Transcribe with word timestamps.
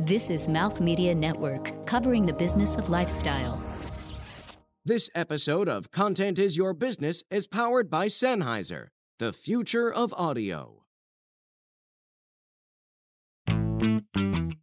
This 0.00 0.28
is 0.28 0.46
Mouth 0.46 0.78
Media 0.78 1.14
Network, 1.14 1.86
covering 1.86 2.26
the 2.26 2.32
business 2.34 2.76
of 2.76 2.90
lifestyle. 2.90 3.58
This 4.84 5.08
episode 5.14 5.70
of 5.70 5.90
Content 5.90 6.38
is 6.38 6.54
Your 6.54 6.74
Business 6.74 7.22
is 7.30 7.46
powered 7.46 7.88
by 7.88 8.08
Sennheiser, 8.08 8.88
the 9.18 9.32
future 9.32 9.90
of 9.90 10.12
audio. 10.14 10.82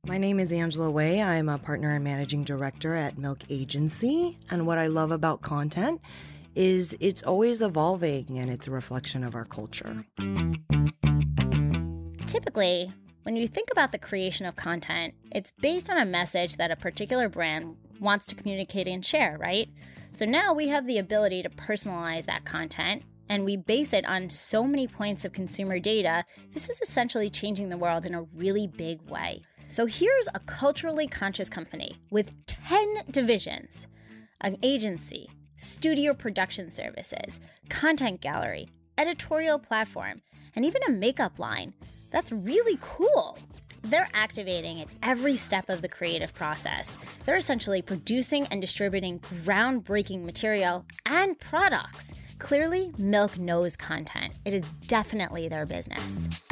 My 0.06 0.20
name 0.20 0.40
is 0.40 0.52
Angela 0.52 0.92
Wei. 0.92 1.20
I'm 1.20 1.50
a 1.50 1.58
partner 1.58 1.96
and 1.96 2.04
managing 2.04 2.44
director 2.44 2.94
at 2.94 3.18
Milk 3.18 3.40
Agency. 3.50 4.38
And 4.52 4.68
what 4.68 4.78
I 4.78 4.86
love 4.86 5.10
about 5.10 5.42
content 5.42 6.00
is 6.54 6.96
it's 7.00 7.24
always 7.24 7.64
evolving 7.64 8.38
and 8.38 8.52
it's 8.52 8.68
a 8.68 8.72
reflection 8.72 9.24
of 9.24 9.34
our 9.34 9.46
culture. 9.46 10.06
Typically, 12.28 12.94
when 13.24 13.36
you 13.36 13.48
think 13.48 13.70
about 13.72 13.92
the 13.92 13.98
creation 13.98 14.46
of 14.46 14.56
content, 14.56 15.14
it's 15.32 15.52
based 15.52 15.90
on 15.90 15.98
a 15.98 16.06
message 16.06 16.58
that 16.58 16.72
a 16.72 16.76
particular 16.76 17.30
brand 17.30 17.76
wants 18.00 18.26
to 18.28 18.36
communicate 18.36 18.88
and 18.88 19.06
share, 19.06 19.38
right? 19.40 19.70
So 20.12 20.26
now 20.26 20.54
we 20.54 20.68
have 20.68 20.86
the 20.86 20.98
ability 20.98 21.42
to 21.44 21.50
personalize 21.50 22.26
that 22.26 22.46
content 22.46 23.04
and 23.30 23.46
we 23.46 23.56
base 23.56 23.94
it 23.94 24.06
on 24.06 24.30
so 24.30 24.66
many 24.66 24.88
points 24.88 25.24
of 25.24 25.32
consumer 25.32 25.80
data. 25.80 26.26
This 26.54 26.70
is 26.70 26.82
essentially 26.82 27.30
changing 27.30 27.70
the 27.70 27.78
world 27.78 28.06
in 28.06 28.14
a 28.14 28.24
really 28.36 28.68
big 28.68 29.02
way. 29.10 29.42
So 29.70 29.86
here's 29.86 30.28
a 30.34 30.40
culturally 30.40 31.08
conscious 31.08 31.50
company 31.50 31.96
with 32.12 32.36
10 32.46 33.04
divisions 33.10 33.88
an 34.42 34.58
agency, 34.62 35.30
studio 35.56 36.14
production 36.14 36.70
services, 36.70 37.40
content 37.70 38.20
gallery, 38.20 38.68
editorial 38.98 39.58
platform, 39.58 40.22
and 40.54 40.66
even 40.66 40.82
a 40.86 40.92
makeup 40.92 41.40
line. 41.40 41.74
That's 42.14 42.32
really 42.32 42.78
cool. 42.80 43.38
They're 43.82 44.08
activating 44.14 44.80
at 44.80 44.88
every 45.02 45.36
step 45.36 45.68
of 45.68 45.82
the 45.82 45.90
creative 45.90 46.34
process. 46.34 46.96
They're 47.26 47.36
essentially 47.36 47.82
producing 47.82 48.48
and 48.48 48.62
distributing 48.62 49.20
groundbreaking 49.20 50.24
material 50.24 50.86
and 51.06 51.38
products. 51.38 52.14
Clearly, 52.38 52.94
Milk 52.98 53.38
knows 53.38 53.76
content. 53.76 54.34
It 54.46 54.54
is 54.54 54.62
definitely 54.88 55.50
their 55.50 55.66
business. 55.66 56.48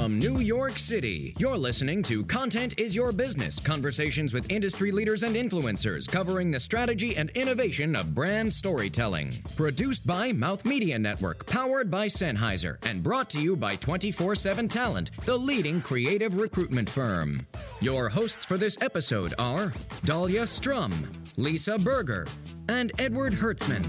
From 0.00 0.18
New 0.18 0.38
York 0.38 0.78
City, 0.78 1.34
you're 1.36 1.58
listening 1.58 2.02
to 2.04 2.24
Content 2.24 2.72
is 2.80 2.96
Your 2.96 3.12
Business 3.12 3.58
conversations 3.58 4.32
with 4.32 4.50
industry 4.50 4.90
leaders 4.92 5.24
and 5.24 5.36
influencers 5.36 6.10
covering 6.10 6.50
the 6.50 6.58
strategy 6.58 7.18
and 7.18 7.28
innovation 7.34 7.94
of 7.94 8.14
brand 8.14 8.54
storytelling. 8.54 9.42
Produced 9.56 10.06
by 10.06 10.32
Mouth 10.32 10.64
Media 10.64 10.98
Network, 10.98 11.44
powered 11.44 11.90
by 11.90 12.06
Sennheiser, 12.06 12.78
and 12.86 13.02
brought 13.02 13.28
to 13.28 13.42
you 13.42 13.54
by 13.56 13.76
24 13.76 14.36
7 14.36 14.68
Talent, 14.68 15.10
the 15.26 15.36
leading 15.36 15.82
creative 15.82 16.34
recruitment 16.34 16.88
firm. 16.88 17.46
Your 17.80 18.08
hosts 18.08 18.46
for 18.46 18.56
this 18.56 18.78
episode 18.80 19.34
are 19.38 19.74
Dalia 20.06 20.48
Strum, 20.48 20.94
Lisa 21.36 21.76
Berger, 21.76 22.26
and 22.70 22.90
Edward 22.98 23.34
Hertzman. 23.34 23.84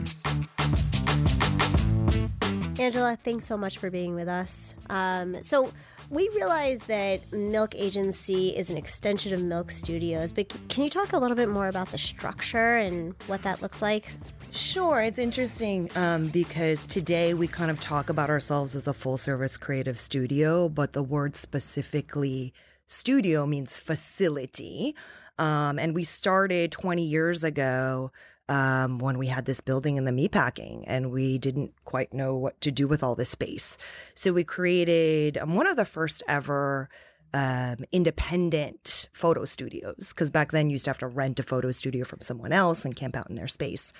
Angela, 2.81 3.15
thanks 3.23 3.45
so 3.45 3.57
much 3.57 3.77
for 3.77 3.91
being 3.91 4.15
with 4.15 4.27
us. 4.27 4.73
Um, 4.89 5.43
so, 5.43 5.71
we 6.11 6.27
realize 6.35 6.79
that 6.81 7.19
Milk 7.31 7.73
Agency 7.73 8.49
is 8.49 8.69
an 8.69 8.75
extension 8.75 9.33
of 9.33 9.41
Milk 9.41 9.71
Studios, 9.71 10.33
but 10.33 10.53
can 10.67 10.83
you 10.83 10.89
talk 10.89 11.13
a 11.13 11.17
little 11.17 11.37
bit 11.37 11.47
more 11.47 11.69
about 11.69 11.89
the 11.89 11.97
structure 11.97 12.75
and 12.75 13.15
what 13.27 13.41
that 13.43 13.61
looks 13.61 13.81
like? 13.81 14.11
Sure, 14.51 15.01
it's 15.01 15.17
interesting 15.17 15.89
um, 15.95 16.23
because 16.33 16.85
today 16.85 17.33
we 17.33 17.47
kind 17.47 17.71
of 17.71 17.79
talk 17.79 18.09
about 18.09 18.29
ourselves 18.29 18.75
as 18.75 18.89
a 18.89 18.93
full 18.93 19.15
service 19.15 19.55
creative 19.55 19.97
studio, 19.97 20.67
but 20.67 20.91
the 20.91 21.01
word 21.01 21.33
specifically 21.37 22.53
studio 22.87 23.45
means 23.45 23.77
facility. 23.77 24.93
Um, 25.39 25.79
and 25.79 25.95
we 25.95 26.03
started 26.03 26.73
20 26.73 27.03
years 27.05 27.45
ago 27.45 28.11
um, 28.51 28.99
when 28.99 29.17
we 29.17 29.27
had 29.27 29.45
this 29.45 29.61
building 29.61 29.95
in 29.95 30.03
the 30.03 30.11
meatpacking 30.11 30.83
and 30.85 31.09
we 31.09 31.37
didn't 31.37 31.73
quite 31.85 32.13
know 32.13 32.35
what 32.35 32.59
to 32.59 32.69
do 32.69 32.85
with 32.85 33.01
all 33.01 33.15
this 33.15 33.29
space. 33.29 33.77
So 34.13 34.33
we 34.33 34.43
created 34.43 35.37
um, 35.37 35.55
one 35.55 35.67
of 35.67 35.77
the 35.77 35.85
first 35.85 36.21
ever 36.27 36.89
um, 37.33 37.77
independent 37.93 39.07
photo 39.13 39.45
studios 39.45 40.09
because 40.09 40.29
back 40.29 40.51
then 40.51 40.69
you 40.69 40.73
used 40.73 40.83
to 40.83 40.89
have 40.89 40.97
to 40.97 41.07
rent 41.07 41.39
a 41.39 41.43
photo 41.43 41.71
studio 41.71 42.03
from 42.03 42.19
someone 42.19 42.51
else 42.51 42.83
and 42.83 42.93
camp 42.93 43.15
out 43.15 43.29
in 43.29 43.35
their 43.35 43.47
space. 43.47 43.93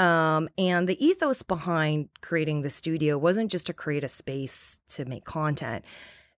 Um, 0.00 0.48
and 0.58 0.88
the 0.88 1.02
ethos 1.04 1.44
behind 1.44 2.08
creating 2.20 2.62
the 2.62 2.70
studio 2.70 3.16
wasn't 3.16 3.48
just 3.48 3.66
to 3.68 3.72
create 3.72 4.02
a 4.02 4.08
space 4.08 4.80
to 4.88 5.04
make 5.04 5.24
content 5.24 5.84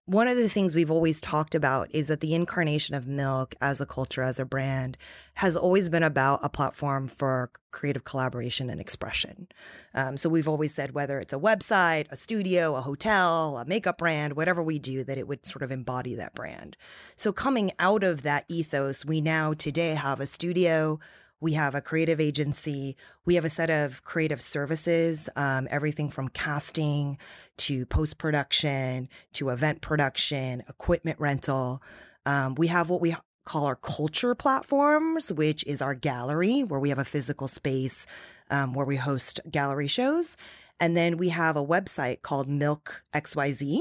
one 0.07 0.29
of 0.29 0.37
the 0.37 0.49
things 0.49 0.77
we've 0.77 0.91
always 0.91 1.21
talked 1.21 1.57
about 1.57 1.89
is 1.93 2.07
that 2.07 2.21
the 2.21 2.33
incarnation 2.33 2.95
of 2.95 3.09
milk 3.09 3.57
as 3.61 3.81
a 3.81 3.87
culture, 3.87 4.23
as 4.23 4.39
a 4.39 4.45
brand, 4.45 4.97
has 5.35 5.57
always 5.57 5.91
been 5.91 6.05
about 6.05 6.39
a 6.45 6.49
platform 6.49 7.09
for 7.09 7.51
creative 7.73 8.05
collaboration 8.05 8.71
and 8.71 8.81
expression. 8.81 9.49
Um, 9.95 10.17
so 10.17 10.29
we've 10.29 10.47
always 10.47 10.73
said 10.73 10.93
whether 10.93 11.19
it's 11.19 11.33
a 11.33 11.39
website, 11.39 12.07
a 12.11 12.17
studio, 12.17 12.77
a 12.77 12.83
hotel, 12.83 13.59
a 13.59 13.65
makeup 13.65 13.99
brand, 13.99 14.37
whatever 14.37 14.63
we 14.63 14.79
do, 14.79 15.03
that 15.03 15.19
it 15.19 15.27
would 15.27 15.45
sort 15.45 15.63
of 15.63 15.73
embody 15.73 16.15
that 16.15 16.35
brand. 16.35 16.77
So 17.17 17.33
coming 17.33 17.73
out 17.81 18.05
of 18.05 18.23
that 18.23 18.45
ethos, 18.49 19.05
we 19.05 19.21
now 19.21 19.55
today 19.55 19.97
have 19.97 20.21
a 20.21 20.27
studio 20.27 21.01
we 21.41 21.53
have 21.53 21.75
a 21.75 21.81
creative 21.81 22.21
agency. 22.21 22.97
We 23.25 23.35
have 23.35 23.45
a 23.45 23.51
set 23.51 23.71
of 23.71 24.03
creative 24.05 24.41
services, 24.41 25.29
um, 25.37 25.69
everything 25.71 26.09
from 26.11 26.29
casting 26.29 27.19
to 27.59 27.87
post 27.87 28.19
production 28.19 29.09
to 29.35 29.51
event 29.51 29.81
production, 29.81 30.63
equipment 30.69 31.21
rental. 31.21 31.83
Um, 32.25 32.55
we 32.55 32.69
have 32.69 32.89
what 32.89 33.01
we 33.01 33.15
call 33.45 33.67
our 33.67 33.77
culture 33.77 34.35
platforms, 34.35 35.33
which 35.33 35.65
is 35.65 35.81
our 35.81 35.95
gallery, 35.95 36.65
where 36.65 36.81
we 36.81 36.89
have 36.89 36.99
a 36.99 37.05
physical 37.05 37.49
space 37.49 38.07
um, 38.51 38.75
where 38.75 38.87
we 38.87 38.97
host 38.97 39.41
gallery 39.51 39.87
shows. 39.87 40.37
And 40.79 40.97
then 40.97 41.17
we 41.17 41.31
have 41.31 41.57
a 41.57 41.65
website 41.65 42.23
called 42.23 42.49
Milk 42.49 43.05
XYZ, 43.15 43.81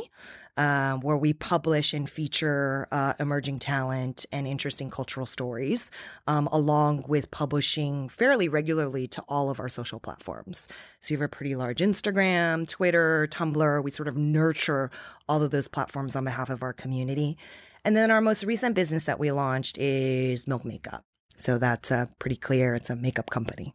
um, 0.58 1.02
where 1.02 1.18
we 1.18 1.34
publish 1.34 1.94
and 1.94 2.10
feature 2.10 2.88
uh, 2.92 3.14
emerging 3.20 3.60
talent 3.60 4.26
and 4.32 4.48
interesting 4.48 4.90
cultural 4.90 5.26
stories, 5.26 5.92
um, 6.28 6.48
along 6.52 7.06
with 7.08 7.32
publishing 7.32 8.10
fairly 8.10 8.48
regularly 8.48 9.08
to 9.08 9.24
all 9.28 9.50
of 9.50 9.60
our 9.60 9.70
social 9.70 10.00
platforms. 10.00 10.68
So 11.00 11.14
you 11.14 11.18
have 11.18 11.26
a 11.26 11.30
pretty 11.30 11.56
large 11.56 11.80
Instagram, 11.80 12.68
Twitter, 12.68 13.28
Tumblr. 13.32 13.84
We 13.84 13.92
sort 13.92 14.08
of 14.08 14.18
nurture 14.18 14.92
all 15.28 15.44
of 15.44 15.52
those 15.52 15.68
platforms 15.68 16.16
on 16.16 16.24
behalf 16.24 16.50
of 16.50 16.64
our 16.64 16.74
community. 16.74 17.38
And 17.84 17.96
then 17.96 18.10
our 18.10 18.22
most 18.22 18.44
recent 18.44 18.76
business 18.76 19.04
that 19.06 19.20
we 19.20 19.32
launched 19.32 19.78
is 19.78 20.48
Milk 20.48 20.66
Makeup. 20.66 21.04
So 21.36 21.58
that's 21.58 21.92
uh, 21.92 22.06
pretty 22.18 22.38
clear. 22.38 22.74
It's 22.74 22.90
a 22.90 22.96
makeup 22.96 23.30
company. 23.30 23.74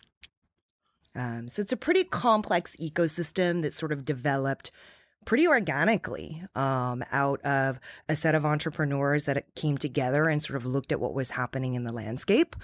Um, 1.15 1.49
so 1.49 1.62
it's 1.62 1.73
a 1.73 1.77
pretty 1.77 2.05
complex 2.05 2.77
ecosystem 2.77 3.62
that 3.62 3.75
sort 3.75 3.93
of 3.93 4.05
developed 4.05 4.71
pretty 5.25 5.47
organically 5.47 6.42
um, 6.54 7.04
out 7.12 7.41
of 7.42 7.78
a 8.08 8.16
set 8.16 8.34
of 8.34 8.44
entrepreneurs 8.44 9.25
that 9.25 9.54
came 9.54 9.78
together 9.78 10.28
and 10.28 10.42
sort 10.42 10.56
of 10.56 10.66
looked 10.66 10.92
at 10.92 11.00
what 11.00 11.14
was 11.14 11.32
happening 11.32 11.75
in 11.75 11.84
the 11.84 11.92
landscape. 11.92 12.56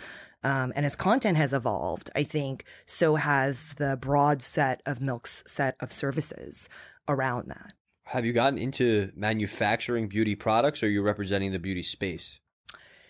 Um, 0.43 0.73
and 0.77 0.87
as 0.87 0.97
content 0.97 1.37
has 1.37 1.53
evolved, 1.53 2.11
I 2.15 2.23
think 2.23 2.65
so 2.85 3.17
has 3.17 3.75
the 3.75 3.99
broad 4.01 4.43
set 4.43 4.81
of 4.87 5.01
Milk's 5.01 5.43
set 5.47 5.77
of 5.81 5.93
services 5.93 6.69
around 7.09 7.49
that. 7.49 7.73
Have 8.05 8.25
you 8.25 8.33
gotten 8.33 8.59
into 8.59 9.11
manufacturing 9.17 10.07
beauty 10.07 10.37
products 10.37 10.83
or 10.83 10.87
are 10.87 10.91
you 10.91 11.03
representing 11.03 11.53
the 11.53 11.59
beauty 11.59 11.83
space? 11.83 12.39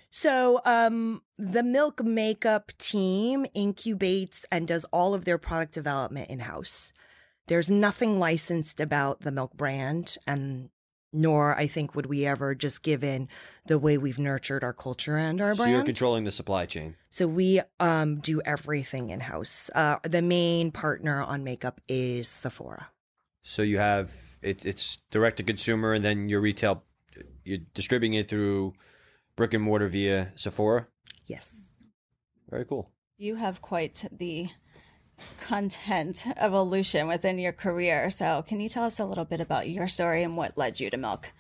So, 0.09 0.61
um, 0.65 1.21
the 1.37 1.63
Milk 1.63 2.03
Makeup 2.03 2.73
team 2.79 3.45
incubates 3.55 4.47
and 4.51 4.67
does 4.67 4.87
all 4.87 5.13
of 5.13 5.27
their 5.27 5.37
product 5.37 5.75
development 5.75 6.31
in 6.31 6.39
house. 6.39 6.95
There's 7.49 7.71
nothing 7.71 8.19
licensed 8.19 8.81
about 8.81 9.21
the 9.21 9.31
Milk 9.31 9.55
brand, 9.55 10.19
and 10.27 10.71
nor 11.13 11.57
I 11.57 11.67
think 11.67 11.95
would 11.95 12.07
we 12.07 12.27
ever 12.27 12.55
just 12.55 12.83
give 12.83 13.05
in 13.05 13.29
the 13.67 13.79
way 13.79 13.97
we've 13.97 14.19
nurtured 14.19 14.65
our 14.65 14.73
culture 14.73 15.17
and 15.17 15.41
our 15.41 15.55
so 15.55 15.59
brand. 15.59 15.71
So 15.71 15.77
you're 15.77 15.85
controlling 15.85 16.25
the 16.25 16.33
supply 16.33 16.67
chain. 16.67 16.97
So 17.09 17.27
we 17.29 17.61
um, 17.79 18.19
do 18.19 18.43
everything 18.43 19.11
in 19.11 19.21
house. 19.21 19.71
Uh, 19.75 19.99
the 20.03 20.23
main 20.23 20.73
partner 20.73 21.23
on 21.23 21.45
makeup 21.45 21.81
is 21.89 22.29
Sephora. 22.29 22.89
So 23.43 23.63
you 23.63 23.79
have 23.79 24.13
it, 24.43 24.67
it's 24.67 24.99
direct 25.11 25.37
to 25.39 25.43
consumer, 25.43 25.95
and 25.95 26.05
then 26.05 26.29
your 26.29 26.41
retail, 26.41 26.85
you're 27.45 27.61
distributing 27.75 28.15
it 28.15 28.29
through 28.29 28.75
brick 29.37 29.55
and 29.55 29.63
mortar 29.63 29.89
via 29.89 30.33
Sephora. 30.35 30.89
Yes. 31.27 31.55
Very 32.51 32.65
cool. 32.65 32.91
You 33.19 33.37
have 33.37 33.63
quite 33.63 34.05
the 34.13 34.49
content 35.41 36.25
evolution 36.37 37.09
within 37.09 37.39
your 37.39 37.53
career. 37.53 38.11
So, 38.11 38.43
can 38.47 38.61
you 38.61 38.69
tell 38.69 38.85
us 38.85 38.99
a 38.99 39.05
little 39.05 39.25
bit 39.25 39.41
about 39.41 39.69
your 39.69 39.89
story 39.89 40.23
and 40.23 40.37
what 40.37 40.57
led 40.57 40.81
you 40.81 40.91
to 40.91 40.97
Milk? 40.97 41.33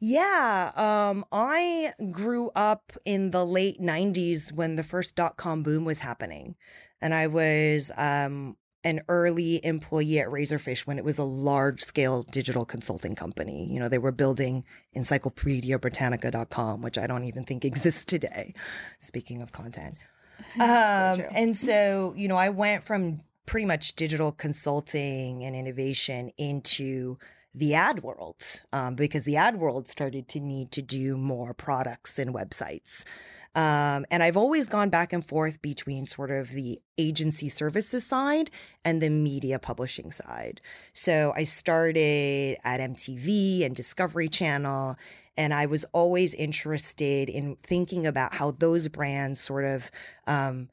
Yeah, 0.00 0.70
um, 0.76 1.24
I 1.32 1.92
grew 2.12 2.50
up 2.54 2.92
in 3.04 3.30
the 3.30 3.44
late 3.44 3.80
90s 3.80 4.52
when 4.52 4.76
the 4.76 4.84
first 4.84 5.16
dot 5.16 5.36
com 5.36 5.62
boom 5.62 5.84
was 5.84 5.98
happening. 6.00 6.54
And 7.00 7.12
I 7.12 7.26
was 7.26 7.90
um, 7.96 8.56
an 8.84 9.02
early 9.08 9.64
employee 9.64 10.20
at 10.20 10.28
Razorfish 10.28 10.86
when 10.86 10.98
it 10.98 11.04
was 11.04 11.18
a 11.18 11.24
large 11.24 11.82
scale 11.82 12.22
digital 12.22 12.64
consulting 12.64 13.14
company. 13.14 13.68
You 13.72 13.80
know, 13.80 13.88
they 13.88 13.98
were 13.98 14.12
building 14.12 14.64
encyclopediabritannica.com, 14.96 16.82
which 16.82 16.98
I 16.98 17.06
don't 17.06 17.24
even 17.24 17.44
think 17.44 17.64
exists 17.66 18.04
today, 18.04 18.54
speaking 18.98 19.42
of 19.42 19.52
content. 19.52 19.96
Um, 20.60 21.22
and 21.34 21.56
so, 21.56 22.14
you 22.16 22.26
know, 22.26 22.36
I 22.36 22.48
went 22.48 22.82
from 22.82 23.20
pretty 23.46 23.64
much 23.64 23.94
digital 23.94 24.32
consulting 24.32 25.44
and 25.44 25.54
innovation 25.54 26.32
into 26.36 27.16
the 27.54 27.74
ad 27.74 28.02
world 28.02 28.42
um, 28.72 28.94
because 28.94 29.24
the 29.24 29.36
ad 29.36 29.56
world 29.56 29.88
started 29.88 30.28
to 30.28 30.40
need 30.40 30.70
to 30.72 30.82
do 30.82 31.16
more 31.16 31.54
products 31.54 32.18
and 32.18 32.34
websites. 32.34 33.04
Um, 33.54 34.04
and 34.10 34.22
I've 34.22 34.36
always 34.36 34.68
gone 34.68 34.90
back 34.90 35.12
and 35.12 35.24
forth 35.24 35.60
between 35.62 36.06
sort 36.06 36.30
of 36.30 36.50
the 36.50 36.80
agency 36.96 37.48
services 37.48 38.06
side 38.06 38.50
and 38.84 39.02
the 39.02 39.10
media 39.10 39.58
publishing 39.58 40.12
side. 40.12 40.60
So 40.92 41.32
I 41.34 41.44
started 41.44 42.58
at 42.62 42.80
MTV 42.80 43.64
and 43.64 43.74
Discovery 43.74 44.28
Channel, 44.28 44.96
and 45.36 45.54
I 45.54 45.66
was 45.66 45.84
always 45.92 46.34
interested 46.34 47.28
in 47.28 47.56
thinking 47.56 48.06
about 48.06 48.34
how 48.34 48.50
those 48.52 48.88
brands 48.88 49.40
sort 49.40 49.64
of 49.64 49.90
um, 50.26 50.68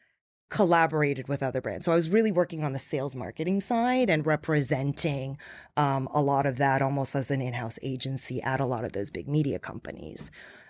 collaborated 0.49 1.27
with 1.27 1.41
other 1.41 1.61
brands. 1.61 1.85
So 1.85 1.91
I 1.91 1.95
was 1.95 2.09
really 2.09 2.31
working 2.31 2.63
on 2.63 2.73
the 2.73 2.79
sales 2.79 3.15
marketing 3.15 3.61
side 3.61 4.09
and 4.09 4.25
representing 4.25 5.37
um, 5.75 6.07
a 6.13 6.21
lot 6.21 6.45
of 6.45 6.57
that 6.57 6.81
almost 6.81 7.15
as 7.15 7.31
an 7.31 7.41
in 7.41 7.53
house 7.53 7.79
agency 7.81 8.41
at 8.43 8.59
a 8.59 8.65
lot 8.65 8.85
of 8.85 8.93
those 8.93 9.09
big 9.09 9.27
media 9.27 9.59
companies. 9.59 10.29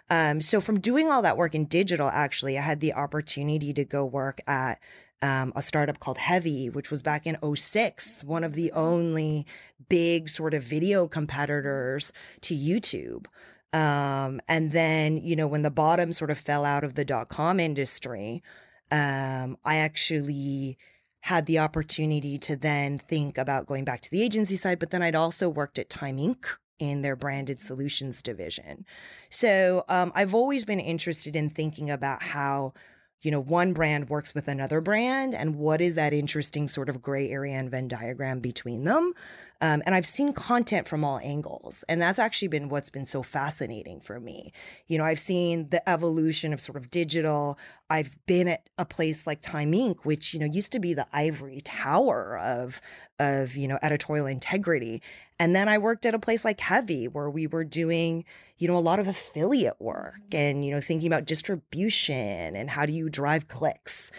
Um, 0.10 0.42
so 0.42 0.62
from 0.62 0.80
doing 0.80 1.10
all 1.10 1.22
that 1.24 1.36
work 1.36 1.56
in 1.56 1.66
digital, 1.66 2.10
actually, 2.10 2.58
I 2.58 2.62
had 2.62 2.80
the 2.80 2.94
opportunity 2.94 3.74
to 3.74 3.84
go 3.84 4.06
work 4.06 4.40
at 4.48 4.80
um, 5.22 5.52
a 5.56 5.62
startup 5.62 6.00
called 6.00 6.20
Heavy, 6.20 6.70
which 6.70 6.92
was 6.92 7.02
back 7.02 7.26
in 7.26 7.38
06, 7.56 8.24
one 8.24 8.44
of 8.44 8.54
the 8.54 8.72
only 8.74 9.46
big 9.90 10.30
sort 10.30 10.54
of 10.54 10.62
video 10.62 11.08
competitors 11.08 12.14
to 12.42 12.56
YouTube. 12.56 13.26
Um, 13.74 14.40
and 14.48 14.72
then, 14.72 15.18
you 15.18 15.36
know, 15.36 15.48
when 15.48 15.64
the 15.64 15.72
bottom 15.72 16.14
sort 16.14 16.32
of 16.32 16.38
fell 16.38 16.64
out 16.64 16.84
of 16.84 16.96
the 16.96 17.04
dot 17.04 17.28
com 17.30 17.60
industry, 17.60 18.44
um, 18.92 19.58
I 19.64 19.78
actually 19.78 20.78
had 21.22 21.48
the 21.48 21.60
opportunity 21.60 22.38
to 22.38 22.56
then 22.56 23.00
think 23.00 23.38
about 23.38 23.66
going 23.66 23.84
back 23.84 24.02
to 24.02 24.12
the 24.12 24.22
agency 24.22 24.56
side, 24.56 24.78
but 24.78 24.92
then 24.92 25.02
I'd 25.02 25.16
also 25.16 25.50
worked 25.50 25.80
at 25.80 25.90
Time 25.90 26.18
Inc 26.18 26.46
in 26.78 27.02
their 27.02 27.16
branded 27.16 27.60
solutions 27.60 28.22
division. 28.22 28.86
So 29.30 29.86
um, 29.90 30.12
I've 30.14 30.36
always 30.36 30.66
been 30.66 30.80
interested 30.80 31.36
in 31.36 31.50
thinking 31.50 31.90
about 31.90 32.22
how 32.22 32.74
you 33.22 33.32
know 33.32 33.42
one 33.42 33.74
brand 33.74 34.10
works 34.10 34.36
with 34.36 34.48
another 34.48 34.82
brand 34.82 35.34
and 35.34 35.56
what 35.56 35.82
is 35.82 35.96
that 35.96 36.14
interesting 36.14 36.68
sort 36.68 36.90
of 36.90 37.02
gray 37.02 37.30
area 37.32 37.56
and 37.56 37.72
venn 37.72 37.88
diagram 37.88 38.40
between 38.40 38.84
them 38.84 39.14
um, 39.62 39.82
and 39.86 39.96
I've 39.96 40.06
seen 40.06 40.34
content 40.34 40.88
from 40.88 41.04
all 41.04 41.20
angles. 41.20 41.84
And 41.88 42.02
that's 42.02 42.20
actually 42.20 42.50
been 42.50 42.70
what's 42.70 42.90
been 42.90 43.06
so 43.06 43.24
fascinating 43.24 44.00
for 44.00 44.20
me. 44.20 44.52
You 44.88 44.98
know, 44.98 45.06
I've 45.06 45.20
seen 45.20 45.70
the 45.70 45.88
evolution 45.90 46.54
of 46.54 46.60
sort 46.60 46.78
of 46.78 46.92
digital. 46.92 47.58
I've 47.90 48.18
been 48.26 48.48
at 48.48 48.70
a 48.78 48.86
place 48.86 49.26
like 49.26 49.42
Time 49.42 49.72
Inc., 49.72 50.04
which, 50.04 50.34
you 50.34 50.40
know, 50.40 50.46
used 50.46 50.72
to 50.74 50.80
be 50.80 50.94
the 50.94 51.08
ivory 51.14 51.62
tower 51.62 52.38
of, 52.40 52.82
of, 53.20 53.56
you 53.56 53.68
know, 53.68 53.80
editorial 53.82 54.26
integrity. 54.26 55.02
And 55.40 55.56
then 55.56 55.68
I 55.68 55.78
worked 55.78 56.06
at 56.06 56.14
a 56.14 56.20
place 56.20 56.46
like 56.46 56.60
Heavy, 56.60 57.08
where 57.08 57.30
we 57.30 57.48
were 57.48 57.64
doing, 57.64 58.26
you 58.58 58.68
know, 58.68 58.78
a 58.78 58.80
lot 58.80 59.00
of 59.00 59.08
affiliate 59.08 59.80
work 59.80 60.22
and, 60.32 60.66
you 60.66 60.72
know, 60.72 60.82
thinking 60.82 61.08
about 61.08 61.26
distribution 61.26 62.56
and 62.56 62.70
how 62.70 62.86
do 62.86 62.94
you 62.94 63.10
drive 63.10 63.48
clicks. 63.48 64.12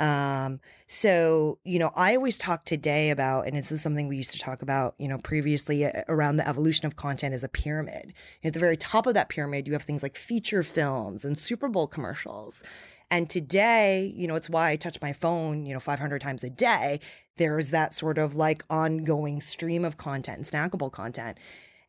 Um, 0.00 0.60
so, 0.86 1.58
you 1.62 1.78
know, 1.78 1.92
I 1.94 2.16
always 2.16 2.38
talk 2.38 2.64
today 2.64 3.10
about, 3.10 3.46
and 3.46 3.54
this 3.54 3.70
is 3.70 3.82
something 3.82 4.08
we 4.08 4.16
used 4.16 4.32
to 4.32 4.38
talk 4.38 4.62
about, 4.62 4.94
you 4.98 5.06
know, 5.06 5.18
previously 5.18 5.84
uh, 5.84 5.92
around 6.08 6.38
the 6.38 6.48
evolution 6.48 6.86
of 6.86 6.96
content 6.96 7.34
as 7.34 7.44
a 7.44 7.50
pyramid. 7.50 8.14
At 8.42 8.54
the 8.54 8.60
very 8.60 8.78
top 8.78 9.06
of 9.06 9.12
that 9.12 9.28
pyramid, 9.28 9.66
you 9.66 9.74
have 9.74 9.82
things 9.82 10.02
like 10.02 10.16
feature 10.16 10.62
films 10.62 11.22
and 11.22 11.38
Super 11.38 11.68
Bowl 11.68 11.86
commercials. 11.86 12.64
And 13.10 13.28
today, 13.28 14.10
you 14.16 14.26
know, 14.26 14.36
it's 14.36 14.48
why 14.48 14.70
I 14.70 14.76
touch 14.76 15.02
my 15.02 15.12
phone, 15.12 15.66
you 15.66 15.74
know, 15.74 15.80
500 15.80 16.18
times 16.18 16.42
a 16.44 16.50
day. 16.50 17.00
There's 17.36 17.68
that 17.68 17.92
sort 17.92 18.16
of 18.16 18.36
like 18.36 18.64
ongoing 18.70 19.42
stream 19.42 19.84
of 19.84 19.98
content, 19.98 20.46
snackable 20.46 20.90
content. 20.90 21.36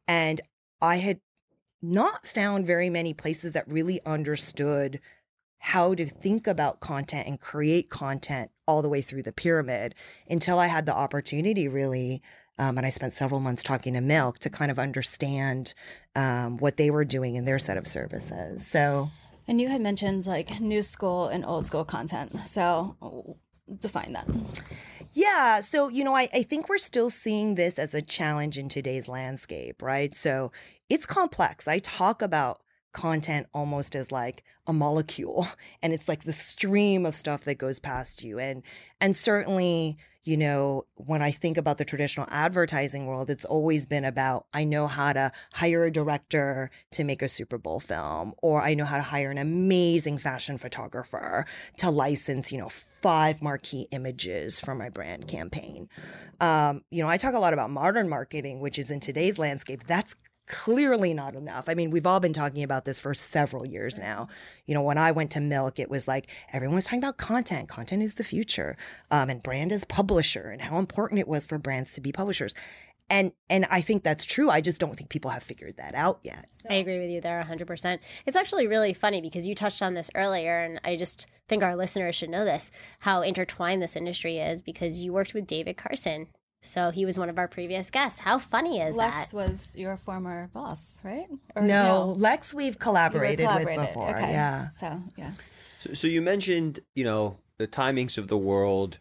And 0.06 0.42
I 0.82 0.98
had 0.98 1.22
not 1.82 2.28
found 2.28 2.68
very 2.68 2.90
many 2.90 3.14
places 3.14 3.54
that 3.54 3.72
really 3.72 4.02
understood 4.06 5.00
how 5.64 5.94
to 5.94 6.08
think 6.08 6.48
about 6.48 6.80
content 6.80 7.28
and 7.28 7.40
create 7.40 7.88
content 7.88 8.50
all 8.68 8.82
the 8.82 8.90
way 8.90 9.00
through 9.00 9.22
the 9.22 9.32
pyramid 9.32 9.94
until 10.28 10.58
I 10.58 10.66
had 10.66 10.88
the 10.88 10.94
opportunity 10.94 11.68
really. 11.68 12.22
Um, 12.58 12.78
and 12.78 12.86
I 12.86 12.90
spent 12.90 13.14
several 13.14 13.40
months 13.40 13.62
talking 13.62 13.94
to 13.94 14.02
Milk 14.02 14.40
to 14.40 14.50
kind 14.50 14.72
of 14.72 14.80
understand 14.80 15.76
um, 16.16 16.58
what 16.58 16.78
they 16.78 16.90
were 16.90 17.06
doing 17.06 17.36
in 17.36 17.46
their 17.46 17.60
set 17.60 17.78
of 17.78 17.86
services. 17.86 18.66
So, 18.66 19.12
and 19.48 19.62
you 19.62 19.70
had 19.70 19.82
mentioned 19.82 20.26
like 20.26 20.60
new 20.60 20.82
school 20.82 21.28
and 21.28 21.46
old 21.46 21.68
school 21.68 21.86
content. 21.86 22.38
So, 22.48 23.38
define 23.80 24.14
that. 24.14 24.28
Yeah. 25.14 25.62
So, 25.62 25.90
you 25.90 26.04
know, 26.04 26.16
I, 26.16 26.28
I 26.34 26.44
think 26.44 26.70
we're 26.70 26.78
still 26.78 27.10
seeing 27.10 27.56
this 27.56 27.78
as 27.78 27.94
a 27.94 28.02
challenge 28.02 28.58
in 28.58 28.68
today's 28.68 29.08
landscape, 29.08 29.82
right? 29.82 30.14
So, 30.16 30.52
it's 30.90 31.06
complex. 31.06 31.68
I 31.68 31.80
talk 31.80 32.22
about 32.22 32.62
content 32.94 33.48
almost 33.54 33.96
as 33.96 34.12
like 34.12 34.44
a 34.68 34.74
molecule 34.74 35.48
and 35.82 35.94
it's 35.94 36.08
like 36.08 36.24
the 36.24 36.34
stream 36.34 37.06
of 37.06 37.16
stuff 37.16 37.44
that 37.46 37.56
goes 37.56 37.80
past 37.80 38.24
you. 38.24 38.40
And 38.40 38.64
and 39.00 39.16
certainly 39.16 39.98
you 40.24 40.38
know 40.38 40.84
when 40.96 41.22
i 41.22 41.32
think 41.32 41.58
about 41.58 41.78
the 41.78 41.86
traditional 41.86 42.28
advertising 42.30 43.08
world 43.08 43.30
it's 43.30 43.46
always 43.46 43.86
been 43.86 44.06
about 44.06 44.46
i 44.54 44.64
know 44.64 44.88
how 44.88 45.12
to 45.12 45.32
hire 45.54 45.86
a 45.86 45.92
director 45.92 46.70
to 46.92 47.04
make 47.04 47.22
a 47.22 47.28
super 47.28 47.58
bowl 47.58 47.80
film 47.80 48.34
or 48.42 48.62
i 48.62 48.74
know 48.74 48.86
how 48.86 48.98
to 48.98 49.04
hire 49.04 49.32
an 49.32 49.38
amazing 49.38 50.18
fashion 50.18 50.58
photographer 50.58 51.46
to 51.78 51.90
license 51.90 52.52
you 52.52 52.58
know 52.58 52.70
five 52.70 53.42
marquee 53.42 53.88
images 53.92 54.60
for 54.60 54.76
my 54.76 54.90
brand 54.90 55.28
campaign. 55.28 55.90
Um, 56.40 56.84
you 56.92 57.02
know 57.02 57.10
i 57.10 57.18
talk 57.18 57.34
a 57.34 57.40
lot 57.40 57.54
about 57.54 57.72
modern 57.72 58.08
marketing 58.08 58.60
which 58.60 58.78
is 58.78 58.92
in 58.92 59.00
today's 59.00 59.40
landscape. 59.40 59.86
That's 59.88 60.16
clearly 60.52 61.14
not 61.14 61.34
enough. 61.34 61.70
I 61.70 61.74
mean, 61.74 61.90
we've 61.90 62.06
all 62.06 62.20
been 62.20 62.34
talking 62.34 62.62
about 62.62 62.84
this 62.84 63.00
for 63.00 63.14
several 63.14 63.66
years 63.66 63.98
now. 63.98 64.28
You 64.66 64.76
know, 64.76 64.82
when 64.82 64.98
I 64.98 65.12
went 65.12 65.32
to 65.32 65.40
Milk, 65.40 65.80
it 65.80 65.90
was 65.90 66.08
like 66.08 66.30
everyone 66.52 66.76
was 66.76 66.84
talking 66.84 67.00
about 67.00 67.18
content. 67.18 67.70
Content 67.70 68.04
is 68.04 68.16
the 68.16 68.24
future, 68.24 68.78
um, 69.10 69.30
and 69.30 69.42
brand 69.42 69.72
is 69.72 69.86
publisher, 69.86 70.50
and 70.50 70.62
how 70.62 70.78
important 70.78 71.20
it 71.20 71.28
was 71.28 71.46
for 71.46 71.58
brands 71.58 71.94
to 71.94 72.02
be 72.02 72.12
publishers. 72.12 72.54
And 73.10 73.32
and 73.50 73.66
I 73.70 73.82
think 73.82 74.04
that's 74.04 74.26
true. 74.26 74.50
I 74.50 74.62
just 74.62 74.80
don't 74.80 74.96
think 74.96 75.10
people 75.10 75.32
have 75.32 75.42
figured 75.42 75.78
that 75.78 75.96
out 75.96 76.20
yet. 76.24 76.48
I 76.70 76.76
agree 76.76 77.00
with 77.00 77.10
you 77.10 77.22
there 77.22 77.44
100%. 77.44 78.00
It's 78.26 78.38
actually 78.38 78.68
really 78.68 78.94
funny 78.94 79.22
because 79.22 79.48
you 79.48 79.56
touched 79.56 79.82
on 79.82 79.96
this 79.96 80.10
earlier 80.16 80.60
and 80.62 80.80
I 80.86 80.96
just 80.96 81.28
think 81.50 81.62
our 81.62 81.76
listeners 81.76 82.16
should 82.16 82.30
know 82.30 82.46
this 82.46 82.72
how 83.00 83.22
intertwined 83.22 83.82
this 83.82 83.98
industry 83.98 84.38
is 84.38 84.62
because 84.62 85.02
you 85.02 85.12
worked 85.12 85.34
with 85.34 85.46
David 85.46 85.76
Carson 85.76 86.28
so 86.62 86.92
he 86.92 87.06
was 87.06 87.18
one 87.18 87.30
of 87.30 87.38
our 87.38 87.48
previous 87.48 87.90
guests. 87.90 88.20
How 88.20 88.38
funny 88.38 88.80
is 88.80 88.96
Lex 88.96 89.12
that? 89.12 89.20
Lex 89.20 89.34
was 89.34 89.76
your 89.76 89.98
former 89.98 90.50
boss, 90.54 91.00
right? 91.04 91.28
Or 91.56 91.64
no, 91.64 92.08
no, 92.08 92.12
Lex 92.14 92.54
we've 92.54 92.78
collaborated, 92.78 93.46
collaborated. 93.46 93.80
with 93.80 93.88
before. 93.90 94.10
Okay. 94.18 94.32
Yeah. 94.32 94.70
So 94.70 95.02
yeah. 95.18 95.32
So, 95.80 95.94
so 95.94 96.08
you 96.08 96.22
mentioned, 96.22 96.80
you 96.96 97.04
know, 97.04 97.38
the 97.58 97.68
Time 97.68 97.96
Incs 97.96 98.18
of 98.18 98.28
the 98.28 98.38
world, 98.38 99.00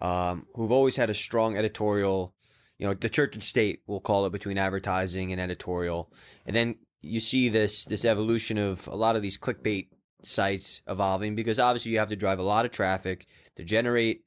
um, 0.00 0.46
who've 0.54 0.72
always 0.72 0.96
had 0.96 1.10
a 1.10 1.14
strong 1.14 1.56
editorial. 1.56 2.34
You 2.78 2.88
know, 2.88 2.94
the 2.94 3.08
church 3.08 3.34
and 3.34 3.42
state, 3.42 3.82
we'll 3.86 4.00
call 4.00 4.26
it, 4.26 4.32
between 4.32 4.58
advertising 4.58 5.30
and 5.30 5.40
editorial, 5.40 6.10
and 6.44 6.56
then 6.56 6.76
you 7.02 7.20
see 7.20 7.48
this 7.48 7.84
this 7.84 8.04
evolution 8.04 8.58
of 8.58 8.86
a 8.88 8.96
lot 8.96 9.14
of 9.14 9.22
these 9.22 9.38
clickbait 9.38 9.88
sites 10.22 10.80
evolving 10.88 11.34
because 11.34 11.58
obviously 11.58 11.92
you 11.92 11.98
have 11.98 12.08
to 12.08 12.16
drive 12.16 12.38
a 12.38 12.42
lot 12.42 12.64
of 12.64 12.70
traffic 12.70 13.26
to 13.56 13.62
generate 13.62 14.24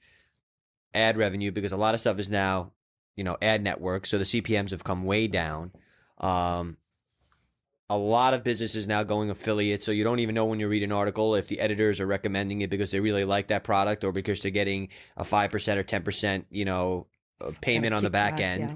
ad 0.94 1.18
revenue 1.18 1.52
because 1.52 1.72
a 1.72 1.78
lot 1.78 1.94
of 1.94 2.00
stuff 2.00 2.20
is 2.20 2.30
now, 2.30 2.72
you 3.16 3.24
know, 3.24 3.38
ad 3.42 3.64
network. 3.64 4.06
So 4.06 4.18
the 4.18 4.24
CPMS 4.24 4.72
have 4.72 4.84
come 4.84 5.04
way 5.04 5.28
down. 5.28 5.72
Um, 6.20 6.78
a 7.90 7.98
lot 7.98 8.34
of 8.34 8.44
businesses 8.44 8.88
now 8.88 9.04
going 9.04 9.30
affiliate, 9.30 9.82
so 9.82 9.92
you 9.92 10.04
don't 10.04 10.20
even 10.20 10.36
know 10.36 10.46
when 10.46 10.60
you 10.60 10.68
read 10.68 10.84
an 10.84 10.92
article 10.92 11.36
if 11.36 11.48
the 11.48 11.60
editors 11.60 12.02
are 12.02 12.08
recommending 12.08 12.62
it 12.62 12.70
because 12.70 12.92
they 12.92 13.00
really 13.00 13.24
like 13.24 13.48
that 13.48 13.64
product 13.64 14.04
or 14.04 14.12
because 14.12 14.42
they're 14.42 14.52
getting 14.52 14.90
a 15.16 15.24
five 15.24 15.52
percent 15.52 15.80
or 15.80 15.84
ten 15.84 16.04
percent, 16.04 16.48
you 16.50 16.66
know, 16.66 17.08
payment 17.62 17.94
on 17.94 18.04
the 18.04 18.10
back 18.10 18.42
end. 18.42 18.62
Yeah. 18.62 18.76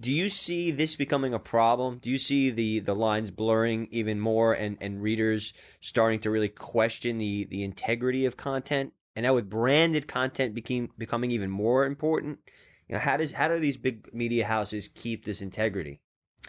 Do 0.00 0.10
you 0.10 0.30
see 0.30 0.70
this 0.70 0.96
becoming 0.96 1.34
a 1.34 1.38
problem? 1.38 1.98
Do 1.98 2.08
you 2.08 2.16
see 2.16 2.48
the 2.48 2.78
the 2.78 2.94
lines 2.94 3.30
blurring 3.30 3.88
even 3.90 4.18
more 4.18 4.54
and 4.54 4.78
and 4.80 5.02
readers 5.02 5.52
starting 5.80 6.20
to 6.20 6.30
really 6.30 6.48
question 6.48 7.18
the 7.18 7.44
the 7.44 7.62
integrity 7.62 8.24
of 8.24 8.38
content 8.38 8.94
and 9.16 9.24
now 9.24 9.34
with 9.34 9.50
branded 9.50 10.06
content 10.06 10.54
became 10.54 10.90
becoming 10.98 11.30
even 11.30 11.50
more 11.50 11.84
important, 11.84 12.38
you 12.88 12.94
know, 12.94 13.00
how 13.00 13.16
does 13.16 13.32
how 13.32 13.48
do 13.48 13.58
these 13.58 13.76
big 13.76 14.12
media 14.12 14.46
houses 14.46 14.88
keep 14.88 15.24
this 15.24 15.40
integrity 15.40 16.00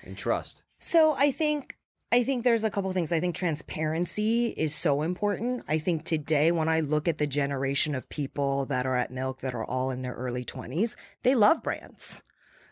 and 0.04 0.18
trust? 0.18 0.64
So 0.80 1.16
I 1.18 1.32
think 1.32 1.78
I 2.12 2.24
think 2.24 2.44
there's 2.44 2.66
a 2.66 2.70
couple 2.70 2.92
things. 2.92 3.14
I 3.14 3.22
think 3.22 3.36
transparency 3.36 4.48
is 4.48 4.76
so 4.76 5.02
important. 5.02 5.64
I 5.70 5.80
think 5.80 6.04
today, 6.04 6.52
when 6.52 6.68
I 6.68 6.82
look 6.82 7.08
at 7.08 7.20
the 7.20 7.28
generation 7.28 7.96
of 7.96 8.10
people 8.10 8.66
that 8.66 8.86
are 8.86 8.98
at 8.98 9.12
Milk 9.12 9.40
that 9.40 9.56
are 9.56 9.64
all 9.64 9.92
in 9.92 10.02
their 10.02 10.14
early 10.16 10.44
20s, 10.44 10.98
they 11.24 11.36
love 11.36 11.64
brands. 11.64 12.22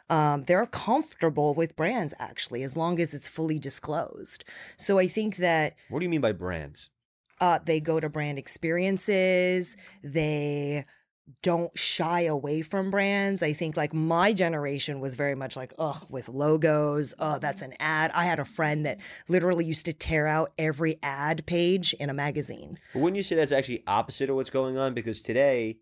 Um, 0.09 0.41
they're 0.41 0.65
comfortable 0.65 1.53
with 1.53 1.77
brands, 1.77 2.13
actually, 2.19 2.63
as 2.63 2.75
long 2.75 2.99
as 2.99 3.13
it's 3.13 3.29
fully 3.29 3.59
disclosed. 3.59 4.43
So 4.75 4.99
I 4.99 5.07
think 5.07 5.37
that 5.37 5.75
What 5.87 5.99
do 5.99 6.05
you 6.05 6.09
mean 6.09 6.19
by 6.19 6.33
brands? 6.33 6.89
Uh, 7.39 7.59
they 7.63 7.79
go 7.79 7.99
to 7.99 8.09
brand 8.09 8.37
experiences. 8.37 9.75
They 10.03 10.85
don't 11.41 11.77
shy 11.77 12.21
away 12.21 12.61
from 12.61 12.89
brands. 12.89 13.43
I 13.43 13.53
think 13.53 13.77
like 13.77 13.93
my 13.93 14.33
generation 14.33 14.99
was 14.99 15.15
very 15.15 15.35
much 15.35 15.55
like, 15.55 15.73
ugh, 15.77 16.05
with 16.09 16.27
logos. 16.27 17.13
Oh, 17.19 17.39
that's 17.39 17.61
an 17.61 17.73
ad. 17.79 18.11
I 18.13 18.25
had 18.25 18.39
a 18.39 18.45
friend 18.45 18.85
that 18.85 18.99
literally 19.27 19.65
used 19.65 19.85
to 19.85 19.93
tear 19.93 20.27
out 20.27 20.51
every 20.57 20.97
ad 21.03 21.45
page 21.45 21.93
in 21.93 22.09
a 22.09 22.13
magazine. 22.13 22.79
But 22.93 22.99
wouldn't 22.99 23.17
you 23.17 23.23
say 23.23 23.35
that's 23.35 23.51
actually 23.51 23.83
opposite 23.87 24.29
of 24.29 24.35
what's 24.35 24.49
going 24.49 24.77
on? 24.77 24.93
Because 24.93 25.21
today, 25.21 25.77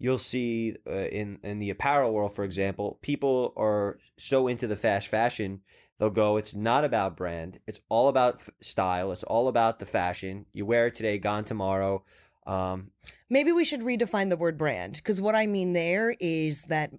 you'll 0.00 0.18
see 0.18 0.74
uh, 0.88 0.90
in 0.90 1.38
in 1.44 1.60
the 1.60 1.70
apparel 1.70 2.12
world, 2.12 2.34
for 2.34 2.42
example, 2.42 2.98
people 3.02 3.52
are 3.56 3.98
so 4.16 4.48
into 4.48 4.66
the 4.66 4.76
fast 4.76 5.06
fashion. 5.06 5.60
They'll 5.98 6.10
go. 6.10 6.38
It's 6.38 6.54
not 6.54 6.84
about 6.84 7.16
brand. 7.16 7.60
It's 7.66 7.80
all 7.90 8.08
about 8.08 8.40
style. 8.60 9.12
It's 9.12 9.22
all 9.22 9.46
about 9.46 9.78
the 9.78 9.86
fashion. 9.86 10.46
You 10.52 10.64
wear 10.64 10.86
it 10.86 10.94
today, 10.96 11.18
gone 11.18 11.44
tomorrow. 11.44 12.02
Um, 12.46 12.90
Maybe 13.28 13.52
we 13.52 13.64
should 13.64 13.82
redefine 13.82 14.30
the 14.30 14.36
word 14.36 14.56
brand 14.56 14.94
because 14.94 15.20
what 15.20 15.36
I 15.36 15.46
mean 15.46 15.74
there 15.74 16.16
is 16.18 16.64
that 16.64 16.90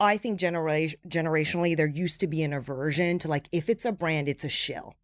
I 0.00 0.16
think 0.16 0.40
genera- 0.40 0.96
generationally 1.08 1.76
there 1.76 1.86
used 1.86 2.20
to 2.20 2.26
be 2.26 2.42
an 2.42 2.52
aversion 2.52 3.18
to 3.20 3.28
like 3.28 3.48
if 3.52 3.70
it's 3.70 3.84
a 3.84 3.92
brand, 3.92 4.28
it's 4.28 4.44
a 4.44 4.48
shill. 4.48 4.96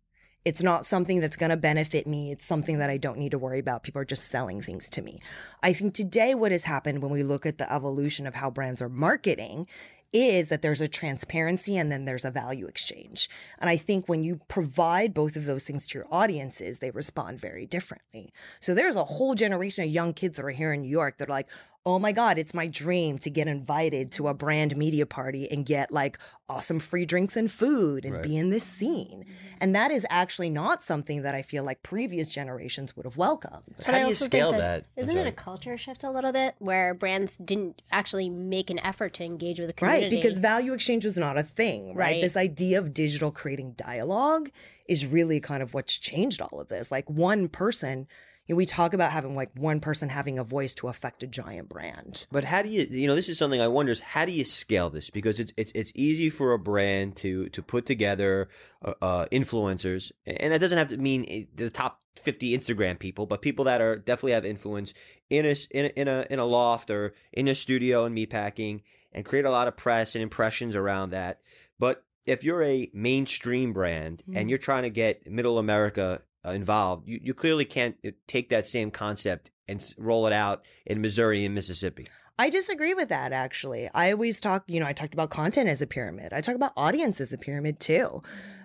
It's 0.46 0.62
not 0.62 0.86
something 0.86 1.18
that's 1.18 1.34
going 1.34 1.50
to 1.50 1.56
benefit 1.56 2.06
me. 2.06 2.30
It's 2.30 2.44
something 2.44 2.78
that 2.78 2.88
I 2.88 2.98
don't 2.98 3.18
need 3.18 3.32
to 3.32 3.38
worry 3.38 3.58
about. 3.58 3.82
People 3.82 4.00
are 4.00 4.04
just 4.04 4.30
selling 4.30 4.62
things 4.62 4.88
to 4.90 5.02
me. 5.02 5.18
I 5.60 5.72
think 5.72 5.92
today 5.92 6.36
what 6.36 6.52
has 6.52 6.62
happened 6.62 7.02
when 7.02 7.10
we 7.10 7.24
look 7.24 7.44
at 7.46 7.58
the 7.58 7.70
evolution 7.70 8.28
of 8.28 8.36
how 8.36 8.48
brands 8.52 8.80
are 8.80 8.88
marketing 8.88 9.66
is 10.12 10.48
that 10.48 10.62
there's 10.62 10.80
a 10.80 10.86
transparency 10.86 11.76
and 11.76 11.90
then 11.90 12.04
there's 12.04 12.24
a 12.24 12.30
value 12.30 12.66
exchange. 12.66 13.28
And 13.58 13.68
I 13.68 13.76
think 13.76 14.08
when 14.08 14.22
you 14.22 14.40
provide 14.46 15.12
both 15.12 15.34
of 15.34 15.46
those 15.46 15.64
things 15.64 15.84
to 15.88 15.98
your 15.98 16.06
audiences, 16.12 16.78
they 16.78 16.92
respond 16.92 17.40
very 17.40 17.66
differently. 17.66 18.32
So 18.60 18.72
there's 18.72 18.94
a 18.94 19.02
whole 19.02 19.34
generation 19.34 19.82
of 19.82 19.90
young 19.90 20.14
kids 20.14 20.36
that 20.36 20.44
are 20.44 20.50
here 20.50 20.72
in 20.72 20.82
New 20.82 20.88
York 20.88 21.18
that 21.18 21.28
are 21.28 21.32
like, 21.32 21.48
oh 21.86 22.00
my 22.00 22.10
God, 22.10 22.36
it's 22.36 22.52
my 22.52 22.66
dream 22.66 23.16
to 23.18 23.30
get 23.30 23.46
invited 23.46 24.10
to 24.10 24.26
a 24.26 24.34
brand 24.34 24.76
media 24.76 25.06
party 25.06 25.48
and 25.48 25.64
get 25.64 25.92
like 25.92 26.18
awesome 26.48 26.80
free 26.80 27.06
drinks 27.06 27.36
and 27.36 27.50
food 27.50 28.04
and 28.04 28.14
Right. 28.14 28.22
be 28.24 28.36
in 28.36 28.50
this 28.50 28.64
scene. 28.64 29.24
And 29.60 29.74
that 29.76 29.92
is 29.92 30.04
actually 30.10 30.50
not 30.50 30.82
something 30.82 31.22
that 31.22 31.34
I 31.34 31.42
feel 31.42 31.62
like 31.62 31.84
previous 31.84 32.28
generations 32.28 32.96
would 32.96 33.04
have 33.06 33.16
welcomed. 33.16 33.62
But 33.76 33.84
How 33.86 33.94
I 33.94 34.02
do 34.02 34.08
you 34.08 34.14
scale 34.14 34.50
think 34.50 34.62
that? 34.62 34.84
I'm 34.96 35.02
Isn't 35.02 35.16
it 35.16 35.26
a 35.28 35.32
culture 35.32 35.78
shift 35.78 36.02
a 36.02 36.10
little 36.10 36.32
bit 36.32 36.56
where 36.58 36.92
brands 36.92 37.36
didn't 37.36 37.82
actually 37.92 38.30
make 38.30 38.68
an 38.68 38.80
effort 38.80 39.14
to 39.14 39.24
engage 39.24 39.60
with 39.60 39.68
the 39.68 39.72
community? 39.72 40.06
Right, 40.06 40.10
because 40.10 40.38
value 40.38 40.72
exchange 40.72 41.04
was 41.04 41.16
not 41.16 41.38
a 41.38 41.44
thing, 41.44 41.94
right? 41.94 42.14
Right. 42.14 42.20
This 42.20 42.36
idea 42.36 42.80
of 42.80 42.94
digital 42.94 43.30
creating 43.30 43.72
dialogue 43.72 44.50
is 44.88 45.06
really 45.06 45.38
kind 45.38 45.62
of 45.62 45.72
what's 45.72 45.96
changed 45.96 46.40
all 46.40 46.60
of 46.60 46.66
this. 46.66 46.90
Like 46.90 47.08
one 47.08 47.48
person, 47.48 48.08
you 48.46 48.54
know, 48.54 48.56
we 48.56 48.66
talk 48.66 48.94
about 48.94 49.12
having 49.12 49.34
like 49.34 49.50
one 49.56 49.80
person 49.80 50.08
having 50.08 50.38
a 50.38 50.44
voice 50.44 50.74
to 50.74 50.88
affect 50.88 51.22
a 51.22 51.26
giant 51.26 51.68
brand. 51.68 52.26
But 52.30 52.44
how 52.44 52.62
do 52.62 52.68
you, 52.68 52.86
you 52.90 53.06
know, 53.06 53.14
this 53.14 53.28
is 53.28 53.38
something 53.38 53.60
I 53.60 53.68
wonder 53.68 53.92
is 53.92 54.00
how 54.00 54.24
do 54.24 54.32
you 54.32 54.44
scale 54.44 54.88
this? 54.88 55.10
Because 55.10 55.40
it's 55.40 55.52
it's 55.56 55.72
it's 55.74 55.92
easy 55.94 56.30
for 56.30 56.52
a 56.52 56.58
brand 56.58 57.16
to 57.16 57.48
to 57.50 57.62
put 57.62 57.86
together 57.86 58.48
uh, 58.84 58.94
uh, 59.02 59.26
influencers, 59.26 60.12
and 60.26 60.52
that 60.52 60.60
doesn't 60.60 60.78
have 60.78 60.88
to 60.88 60.96
mean 60.96 61.48
the 61.54 61.70
top 61.70 62.00
fifty 62.16 62.56
Instagram 62.56 62.98
people, 62.98 63.26
but 63.26 63.42
people 63.42 63.64
that 63.64 63.80
are 63.80 63.96
definitely 63.96 64.32
have 64.32 64.44
influence 64.44 64.94
in 65.28 65.44
a 65.44 65.56
in 65.70 65.86
a 65.86 65.88
in 66.00 66.08
a, 66.08 66.26
in 66.30 66.38
a 66.38 66.46
loft 66.46 66.90
or 66.90 67.14
in 67.32 67.48
a 67.48 67.54
studio 67.54 68.04
and 68.04 68.16
meatpacking, 68.16 68.82
and 69.12 69.24
create 69.24 69.44
a 69.44 69.50
lot 69.50 69.66
of 69.66 69.76
press 69.76 70.14
and 70.14 70.22
impressions 70.22 70.76
around 70.76 71.10
that. 71.10 71.40
But 71.78 72.04
if 72.26 72.44
you're 72.44 72.62
a 72.62 72.90
mainstream 72.92 73.72
brand 73.72 74.22
and 74.34 74.50
you're 74.50 74.58
trying 74.58 74.82
to 74.82 74.90
get 74.90 75.30
middle 75.30 75.58
America 75.58 76.22
involved, 76.52 77.08
you, 77.08 77.20
you 77.22 77.34
clearly 77.34 77.64
can't 77.64 77.96
uh, 78.06 78.10
take 78.26 78.48
that 78.50 78.66
same 78.66 78.90
concept 78.90 79.50
and 79.68 79.94
roll 79.98 80.26
it 80.26 80.32
out 80.32 80.64
in 80.84 81.00
Missouri 81.00 81.44
and 81.44 81.54
Mississippi. 81.54 82.06
I 82.38 82.50
disagree 82.50 82.94
with 82.94 83.08
that 83.08 83.32
actually. 83.32 83.88
I 83.94 84.12
always 84.12 84.40
talk, 84.40 84.64
you 84.66 84.78
know, 84.78 84.86
I 84.86 84.92
talked 84.92 85.14
about 85.14 85.30
content 85.30 85.68
as 85.68 85.80
a 85.80 85.86
pyramid. 85.86 86.32
I 86.32 86.40
talk 86.40 86.54
about 86.54 86.72
audience 86.76 87.20
as 87.20 87.32
a 87.32 87.38
pyramid 87.38 87.80
too. 87.80 88.22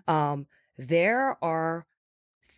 Um, 0.08 0.48
there 0.78 1.38
are 1.42 1.86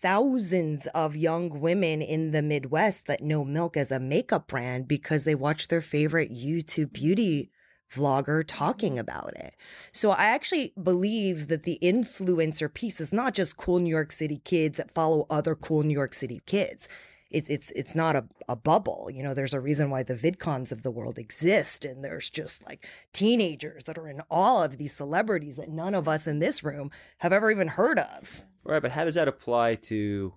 thousands 0.03 0.87
of 0.87 1.15
young 1.15 1.61
women 1.61 2.01
in 2.01 2.31
the 2.31 2.41
Midwest 2.41 3.07
that 3.07 3.21
know 3.21 3.45
Milk 3.45 3.77
as 3.77 3.91
a 3.91 3.99
makeup 3.99 4.47
brand 4.47 4.87
because 4.87 5.23
they 5.23 5.35
watch 5.35 5.67
their 5.67 5.81
favorite 5.81 6.31
YouTube 6.31 6.91
beauty 6.91 7.51
vlogger 7.93 8.43
talking 8.45 8.97
about 8.97 9.33
it. 9.35 9.55
So 9.91 10.11
I 10.11 10.25
actually 10.25 10.73
believe 10.81 11.47
that 11.47 11.63
the 11.63 11.79
influencer 11.81 12.73
piece 12.73 12.99
is 12.99 13.13
not 13.13 13.33
just 13.33 13.57
cool 13.57 13.79
New 13.79 13.89
York 13.89 14.11
City 14.11 14.41
kids 14.43 14.77
that 14.77 14.91
follow 14.91 15.25
other 15.29 15.55
cool 15.55 15.83
New 15.83 15.93
York 15.93 16.13
City 16.13 16.41
kids. 16.45 16.87
It's 17.29 17.49
it's 17.49 17.71
it's 17.71 17.95
not 17.95 18.15
a, 18.15 18.25
a 18.47 18.55
bubble. 18.55 19.09
You 19.11 19.23
know, 19.23 19.33
there's 19.33 19.55
a 19.55 19.59
reason 19.59 19.89
why 19.89 20.03
the 20.03 20.13
VidCons 20.13 20.71
of 20.71 20.83
the 20.83 20.91
world 20.91 21.17
exist. 21.17 21.83
And 21.83 22.03
there's 22.03 22.29
just 22.29 22.63
like 22.65 22.87
teenagers 23.11 23.85
that 23.85 23.97
are 23.97 24.07
in 24.07 24.21
awe 24.29 24.63
of 24.63 24.77
these 24.77 24.95
celebrities 24.95 25.55
that 25.55 25.69
none 25.69 25.95
of 25.95 26.07
us 26.07 26.27
in 26.27 26.39
this 26.39 26.63
room 26.63 26.91
have 27.19 27.33
ever 27.33 27.49
even 27.49 27.69
heard 27.69 27.97
of. 27.97 28.43
Right, 28.63 28.81
but 28.81 28.91
how 28.91 29.03
does 29.03 29.15
that 29.15 29.27
apply 29.27 29.75
to 29.75 30.33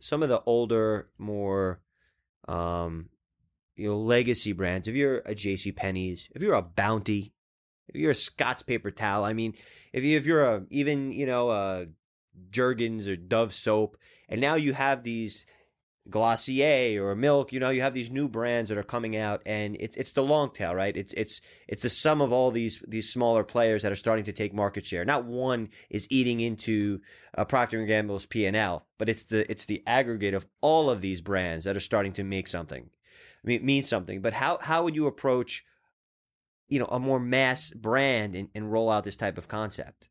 some 0.00 0.22
of 0.22 0.28
the 0.28 0.42
older, 0.44 1.08
more 1.16 1.80
um 2.48 3.08
you 3.76 3.88
know, 3.88 3.98
legacy 3.98 4.52
brands? 4.52 4.88
If 4.88 4.94
you're 4.94 5.18
a 5.18 5.34
JC 5.34 5.74
Penney's, 5.74 6.28
if 6.34 6.42
you're 6.42 6.54
a 6.54 6.62
Bounty, 6.62 7.32
if 7.88 7.96
you're 7.96 8.12
a 8.12 8.16
Scott's 8.16 8.62
paper 8.62 8.90
towel, 8.90 9.24
I 9.24 9.32
mean, 9.32 9.54
if 9.92 10.04
you 10.04 10.16
if 10.16 10.26
you're 10.26 10.44
a 10.44 10.64
even, 10.70 11.12
you 11.12 11.26
know, 11.26 11.48
uh 11.48 11.84
Jergens 12.50 13.06
or 13.08 13.16
Dove 13.16 13.52
soap, 13.52 13.96
and 14.28 14.40
now 14.40 14.54
you 14.54 14.72
have 14.72 15.02
these 15.02 15.46
Glossier 16.10 17.00
or 17.00 17.14
Milk, 17.14 17.52
you 17.52 17.60
know, 17.60 17.70
you 17.70 17.80
have 17.80 17.94
these 17.94 18.10
new 18.10 18.28
brands 18.28 18.68
that 18.68 18.78
are 18.78 18.82
coming 18.82 19.16
out, 19.16 19.40
and 19.46 19.76
it's 19.78 19.96
it's 19.96 20.12
the 20.12 20.22
long 20.22 20.50
tail, 20.50 20.74
right? 20.74 20.96
It's 20.96 21.12
it's 21.12 21.40
it's 21.68 21.84
the 21.84 21.88
sum 21.88 22.20
of 22.20 22.32
all 22.32 22.50
these 22.50 22.82
these 22.88 23.12
smaller 23.12 23.44
players 23.44 23.82
that 23.82 23.92
are 23.92 23.96
starting 23.96 24.24
to 24.24 24.32
take 24.32 24.52
market 24.52 24.84
share. 24.84 25.04
Not 25.04 25.24
one 25.24 25.68
is 25.90 26.08
eating 26.10 26.40
into 26.40 27.00
uh, 27.38 27.44
Procter 27.44 27.78
and 27.78 27.86
Gamble's 27.86 28.26
P 28.26 28.46
and 28.46 28.56
L, 28.56 28.86
but 28.98 29.08
it's 29.08 29.22
the 29.24 29.48
it's 29.50 29.66
the 29.66 29.82
aggregate 29.86 30.34
of 30.34 30.46
all 30.60 30.90
of 30.90 31.02
these 31.02 31.20
brands 31.20 31.64
that 31.64 31.76
are 31.76 31.80
starting 31.80 32.12
to 32.14 32.24
make 32.24 32.48
something, 32.48 32.90
I 33.44 33.48
mean, 33.48 33.64
mean 33.64 33.82
something. 33.82 34.20
But 34.20 34.34
how 34.34 34.58
how 34.60 34.84
would 34.84 34.94
you 34.94 35.06
approach, 35.06 35.64
you 36.68 36.78
know, 36.78 36.86
a 36.86 36.98
more 36.98 37.20
mass 37.20 37.70
brand 37.70 38.34
and, 38.34 38.48
and 38.54 38.70
roll 38.70 38.90
out 38.90 39.04
this 39.04 39.16
type 39.16 39.38
of 39.38 39.48
concept? 39.48 40.08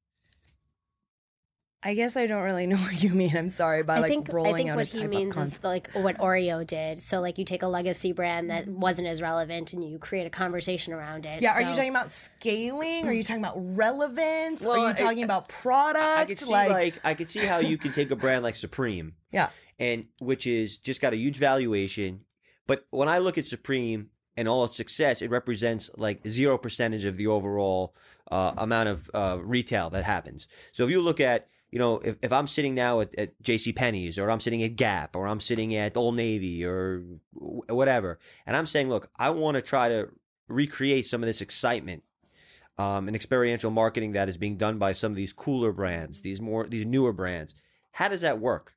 I 1.83 1.95
guess 1.95 2.15
I 2.15 2.27
don't 2.27 2.43
really 2.43 2.67
know 2.67 2.77
what 2.77 3.01
you 3.01 3.09
mean. 3.09 3.35
I'm 3.35 3.49
sorry 3.49 3.83
by 3.83 3.97
I 3.97 3.99
like 3.99 4.09
think 4.09 4.31
rolling 4.31 4.53
I 4.53 4.57
think 4.57 4.69
out 4.69 4.75
what 4.77 4.87
a 4.87 4.91
he 4.91 4.99
type 5.01 5.09
means 5.09 5.29
of 5.29 5.35
concept. 5.35 5.59
is 5.59 5.63
like 5.63 5.91
what 5.93 6.17
Oreo 6.19 6.65
did. 6.65 7.01
So 7.01 7.21
like 7.21 7.37
you 7.37 7.45
take 7.45 7.63
a 7.63 7.67
legacy 7.67 8.11
brand 8.11 8.49
that 8.51 8.65
mm-hmm. 8.65 8.79
wasn't 8.79 9.07
as 9.07 9.21
relevant 9.21 9.73
and 9.73 9.83
you 9.83 9.97
create 9.97 10.27
a 10.27 10.29
conversation 10.29 10.93
around 10.93 11.25
it. 11.25 11.41
Yeah, 11.41 11.53
are 11.53 11.61
you 11.61 11.73
talking 11.73 11.89
about 11.89 12.11
scaling? 12.11 13.07
Are 13.07 13.13
you 13.13 13.23
talking 13.23 13.43
about 13.43 13.55
relevance? 13.57 14.61
Well, 14.61 14.79
are 14.79 14.89
you 14.89 14.93
talking 14.93 15.23
about 15.23 15.47
product? 15.47 16.03
I 16.03 16.25
could 16.25 16.37
see 16.39 16.51
like, 16.51 16.99
I 17.03 17.13
could 17.13 17.29
see 17.29 17.45
how 17.45 17.59
you 17.59 17.77
can 17.77 17.93
take 17.93 18.11
a 18.11 18.15
brand 18.15 18.43
like 18.43 18.55
Supreme, 18.55 19.15
yeah, 19.31 19.49
and 19.79 20.05
which 20.19 20.45
is 20.45 20.77
just 20.77 21.01
got 21.01 21.13
a 21.13 21.17
huge 21.17 21.37
valuation. 21.37 22.21
But 22.67 22.85
when 22.91 23.09
I 23.09 23.19
look 23.19 23.37
at 23.37 23.45
Supreme 23.45 24.09
and 24.37 24.47
all 24.47 24.65
its 24.65 24.77
success, 24.77 25.21
it 25.21 25.29
represents 25.29 25.89
like 25.97 26.25
zero 26.27 26.57
percentage 26.57 27.05
of 27.05 27.17
the 27.17 27.27
overall 27.27 27.95
uh, 28.31 28.53
amount 28.57 28.89
of 28.89 29.09
uh, 29.13 29.37
retail 29.41 29.89
that 29.89 30.03
happens. 30.03 30.47
So 30.71 30.83
if 30.83 30.89
you 30.89 31.01
look 31.01 31.19
at 31.19 31.47
you 31.71 31.79
know, 31.79 31.99
if, 31.99 32.17
if 32.21 32.33
I'm 32.33 32.47
sitting 32.47 32.75
now 32.75 32.99
at, 32.99 33.17
at 33.17 33.41
J.C. 33.41 33.71
Penney's 33.71 34.19
or 34.19 34.29
I'm 34.29 34.41
sitting 34.41 34.61
at 34.61 34.75
Gap 34.75 35.15
or 35.15 35.25
I'm 35.25 35.39
sitting 35.39 35.73
at 35.73 35.95
Old 35.95 36.15
Navy 36.15 36.65
or 36.65 37.01
wh- 37.33 37.69
whatever, 37.69 38.19
and 38.45 38.57
I'm 38.57 38.65
saying, 38.65 38.89
look, 38.89 39.09
I 39.17 39.29
want 39.29 39.55
to 39.55 39.61
try 39.61 39.87
to 39.87 40.09
recreate 40.49 41.05
some 41.05 41.23
of 41.23 41.27
this 41.27 41.39
excitement 41.39 42.03
um, 42.77 43.07
and 43.07 43.15
experiential 43.15 43.71
marketing 43.71 44.11
that 44.13 44.27
is 44.27 44.37
being 44.37 44.57
done 44.57 44.77
by 44.77 44.91
some 44.91 45.13
of 45.13 45.15
these 45.15 45.33
cooler 45.33 45.71
brands, 45.71 46.21
these 46.21 46.41
more 46.41 46.67
these 46.67 46.85
newer 46.85 47.13
brands. 47.13 47.55
How 47.93 48.09
does 48.09 48.21
that 48.21 48.39
work? 48.39 48.75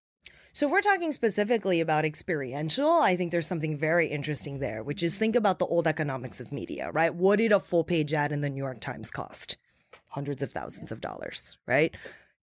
So 0.55 0.67
if 0.67 0.73
we're 0.73 0.83
talking 0.83 1.11
specifically 1.11 1.81
about 1.81 2.05
experiential, 2.05 2.89
I 2.89 3.17
think 3.17 3.33
there's 3.33 3.49
something 3.49 3.77
very 3.77 4.07
interesting 4.07 4.61
there, 4.61 4.85
which 4.85 5.03
is 5.03 5.17
think 5.17 5.35
about 5.35 5.59
the 5.59 5.67
old 5.67 5.89
economics 5.89 6.39
of 6.39 6.53
media, 6.53 6.93
right? 6.93 7.13
What 7.13 7.41
did 7.41 7.51
a 7.51 7.59
full 7.59 7.83
page 7.83 8.15
ad 8.15 8.31
in 8.31 8.41
the 8.41 8.49
New 8.49 8.63
York 8.63 8.79
Times 8.79 9.11
cost? 9.11 9.57
Hundreds 10.11 10.45
of 10.45 10.53
thousands 10.53 10.93
of 10.93 11.01
dollars, 11.01 11.59
right? 11.67 11.93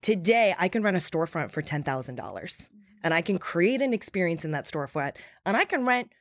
Today, 0.02 0.54
I 0.60 0.68
can 0.68 0.84
run 0.84 0.96
a 0.96 1.00
storefront 1.00 1.52
for 1.52 1.62
$10,000 1.62 1.86
mm-hmm. 1.86 2.78
and 3.02 3.14
I 3.14 3.22
can 3.22 3.38
create 3.38 3.80
an 3.82 3.94
experience 3.94 4.44
in 4.44 4.52
that 4.52 4.66
storefront 4.66 5.16
and 5.46 5.56
I 5.56 5.64
can 5.64 5.86
rent 5.86 6.12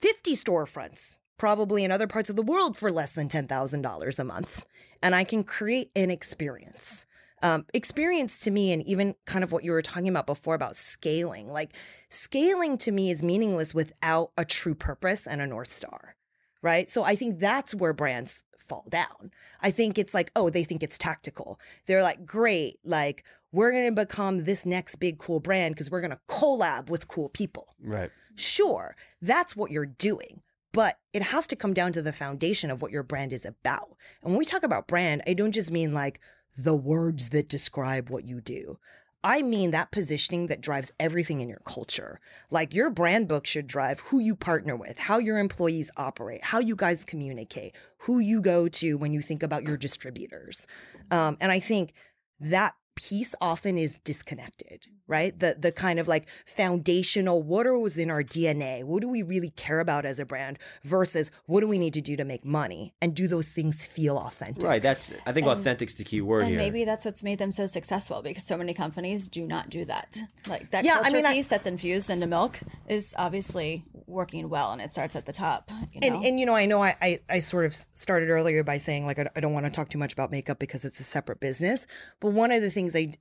50 0.00 0.32
storefronts, 0.32 1.18
probably 1.36 1.84
in 1.84 1.92
other 1.92 2.06
parts 2.06 2.30
of 2.30 2.36
the 2.36 2.42
world 2.42 2.78
for 2.78 2.90
less 2.90 3.12
than 3.12 3.28
$10,000 3.28 4.18
a 4.18 4.24
month. 4.24 4.64
And 5.02 5.14
I 5.14 5.24
can 5.24 5.44
create 5.44 5.90
an 5.94 6.10
experience. 6.10 7.04
Um, 7.44 7.66
experience 7.74 8.40
to 8.40 8.50
me, 8.50 8.72
and 8.72 8.82
even 8.86 9.16
kind 9.26 9.44
of 9.44 9.52
what 9.52 9.64
you 9.64 9.72
were 9.72 9.82
talking 9.82 10.08
about 10.08 10.24
before 10.24 10.54
about 10.54 10.76
scaling, 10.76 11.52
like 11.52 11.74
scaling 12.08 12.78
to 12.78 12.90
me 12.90 13.10
is 13.10 13.22
meaningless 13.22 13.74
without 13.74 14.30
a 14.38 14.46
true 14.46 14.74
purpose 14.74 15.26
and 15.26 15.42
a 15.42 15.46
North 15.46 15.68
Star, 15.68 16.16
right? 16.62 16.88
So 16.88 17.04
I 17.04 17.14
think 17.14 17.40
that's 17.40 17.74
where 17.74 17.92
brands 17.92 18.44
fall 18.56 18.86
down. 18.88 19.30
I 19.60 19.70
think 19.70 19.98
it's 19.98 20.14
like, 20.14 20.32
oh, 20.34 20.48
they 20.48 20.64
think 20.64 20.82
it's 20.82 20.96
tactical. 20.96 21.60
They're 21.84 22.02
like, 22.02 22.24
great, 22.24 22.78
like, 22.82 23.24
we're 23.52 23.72
going 23.72 23.94
to 23.94 24.06
become 24.06 24.44
this 24.44 24.64
next 24.64 24.96
big 24.96 25.18
cool 25.18 25.38
brand 25.38 25.74
because 25.74 25.90
we're 25.90 26.00
going 26.00 26.12
to 26.12 26.20
collab 26.30 26.88
with 26.88 27.08
cool 27.08 27.28
people. 27.28 27.74
Right. 27.78 28.10
Sure, 28.36 28.96
that's 29.20 29.54
what 29.54 29.70
you're 29.70 29.84
doing. 29.84 30.40
But 30.72 30.98
it 31.12 31.22
has 31.22 31.46
to 31.48 31.56
come 31.56 31.74
down 31.74 31.92
to 31.92 32.00
the 32.00 32.12
foundation 32.12 32.70
of 32.70 32.80
what 32.80 32.90
your 32.90 33.02
brand 33.02 33.34
is 33.34 33.44
about. 33.44 33.96
And 34.22 34.32
when 34.32 34.38
we 34.38 34.46
talk 34.46 34.62
about 34.62 34.88
brand, 34.88 35.22
I 35.26 35.34
don't 35.34 35.52
just 35.52 35.70
mean 35.70 35.92
like 35.92 36.20
the 36.56 36.74
words 36.74 37.30
that 37.30 37.48
describe 37.48 38.10
what 38.10 38.24
you 38.24 38.40
do. 38.40 38.78
I 39.24 39.40
mean 39.40 39.70
that 39.70 39.90
positioning 39.90 40.48
that 40.48 40.60
drives 40.60 40.92
everything 41.00 41.40
in 41.40 41.48
your 41.48 41.62
culture. 41.64 42.20
Like 42.50 42.74
your 42.74 42.90
brand 42.90 43.26
book 43.26 43.46
should 43.46 43.66
drive 43.66 44.00
who 44.00 44.18
you 44.18 44.36
partner 44.36 44.76
with, 44.76 44.98
how 44.98 45.16
your 45.18 45.38
employees 45.38 45.90
operate, 45.96 46.44
how 46.44 46.58
you 46.58 46.76
guys 46.76 47.06
communicate, 47.06 47.74
who 48.00 48.18
you 48.18 48.42
go 48.42 48.68
to 48.68 48.98
when 48.98 49.14
you 49.14 49.22
think 49.22 49.42
about 49.42 49.62
your 49.62 49.78
distributors. 49.78 50.66
Um, 51.10 51.38
and 51.40 51.50
I 51.50 51.58
think 51.58 51.94
that 52.38 52.74
piece 52.96 53.34
often 53.40 53.78
is 53.78 53.98
disconnected, 53.98 54.82
right? 55.06 55.38
The 55.38 55.56
the 55.58 55.72
kind 55.72 55.98
of 55.98 56.08
like 56.08 56.28
foundational 56.46 57.42
what 57.42 57.66
was 57.66 57.98
in 57.98 58.10
our 58.10 58.22
DNA? 58.22 58.84
What 58.84 59.00
do 59.00 59.08
we 59.08 59.22
really 59.22 59.50
care 59.50 59.80
about 59.80 60.04
as 60.04 60.18
a 60.18 60.24
brand 60.24 60.58
versus 60.82 61.30
what 61.46 61.60
do 61.60 61.68
we 61.68 61.78
need 61.78 61.94
to 61.94 62.00
do 62.00 62.16
to 62.16 62.24
make 62.24 62.44
money? 62.44 62.94
And 63.02 63.14
do 63.14 63.28
those 63.28 63.48
things 63.48 63.86
feel 63.86 64.16
authentic? 64.16 64.62
Right. 64.62 64.82
That's 64.82 65.12
I 65.26 65.32
think 65.32 65.46
And- 65.46 65.58
authentic's 65.58 65.94
the 65.94 66.04
key 66.04 66.20
word 66.20 66.40
and 66.40 66.50
here. 66.50 66.58
maybe 66.58 66.84
that's 66.84 67.04
what's 67.04 67.22
made 67.22 67.38
them 67.38 67.52
so 67.52 67.66
successful 67.66 68.22
because 68.22 68.44
so 68.44 68.56
many 68.56 68.74
companies 68.74 69.28
do 69.28 69.46
not 69.46 69.70
do 69.70 69.84
that. 69.84 70.16
Like 70.46 70.70
that 70.70 70.84
Yeah, 70.84 70.92
I 70.98 71.02
culture 71.02 71.16
mean, 71.16 71.26
I- 71.26 71.32
piece 71.34 71.48
that's 71.48 71.66
infused 71.66 72.10
into 72.10 72.26
milk 72.26 72.60
is 72.88 73.14
obviously 73.18 73.84
working 74.06 74.48
well, 74.48 74.72
and 74.72 74.80
it 74.82 74.92
starts 74.92 75.16
at 75.16 75.24
the 75.26 75.32
top. 75.32 75.70
You 75.92 76.00
know? 76.00 76.16
And, 76.16 76.24
and 76.26 76.40
you 76.40 76.46
know, 76.46 76.54
I 76.54 76.66
know 76.66 76.82
I, 76.82 76.96
I, 77.00 77.20
I 77.28 77.38
sort 77.38 77.64
of 77.64 77.74
started 77.94 78.28
earlier 78.30 78.62
by 78.62 78.78
saying 78.78 79.06
like 79.06 79.18
I, 79.18 79.28
I 79.34 79.40
don't 79.40 79.52
want 79.52 79.66
to 79.66 79.72
talk 79.72 79.88
too 79.88 79.98
much 79.98 80.12
about 80.12 80.30
makeup 80.30 80.58
because 80.58 80.84
it's 80.84 81.00
a 81.00 81.04
separate 81.04 81.40
business. 81.40 81.86
But 82.20 82.32
one 82.32 82.52
of 82.52 82.60
the 82.62 82.70
things 82.70 82.94
I, 82.94 83.12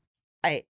I, 0.43 0.63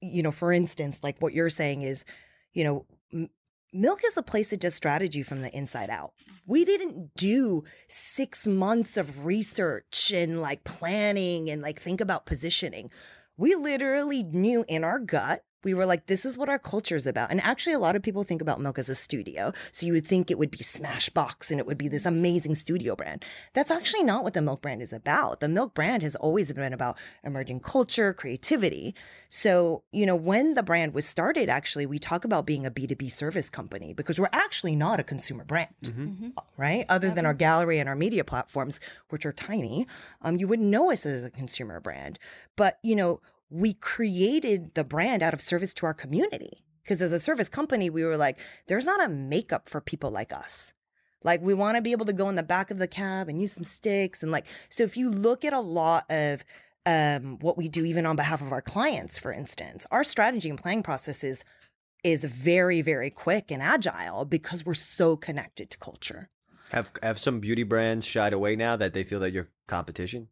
you 0.00 0.22
know, 0.22 0.30
for 0.30 0.52
instance, 0.52 1.00
like 1.02 1.20
what 1.20 1.32
you're 1.32 1.50
saying 1.50 1.82
is, 1.82 2.04
you 2.52 2.64
know, 2.64 2.86
m- 3.12 3.30
milk 3.72 4.00
is 4.04 4.16
a 4.16 4.22
place 4.22 4.50
that 4.50 4.60
does 4.60 4.74
strategy 4.74 5.22
from 5.22 5.42
the 5.42 5.54
inside 5.56 5.90
out. 5.90 6.12
We 6.46 6.64
didn't 6.64 7.14
do 7.16 7.64
six 7.88 8.46
months 8.46 8.96
of 8.96 9.24
research 9.24 10.10
and 10.12 10.40
like 10.40 10.64
planning 10.64 11.50
and 11.50 11.62
like 11.62 11.80
think 11.80 12.00
about 12.00 12.26
positioning. 12.26 12.90
We 13.36 13.54
literally 13.54 14.22
knew 14.22 14.64
in 14.68 14.84
our 14.84 14.98
gut. 14.98 15.44
We 15.64 15.74
were 15.74 15.86
like, 15.86 16.06
this 16.06 16.24
is 16.24 16.38
what 16.38 16.48
our 16.48 16.58
culture 16.58 16.96
is 16.96 17.06
about. 17.06 17.30
And 17.30 17.40
actually, 17.40 17.74
a 17.74 17.78
lot 17.78 17.96
of 17.96 18.02
people 18.02 18.24
think 18.24 18.40
about 18.40 18.60
milk 18.60 18.78
as 18.78 18.88
a 18.88 18.94
studio. 18.94 19.52
So 19.72 19.86
you 19.86 19.92
would 19.92 20.06
think 20.06 20.30
it 20.30 20.38
would 20.38 20.50
be 20.50 20.58
Smashbox 20.58 21.50
and 21.50 21.60
it 21.60 21.66
would 21.66 21.78
be 21.78 21.88
this 21.88 22.06
amazing 22.06 22.54
studio 22.54 22.96
brand. 22.96 23.24
That's 23.52 23.70
actually 23.70 24.04
not 24.04 24.24
what 24.24 24.34
the 24.34 24.42
milk 24.42 24.62
brand 24.62 24.82
is 24.82 24.92
about. 24.92 25.40
The 25.40 25.48
milk 25.48 25.74
brand 25.74 26.02
has 26.02 26.16
always 26.16 26.52
been 26.52 26.72
about 26.72 26.96
emerging 27.24 27.60
culture, 27.60 28.12
creativity. 28.12 28.94
So, 29.28 29.82
you 29.92 30.06
know, 30.06 30.16
when 30.16 30.54
the 30.54 30.62
brand 30.62 30.94
was 30.94 31.06
started, 31.06 31.48
actually, 31.48 31.86
we 31.86 31.98
talk 31.98 32.24
about 32.24 32.46
being 32.46 32.66
a 32.66 32.70
B2B 32.70 33.10
service 33.12 33.48
company 33.50 33.92
because 33.92 34.18
we're 34.18 34.28
actually 34.32 34.74
not 34.74 34.98
a 34.98 35.04
consumer 35.04 35.44
brand 35.44 35.68
right? 36.56 36.84
Other 36.88 37.10
than 37.14 37.26
our 37.26 37.34
gallery 37.34 37.78
and 37.78 37.88
our 37.88 37.94
media 37.94 38.24
platforms, 38.24 38.80
which 39.08 39.24
are 39.24 39.32
tiny, 39.32 39.86
um, 40.22 40.36
you 40.36 40.48
wouldn't 40.48 40.68
know 40.68 40.90
us 40.90 41.06
as 41.06 41.24
a 41.24 41.30
consumer 41.30 41.80
brand. 41.80 42.18
But, 42.56 42.78
you 42.82 42.94
know, 42.96 43.20
we 43.50 43.74
created 43.74 44.74
the 44.74 44.84
brand 44.84 45.22
out 45.22 45.34
of 45.34 45.40
service 45.40 45.74
to 45.74 45.86
our 45.86 45.94
community. 45.94 46.64
Because 46.82 47.02
as 47.02 47.12
a 47.12 47.20
service 47.20 47.48
company, 47.48 47.90
we 47.90 48.04
were 48.04 48.16
like, 48.16 48.38
there's 48.66 48.86
not 48.86 49.04
a 49.04 49.08
makeup 49.08 49.68
for 49.68 49.80
people 49.80 50.10
like 50.10 50.32
us. 50.32 50.72
Like, 51.22 51.42
we 51.42 51.52
want 51.52 51.76
to 51.76 51.82
be 51.82 51.92
able 51.92 52.06
to 52.06 52.12
go 52.12 52.28
in 52.28 52.36
the 52.36 52.42
back 52.42 52.70
of 52.70 52.78
the 52.78 52.88
cab 52.88 53.28
and 53.28 53.40
use 53.40 53.52
some 53.52 53.64
sticks. 53.64 54.22
And 54.22 54.32
like, 54.32 54.46
so 54.70 54.84
if 54.84 54.96
you 54.96 55.10
look 55.10 55.44
at 55.44 55.52
a 55.52 55.60
lot 55.60 56.10
of 56.10 56.42
um, 56.86 57.38
what 57.40 57.58
we 57.58 57.68
do, 57.68 57.84
even 57.84 58.06
on 58.06 58.16
behalf 58.16 58.40
of 58.40 58.52
our 58.52 58.62
clients, 58.62 59.18
for 59.18 59.32
instance, 59.32 59.86
our 59.90 60.02
strategy 60.02 60.48
and 60.48 60.58
planning 60.58 60.82
process 60.82 61.22
is, 61.22 61.44
is 62.02 62.24
very, 62.24 62.80
very 62.80 63.10
quick 63.10 63.50
and 63.50 63.62
agile 63.62 64.24
because 64.24 64.64
we're 64.64 64.74
so 64.74 65.16
connected 65.16 65.70
to 65.70 65.78
culture. 65.78 66.30
Have 66.70 66.92
have 67.02 67.18
some 67.18 67.40
beauty 67.40 67.64
brands 67.64 68.06
shied 68.06 68.32
away 68.32 68.54
now 68.54 68.76
that 68.76 68.94
they 68.94 69.02
feel 69.02 69.20
that 69.20 69.32
you're 69.32 69.48
competition? 69.66 70.28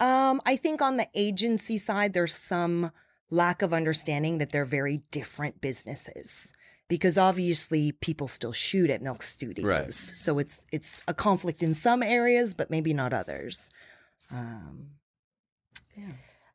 Um, 0.00 0.40
I 0.46 0.56
think 0.56 0.80
on 0.80 0.96
the 0.96 1.08
agency 1.14 1.76
side, 1.78 2.12
there's 2.14 2.34
some 2.34 2.90
lack 3.30 3.62
of 3.62 3.72
understanding 3.72 4.38
that 4.38 4.50
they're 4.50 4.64
very 4.64 5.02
different 5.10 5.60
businesses 5.60 6.52
because 6.88 7.16
obviously 7.18 7.92
people 7.92 8.26
still 8.26 8.52
shoot 8.52 8.90
at 8.90 9.02
Milk 9.02 9.22
Studios, 9.22 9.64
Right. 9.64 9.92
so 9.92 10.38
it's 10.40 10.66
it's 10.72 11.00
a 11.06 11.14
conflict 11.14 11.62
in 11.62 11.74
some 11.74 12.02
areas, 12.02 12.54
but 12.54 12.70
maybe 12.70 12.92
not 12.92 13.12
others. 13.12 13.70
Um, 14.30 14.90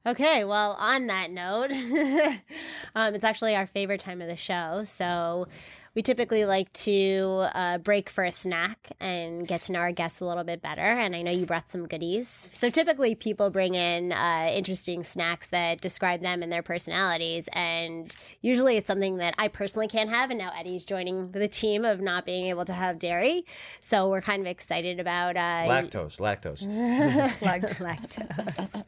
Okay, 0.08 0.44
well, 0.44 0.74
on 0.74 1.08
that 1.08 1.32
note, 1.32 1.72
um, 2.96 3.16
it's 3.16 3.24
actually 3.24 3.56
our 3.56 3.66
favorite 3.66 4.00
time 4.00 4.22
of 4.22 4.28
the 4.28 4.36
show. 4.36 4.84
So 4.84 5.48
we 5.96 6.02
typically 6.02 6.46
like 6.46 6.72
to 6.74 7.48
uh, 7.56 7.78
break 7.78 8.10
for 8.10 8.26
a 8.26 8.32
snack 8.32 8.92
and 9.00 9.48
get 9.48 9.64
to 9.64 9.72
know 9.72 9.80
our 9.80 9.94
guests 9.94 10.20
a 10.20 10.26
little 10.26 10.44
bit 10.44 10.62
better. 10.62 10.82
And 10.82 11.16
I 11.16 11.22
know 11.22 11.32
you 11.32 11.46
brought 11.46 11.70
some 11.70 11.88
goodies. 11.88 12.52
So 12.54 12.70
typically 12.70 13.16
people 13.16 13.50
bring 13.50 13.76
in 13.76 14.12
uh, 14.12 14.52
interesting 14.54 15.06
snacks 15.06 15.48
that 15.48 15.80
describe 15.80 16.22
them 16.22 16.44
and 16.44 16.52
their 16.52 16.62
personalities. 16.62 17.48
And 17.54 18.14
usually 18.42 18.76
it's 18.76 18.88
something 18.88 19.18
that 19.18 19.36
I 19.40 19.48
personally 19.48 19.88
can't 19.88 20.10
have. 20.10 20.32
And 20.32 20.40
now 20.40 20.52
Eddie's 20.58 20.84
joining 20.84 21.32
the 21.32 21.48
team 21.48 21.86
of 21.86 22.02
not 22.02 22.26
being 22.26 22.48
able 22.48 22.66
to 22.66 22.74
have 22.74 23.00
dairy. 23.00 23.46
So 23.80 24.10
we're 24.10 24.22
kind 24.22 24.42
of 24.42 24.48
excited 24.48 25.00
about. 25.00 25.38
Uh, 25.38 25.64
Lactose, 25.66 26.18
lactose. 26.18 26.68
lactose. 27.40 28.84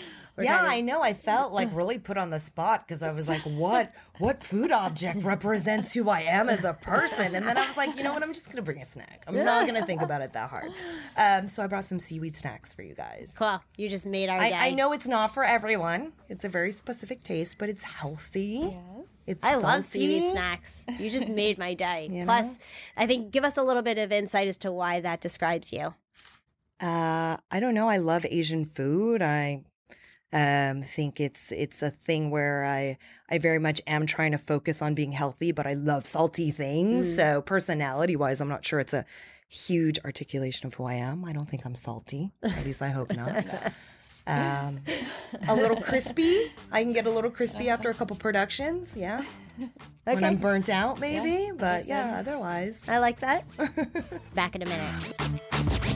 yeah, 0.38 0.62
I 0.62 0.80
know. 0.80 1.02
I 1.02 1.14
felt 1.14 1.52
like 1.52 1.68
really 1.72 1.98
put 1.98 2.16
on 2.16 2.30
the 2.30 2.38
spot 2.38 2.86
because 2.86 3.02
I 3.02 3.12
was 3.12 3.28
like, 3.28 3.42
"What? 3.42 3.92
What 4.18 4.42
food 4.42 4.70
object 4.70 5.24
represents 5.24 5.94
who 5.94 6.08
I 6.08 6.20
am 6.20 6.48
as 6.48 6.64
a 6.64 6.74
person?" 6.74 7.34
And 7.34 7.46
then 7.46 7.56
I 7.56 7.66
was 7.66 7.76
like, 7.76 7.96
"You 7.96 8.04
know 8.04 8.12
what? 8.12 8.22
I'm 8.22 8.32
just 8.32 8.50
gonna 8.50 8.62
bring 8.62 8.82
a 8.82 8.86
snack. 8.86 9.24
I'm 9.26 9.34
not 9.34 9.66
gonna 9.66 9.86
think 9.86 10.02
about 10.02 10.22
it 10.22 10.32
that 10.34 10.50
hard." 10.50 10.72
Um, 11.16 11.48
so 11.48 11.62
I 11.62 11.66
brought 11.66 11.84
some 11.84 11.98
seaweed 11.98 12.36
snacks 12.36 12.74
for 12.74 12.82
you 12.82 12.94
guys. 12.94 13.32
Cool. 13.36 13.60
You 13.76 13.88
just 13.88 14.06
made 14.06 14.28
our 14.28 14.38
I, 14.38 14.50
day. 14.50 14.56
I 14.56 14.70
know 14.72 14.92
it's 14.92 15.08
not 15.08 15.32
for 15.32 15.44
everyone. 15.44 16.12
It's 16.28 16.44
a 16.44 16.48
very 16.48 16.72
specific 16.72 17.22
taste, 17.22 17.56
but 17.58 17.68
it's 17.68 17.84
healthy. 17.84 18.60
Yes. 18.72 19.08
It's 19.26 19.44
I 19.44 19.56
love 19.56 19.84
seaweed 19.84 20.30
snacks. 20.30 20.84
You 20.98 21.10
just 21.10 21.28
made 21.28 21.58
my 21.58 21.74
day. 21.74 22.08
You 22.16 22.24
Plus, 22.24 22.58
I 22.96 23.06
think 23.06 23.30
give 23.30 23.44
us 23.44 23.56
a 23.56 23.62
little 23.62 23.82
bit 23.82 23.98
of 23.98 24.12
insight 24.12 24.48
as 24.48 24.56
to 24.58 24.72
why 24.72 25.00
that 25.00 25.20
describes 25.20 25.72
you. 25.72 25.94
Uh, 26.80 27.36
I 27.50 27.60
don't 27.60 27.74
know. 27.74 27.88
I 27.88 27.96
love 27.96 28.24
Asian 28.28 28.64
food. 28.64 29.22
I 29.22 29.64
um 30.32 30.82
think 30.82 31.20
it's 31.20 31.52
it's 31.52 31.82
a 31.82 31.90
thing 31.90 32.30
where 32.30 32.64
I 32.64 32.98
I 33.30 33.38
very 33.38 33.58
much 33.58 33.80
am 33.86 34.06
trying 34.06 34.32
to 34.32 34.38
focus 34.38 34.82
on 34.82 34.94
being 34.94 35.12
healthy, 35.12 35.52
but 35.52 35.66
I 35.66 35.74
love 35.74 36.04
salty 36.06 36.50
things. 36.50 37.16
So 37.16 37.42
personality 37.42 38.16
wise, 38.16 38.40
I'm 38.40 38.48
not 38.48 38.64
sure 38.64 38.80
it's 38.80 38.92
a 38.94 39.04
huge 39.48 39.98
articulation 40.04 40.66
of 40.66 40.74
who 40.74 40.84
I 40.84 40.94
am. 40.94 41.24
I 41.24 41.32
don't 41.32 41.48
think 41.48 41.64
I'm 41.64 41.74
salty. 41.76 42.32
At 42.42 42.64
least 42.66 42.82
I 42.82 42.88
hope 42.88 43.14
not. 43.14 43.44
Um, 44.28 44.80
a 45.46 45.54
little 45.54 45.76
crispy. 45.80 46.50
I 46.72 46.82
can 46.82 46.92
get 46.92 47.06
a 47.06 47.10
little 47.10 47.30
crispy 47.30 47.68
after 47.68 47.90
a 47.90 47.94
couple 47.94 48.16
productions. 48.16 48.90
Yeah. 48.96 49.22
When 50.02 50.24
I'm 50.24 50.36
burnt 50.38 50.68
out, 50.68 50.98
maybe. 50.98 51.52
but 51.56 51.86
yeah, 51.86 52.16
otherwise. 52.18 52.80
I 52.88 52.98
like 52.98 53.20
that. 53.20 53.44
Back 54.34 54.56
in 54.56 54.62
a 54.62 54.66
minute. 54.66 55.95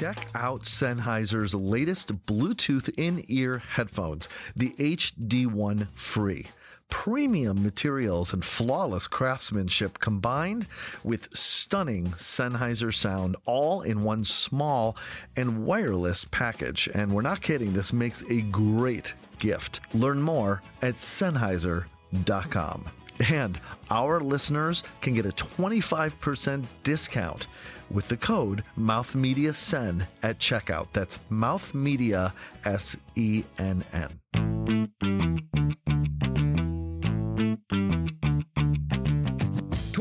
Check 0.00 0.28
out 0.34 0.62
Sennheiser's 0.62 1.54
latest 1.54 2.24
Bluetooth 2.24 2.88
in 2.96 3.22
ear 3.28 3.58
headphones, 3.58 4.30
the 4.56 4.70
HD1 4.78 5.88
Free. 5.94 6.46
Premium 6.88 7.62
materials 7.62 8.32
and 8.32 8.42
flawless 8.42 9.06
craftsmanship 9.06 9.98
combined 9.98 10.66
with 11.04 11.28
stunning 11.36 12.06
Sennheiser 12.12 12.94
sound 12.94 13.36
all 13.44 13.82
in 13.82 14.02
one 14.02 14.24
small 14.24 14.96
and 15.36 15.66
wireless 15.66 16.24
package. 16.30 16.88
And 16.94 17.12
we're 17.12 17.20
not 17.20 17.42
kidding, 17.42 17.74
this 17.74 17.92
makes 17.92 18.22
a 18.30 18.40
great 18.40 19.12
gift. 19.38 19.80
Learn 19.92 20.22
more 20.22 20.62
at 20.80 20.94
Sennheiser.com. 20.94 22.86
And 23.28 23.60
our 23.90 24.20
listeners 24.20 24.82
can 25.02 25.12
get 25.12 25.26
a 25.26 25.32
25% 25.32 26.64
discount 26.84 27.46
with 27.90 28.08
the 28.08 28.16
code 28.16 28.64
MouthMediaSen 28.78 30.06
at 30.22 30.38
checkout. 30.38 30.88
That's 30.92 31.18
MouthMedia 31.30 32.32
S 32.64 32.96
E 33.16 33.44
N 33.58 33.84
N. 33.92 34.20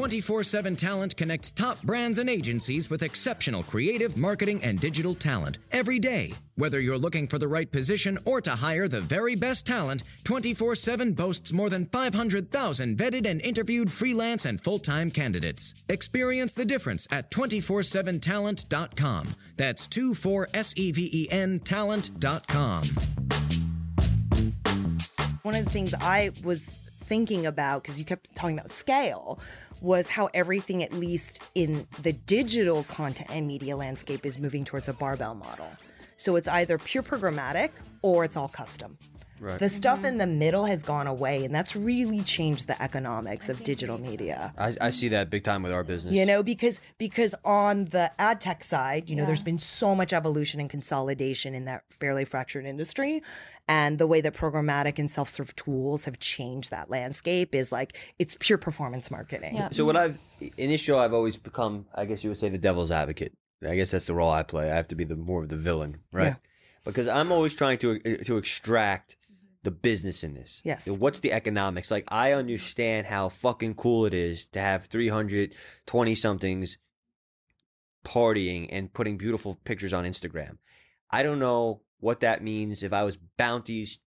24 0.10 0.44
7 0.44 0.76
Talent 0.76 1.16
connects 1.16 1.52
top 1.52 1.80
brands 1.84 2.18
and 2.18 2.32
agencies 2.32 2.90
with 2.90 3.04
exceptional 3.04 3.62
creative, 3.62 4.18
marketing, 4.18 4.60
and 4.64 4.80
digital 4.80 5.14
talent 5.14 5.60
every 5.72 6.00
day. 6.00 6.34
Whether 6.56 6.80
you're 6.80 6.98
looking 6.98 7.28
for 7.28 7.38
the 7.38 7.48
right 7.48 7.72
position 7.72 8.18
or 8.26 8.42
to 8.42 8.56
hire 8.56 8.88
the 8.88 9.02
very 9.02 9.36
best 9.36 9.68
talent, 9.68 10.02
24 10.24 10.78
7 10.78 11.14
boasts 11.14 11.54
more 11.54 11.70
than 11.70 11.86
500,000 11.86 12.98
vetted 12.98 13.28
and 13.28 13.40
interviewed 13.42 13.92
freelance 13.92 14.46
and 14.46 14.60
full 14.60 14.80
time 14.80 15.12
candidates. 15.12 15.76
Experience 15.90 16.54
the 16.54 16.66
difference 16.66 17.06
at 17.12 17.30
247talent.com. 17.30 19.36
That's 19.58 19.88
24SEVEN 19.88 21.64
talent.com. 21.64 22.84
One 25.44 25.54
of 25.54 25.66
the 25.66 25.72
things 25.72 25.94
I 25.94 26.32
was 26.44 26.80
thinking 27.10 27.48
about, 27.48 27.82
because 27.82 28.00
you 28.00 28.06
kept 28.06 28.34
talking 28.36 28.58
about 28.58 28.72
scale, 28.72 29.40
was 29.82 30.10
how 30.10 30.30
everything, 30.34 30.84
at 30.84 30.94
least 30.94 31.42
in 31.56 31.88
the 32.02 32.14
digital 32.14 32.84
content 32.84 33.30
and 33.32 33.48
media 33.48 33.76
landscape, 33.76 34.26
is 34.26 34.40
moving 34.40 34.66
towards 34.66 34.90
a 34.90 34.94
barbell 34.94 35.36
model. 35.36 35.70
So 36.18 36.36
it's 36.36 36.48
either 36.48 36.78
pure 36.78 37.04
programmatic 37.04 37.72
or 38.02 38.24
it's 38.24 38.36
all 38.36 38.50
custom. 38.50 38.98
Right. 39.40 39.60
The 39.60 39.70
stuff 39.70 40.04
in 40.04 40.18
the 40.18 40.28
middle 40.28 40.66
has 40.66 40.84
gone 40.84 41.08
away, 41.08 41.46
and 41.46 41.54
that's 41.54 41.76
really 41.76 42.22
changed 42.22 42.68
the 42.68 42.82
economics 42.82 43.50
of 43.50 43.64
digital 43.64 43.98
media. 43.98 44.54
I, 44.58 44.76
I 44.82 44.90
see 44.90 45.08
that 45.10 45.30
big 45.30 45.44
time 45.44 45.64
with 45.64 45.72
our 45.72 45.84
business. 45.84 46.14
You 46.14 46.26
know, 46.26 46.44
because 46.44 46.82
because 46.98 47.36
on 47.46 47.86
the 47.86 48.12
ad 48.20 48.42
tech 48.42 48.64
side, 48.64 49.10
you 49.10 49.16
know, 49.16 49.26
there's 49.26 49.44
been 49.44 49.60
so 49.60 49.96
much 49.96 50.14
evolution 50.14 50.60
and 50.60 50.70
consolidation 50.70 51.56
in 51.56 51.66
that 51.66 51.84
fairly 51.90 52.26
fractured 52.26 52.66
industry. 52.66 53.22
And 53.68 54.00
the 54.00 54.08
way 54.08 54.20
that 54.22 54.34
programmatic 54.34 54.98
and 54.98 55.12
self-serve 55.12 55.56
tools 55.56 56.06
have 56.06 56.18
changed 56.20 56.72
that 56.72 56.90
landscape 56.90 57.54
is 57.54 57.72
like 57.72 57.96
it's 58.18 58.36
pure 58.40 58.58
performance 58.58 59.12
marketing. 59.12 59.56
Yeah. 59.56 59.70
So 59.70 59.86
what 59.86 59.96
I've 59.96 60.18
in 60.58 60.70
this 60.72 60.82
show, 60.82 60.98
I've 60.98 61.14
always 61.14 61.38
become, 61.38 61.86
I 61.94 62.06
guess 62.06 62.24
you 62.24 62.32
would 62.32 62.40
say, 62.40 62.50
the 62.50 62.58
devil's 62.58 62.90
advocate. 62.90 63.34
I 63.64 63.76
guess 63.76 63.92
that's 63.92 64.06
the 64.06 64.16
role 64.16 64.32
I 64.32 64.42
play. 64.42 64.72
I 64.72 64.76
have 64.76 64.88
to 64.88 64.96
be 64.96 65.04
the 65.04 65.16
more 65.16 65.44
of 65.44 65.50
the 65.50 65.58
villain, 65.58 65.98
right? 66.12 66.26
Yeah. 66.26 66.36
Because 66.84 67.08
I'm 67.08 67.32
always 67.32 67.56
trying 67.56 67.78
to 67.80 68.02
uh, 68.04 68.24
to 68.24 68.38
extract 68.38 69.18
the 69.64 69.72
business 69.72 70.24
in 70.24 70.34
this. 70.34 70.62
Yes. 70.64 70.88
What's 70.88 71.20
the 71.20 71.34
economics? 71.34 71.92
Like 71.92 72.06
I 72.08 72.32
understand 72.32 73.08
how 73.08 73.30
fucking 73.30 73.76
cool 73.76 74.06
it 74.06 74.14
is 74.14 74.46
to 74.48 74.60
have 74.60 74.86
320 74.86 76.16
somethings 76.16 76.78
partying 78.06 78.68
and 78.72 78.94
putting 78.94 79.18
beautiful 79.18 79.60
pictures 79.64 79.94
on 79.94 80.06
Instagram. 80.06 80.58
I 81.12 81.24
don't 81.24 81.40
know 81.40 81.82
what 82.00 82.22
that 82.22 82.44
means 82.44 82.84
if 82.84 82.94
I 82.94 83.04
was 83.04 83.18
Bounty's 83.38 84.00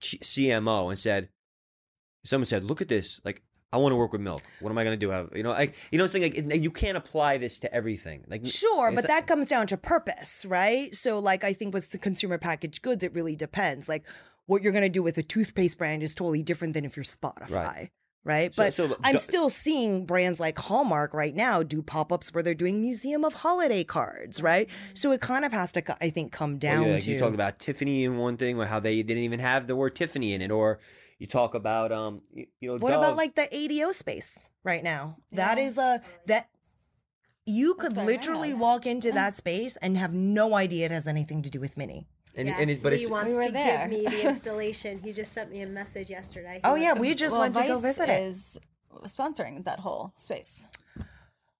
CMO 0.00 0.90
and 0.90 0.98
said, 0.98 1.28
someone 2.24 2.46
said, 2.46 2.64
"Look 2.64 2.80
at 2.80 2.88
this! 2.88 3.20
Like, 3.24 3.42
I 3.72 3.76
want 3.76 3.92
to 3.92 3.96
work 3.96 4.12
with 4.12 4.20
Milk. 4.20 4.42
What 4.60 4.70
am 4.70 4.78
I 4.78 4.84
going 4.84 4.98
to 4.98 5.06
do? 5.06 5.10
Have 5.10 5.30
you 5.34 5.42
know? 5.42 5.50
Like, 5.50 5.74
you 5.90 5.98
know, 5.98 6.06
saying 6.06 6.48
like 6.48 6.62
you 6.62 6.70
can't 6.70 6.96
apply 6.96 7.38
this 7.38 7.58
to 7.60 7.74
everything. 7.74 8.24
Like, 8.28 8.46
Sure, 8.46 8.92
but 8.92 9.06
that 9.06 9.26
comes 9.26 9.48
down 9.48 9.66
to 9.68 9.76
purpose, 9.76 10.44
right? 10.46 10.94
So, 10.94 11.18
like, 11.18 11.44
I 11.44 11.52
think 11.52 11.74
with 11.74 11.90
the 11.90 11.98
consumer 11.98 12.38
packaged 12.38 12.82
goods, 12.82 13.02
it 13.02 13.12
really 13.14 13.36
depends. 13.36 13.88
Like, 13.88 14.04
what 14.46 14.62
you're 14.62 14.72
going 14.72 14.84
to 14.84 14.88
do 14.88 15.02
with 15.02 15.16
a 15.18 15.22
toothpaste 15.22 15.78
brand 15.78 16.02
is 16.02 16.14
totally 16.14 16.42
different 16.42 16.74
than 16.74 16.84
if 16.84 16.96
you're 16.96 17.04
Spotify, 17.04 17.50
right? 17.50 17.90
Right. 18.26 18.54
So- 18.54 18.62
But 18.64 18.74
so 18.74 18.96
I'm 19.04 19.12
the- 19.14 19.18
still 19.18 19.50
seeing 19.50 20.06
brands 20.06 20.40
like 20.40 20.58
Hallmark 20.58 21.12
right 21.12 21.34
now 21.34 21.62
do 21.62 21.82
pop 21.82 22.10
ups 22.12 22.32
where 22.32 22.42
they're 22.42 22.54
doing 22.54 22.80
Museum 22.80 23.24
of 23.24 23.34
Holiday 23.34 23.84
cards, 23.84 24.40
right? 24.42 24.68
So 24.94 25.12
it 25.12 25.20
kind 25.20 25.44
of 25.44 25.52
has 25.52 25.72
to, 25.72 25.96
I 26.02 26.08
think, 26.10 26.32
come 26.32 26.58
down 26.58 26.84
Oh, 26.84 26.86
yeah, 26.86 26.94
like 26.94 27.04
to. 27.04 27.10
you 27.10 27.18
talked 27.18 27.34
about 27.34 27.58
Tiffany 27.58 28.04
in 28.04 28.16
one 28.16 28.36
thing, 28.38 28.58
or 28.58 28.64
how 28.66 28.80
they 28.80 29.02
didn't 29.02 29.22
even 29.24 29.40
have 29.40 29.66
the 29.66 29.76
word 29.76 29.94
Tiffany 29.94 30.32
in 30.32 30.40
it, 30.40 30.50
or 30.50 30.78
you 31.18 31.26
talk 31.26 31.54
about 31.54 31.92
um, 31.92 32.22
you, 32.32 32.46
you 32.60 32.68
know, 32.68 32.78
What 32.78 32.90
Dove. 32.92 33.00
about 33.02 33.16
like 33.16 33.34
the 33.34 33.46
ADO 33.54 33.92
space 33.92 34.38
right 34.62 34.82
now? 34.82 35.18
That 35.32 35.58
is 35.58 35.76
a 35.78 36.00
that 36.26 36.48
you 37.46 37.74
could 37.74 37.94
literally 37.96 38.54
walk 38.54 38.86
into 38.86 39.12
that 39.12 39.36
space 39.36 39.76
and 39.82 39.98
have 39.98 40.14
no 40.14 40.54
idea 40.56 40.86
it 40.86 40.90
has 40.92 41.06
anything 41.06 41.42
to 41.42 41.50
do 41.50 41.60
with 41.60 41.76
MINI. 41.76 42.06
And, 42.36 42.48
Yeah, 42.48 42.56
and 42.58 42.70
it, 42.70 42.82
but 42.82 42.92
he 42.92 43.02
it's 43.02 43.10
wants 43.10 43.36
We 43.36 43.46
to 43.46 43.52
there. 43.52 43.88
give 43.88 43.98
me 43.98 44.06
the 44.08 44.28
installation. 44.28 44.98
he 44.98 45.12
just 45.12 45.32
sent 45.32 45.50
me 45.50 45.62
a 45.62 45.66
message 45.66 46.10
yesterday. 46.10 46.54
He 46.54 46.60
Oh 46.64 46.74
yeah, 46.74 46.94
we 46.98 47.14
just 47.14 47.32
well, 47.32 47.42
went 47.42 47.54
to 47.54 47.62
go 47.62 47.74
Vice 47.78 47.96
visit 47.96 48.08
it. 48.08 48.22
is 48.24 48.58
sponsoring 49.06 49.64
that 49.64 49.80
whole 49.80 50.12
space. 50.16 50.62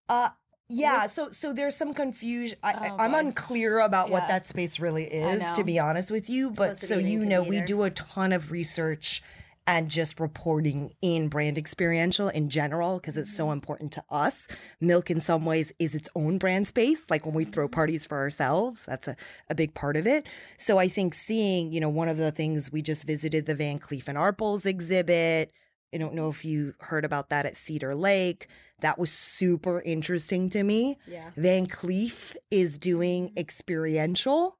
Uh 0.09 0.31
yeah, 0.69 1.07
so 1.07 1.29
so 1.29 1.53
there's 1.53 1.77
some 1.77 1.93
confusion. 1.93 2.57
I, 2.63 2.73
I- 2.73 2.89
Oh, 2.91 2.97
I'm 2.99 3.13
boy. 3.13 3.19
unclear 3.19 3.81
about 3.81 4.09
what 4.11 4.27
that 4.29 4.47
space 4.47 4.81
really 4.81 5.05
is, 5.05 5.53
to 5.53 5.63
be 5.65 5.79
honest 5.79 6.11
with 6.11 6.31
you. 6.31 6.51
But 6.51 6.77
so 6.77 6.97
you 6.99 7.25
know, 7.25 7.43
we 7.43 7.61
do 7.61 7.83
a 7.83 7.91
ton 7.91 8.33
of 8.33 8.51
research 8.51 9.23
and 9.67 9.89
just 9.91 10.21
reporting 10.21 10.93
in 11.01 11.29
brand 11.29 11.57
experiential 11.57 12.29
in 12.29 12.51
general 12.51 12.99
because 12.99 13.17
it's 13.17 13.31
Mm-hmm. 13.31 13.37
so 13.37 13.51
important 13.53 13.93
to 13.93 14.05
us. 14.11 14.47
Milk, 14.81 15.11
in 15.11 15.21
some 15.21 15.45
ways, 15.47 15.73
is 15.79 15.95
its 15.95 16.09
own 16.15 16.37
brand 16.39 16.69
space. 16.69 17.07
Like 17.09 17.25
when 17.25 17.35
we 17.35 17.45
throw 17.45 17.67
Mm-hmm. 17.67 17.73
parties 17.75 18.05
for 18.07 18.19
ourselves, 18.19 18.85
that's 18.85 19.09
a, 19.09 19.17
a 19.49 19.55
big 19.55 19.73
part 19.75 19.97
of 19.97 20.07
it. 20.07 20.27
So 20.59 20.79
I 20.79 20.89
think 20.89 21.15
seeing, 21.15 21.73
you 21.73 21.81
know, 21.81 21.89
one 21.89 22.09
of 22.09 22.17
the 22.19 22.31
things 22.31 22.71
we 22.71 22.83
just 22.83 23.05
visited 23.07 23.47
the 23.47 23.55
Van 23.55 23.79
Cleef 23.79 24.07
and 24.09 24.19
Arpels 24.19 24.67
exhibit. 24.67 25.51
I 25.95 25.97
don't 25.97 26.15
know 26.15 26.29
if 26.29 26.45
you 26.45 26.75
heard 26.81 27.05
about 27.05 27.31
that 27.31 27.47
at 27.47 27.57
Cedar 27.57 27.95
Lake. 27.95 28.49
That 28.81 28.99
was 28.99 29.11
super 29.13 29.81
interesting 29.81 30.51
to 30.51 30.63
me. 30.65 30.99
Yeah. 31.07 31.31
Van 31.37 31.67
Cleef 31.69 32.35
is 32.51 32.77
doing 32.77 33.33
experiential. 33.37 34.59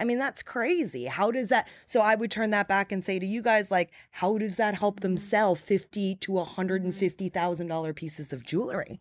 I 0.00 0.04
mean, 0.04 0.18
that's 0.18 0.42
crazy. 0.42 1.04
How 1.04 1.30
does 1.30 1.50
that? 1.50 1.68
So 1.86 2.00
I 2.00 2.14
would 2.14 2.30
turn 2.30 2.50
that 2.50 2.66
back 2.66 2.90
and 2.90 3.04
say 3.04 3.18
to 3.18 3.26
you 3.26 3.42
guys, 3.42 3.70
like, 3.70 3.90
how 4.10 4.38
does 4.38 4.56
that 4.56 4.76
help 4.76 5.00
them 5.00 5.16
mm-hmm. 5.16 5.24
sell 5.24 5.54
fifty 5.54 6.14
to 6.16 6.32
one 6.32 6.46
hundred 6.46 6.82
and 6.82 6.92
mm-hmm. 6.92 7.00
fifty 7.00 7.28
thousand 7.28 7.66
dollar 7.68 7.92
pieces 7.92 8.32
of 8.32 8.44
jewelry? 8.44 9.00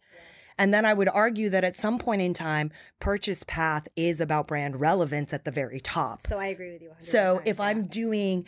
And 0.58 0.74
then 0.74 0.86
I 0.86 0.94
would 0.94 1.08
argue 1.08 1.50
that 1.52 1.64
at 1.64 1.78
some 1.78 1.98
point 2.00 2.22
in 2.22 2.34
time, 2.34 2.72
purchase 3.00 3.44
path 3.44 3.88
is 3.96 4.20
about 4.20 4.50
brand 4.50 4.82
relevance 4.82 5.32
at 5.32 5.46
the 5.46 5.52
very 5.52 5.80
top. 5.80 6.22
So 6.22 6.38
I 6.38 6.48
agree 6.48 6.74
with 6.74 6.82
you. 6.82 6.90
100%. 6.90 7.02
So 7.04 7.42
if. 7.46 7.62
I'm 7.62 7.88
doing 7.88 8.46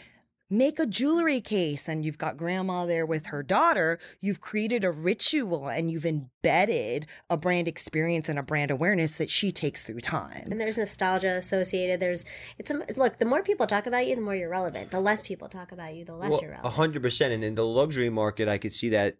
make 0.51 0.77
a 0.79 0.85
jewelry 0.85 1.39
case 1.41 1.87
and 1.87 2.03
you've 2.03 2.17
got 2.17 2.35
grandma 2.37 2.85
there 2.85 3.05
with 3.05 3.27
her 3.27 3.41
daughter, 3.41 3.97
you've 4.19 4.41
created 4.41 4.83
a 4.83 4.91
ritual 4.91 5.69
and 5.69 5.89
you've 5.89 6.05
embedded 6.05 7.07
a 7.29 7.37
brand 7.37 7.67
experience 7.67 8.27
and 8.27 8.37
a 8.37 8.43
brand 8.43 8.69
awareness 8.69 9.17
that 9.17 9.29
she 9.29 9.51
takes 9.51 9.85
through 9.85 10.01
time. 10.01 10.43
and 10.51 10.59
there's 10.59 10.77
nostalgia 10.77 11.29
associated. 11.29 11.99
There's 11.99 12.25
it's 12.57 12.69
a, 12.69 12.85
look. 12.97 13.17
The 13.17 13.25
more 13.25 13.41
people 13.41 13.65
talk 13.65 13.87
about 13.87 14.05
you, 14.05 14.15
the 14.15 14.21
more 14.21 14.35
you're 14.35 14.49
relevant. 14.49 14.91
The 14.91 14.99
less 14.99 15.21
people 15.21 15.47
talk 15.47 15.71
about 15.71 15.95
you, 15.95 16.03
the 16.03 16.15
less 16.15 16.31
Well, 16.31 16.41
you're 16.41 16.51
a 16.51 16.53
relevant. 16.55 16.73
hundred 16.75 17.01
percent. 17.01 17.33
And 17.33 17.43
in 17.43 17.55
the 17.55 17.65
luxury 17.65 18.09
market, 18.09 18.47
I 18.49 18.57
could 18.57 18.73
see 18.73 18.89
that 18.89 19.17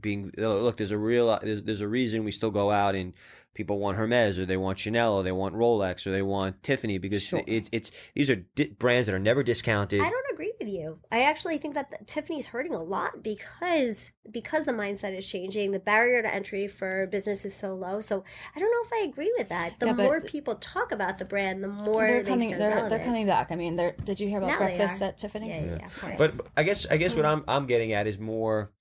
being 0.00 0.32
look. 0.36 0.78
There's 0.78 0.90
a 0.90 0.98
real 0.98 1.38
there's, 1.42 1.62
there's 1.62 1.80
a 1.80 1.88
reason 1.88 2.24
we 2.24 2.32
still 2.32 2.50
go 2.50 2.70
out 2.70 2.94
and 2.94 3.12
people 3.54 3.78
want 3.78 3.96
Hermes 3.98 4.38
or 4.38 4.46
they 4.46 4.56
want 4.56 4.78
Chanel 4.78 5.14
or 5.14 5.22
they 5.22 5.32
want 5.32 5.54
Rolex 5.54 6.06
or 6.06 6.10
they 6.10 6.22
want 6.22 6.62
Tiffany 6.62 6.98
because 6.98 7.22
Sure. 7.22 7.40
it, 7.46 7.68
it's 7.72 7.90
these 8.14 8.30
are 8.30 8.36
di- 8.36 8.70
brands 8.78 9.06
that 9.06 9.14
are 9.14 9.18
never 9.18 9.42
discounted. 9.42 10.00
I 10.00 10.08
don't 10.08 10.32
agree 10.32 10.52
with 10.58 10.68
you. 10.68 10.98
I 11.10 11.22
actually 11.22 11.58
think 11.58 11.74
that 11.74 11.90
the, 11.90 11.98
Tiffany's 12.06 12.46
hurting 12.46 12.74
a 12.74 12.82
lot 12.82 13.22
because 13.22 14.12
because 14.30 14.64
the 14.64 14.72
mindset 14.72 15.16
is 15.16 15.26
changing. 15.26 15.72
The 15.72 15.80
barrier 15.80 16.22
to 16.22 16.32
entry 16.34 16.66
for 16.68 17.06
business 17.08 17.44
is 17.44 17.54
so 17.54 17.74
low. 17.74 18.00
So 18.00 18.24
I 18.56 18.58
don't 18.60 18.70
know 18.70 18.82
if 18.84 18.92
I 19.02 19.08
agree 19.08 19.32
with 19.36 19.48
that. 19.48 19.78
The 19.80 19.86
Yeah, 19.86 19.92
more 19.94 20.20
people 20.20 20.54
talk 20.54 20.92
about 20.92 21.18
the 21.18 21.24
brand, 21.24 21.62
the 21.62 21.68
more 21.68 22.06
they're 22.06 22.22
coming. 22.24 22.48
start 22.50 22.60
They're 22.60 22.88
they're 22.88 23.04
coming 23.04 23.26
back. 23.26 23.50
I 23.50 23.56
mean, 23.56 23.76
they're. 23.76 23.94
Did 24.04 24.20
you 24.20 24.28
hear 24.28 24.38
about 24.38 24.50
Now 24.50 24.58
breakfast 24.58 25.02
at 25.02 25.18
Tiffany's? 25.18 25.48
Yeah, 25.56 25.64
yeah, 25.64 25.76
yeah, 25.80 25.86
of 25.86 26.00
course. 26.00 26.14
But 26.18 26.46
I 26.56 26.62
guess 26.62 26.86
I 26.86 26.96
guess 26.96 27.14
what 27.14 27.24
I'm 27.26 27.44
I'm 27.48 27.66
getting 27.66 27.92
at 27.92 28.06
is 28.06 28.18
more, 28.18 28.72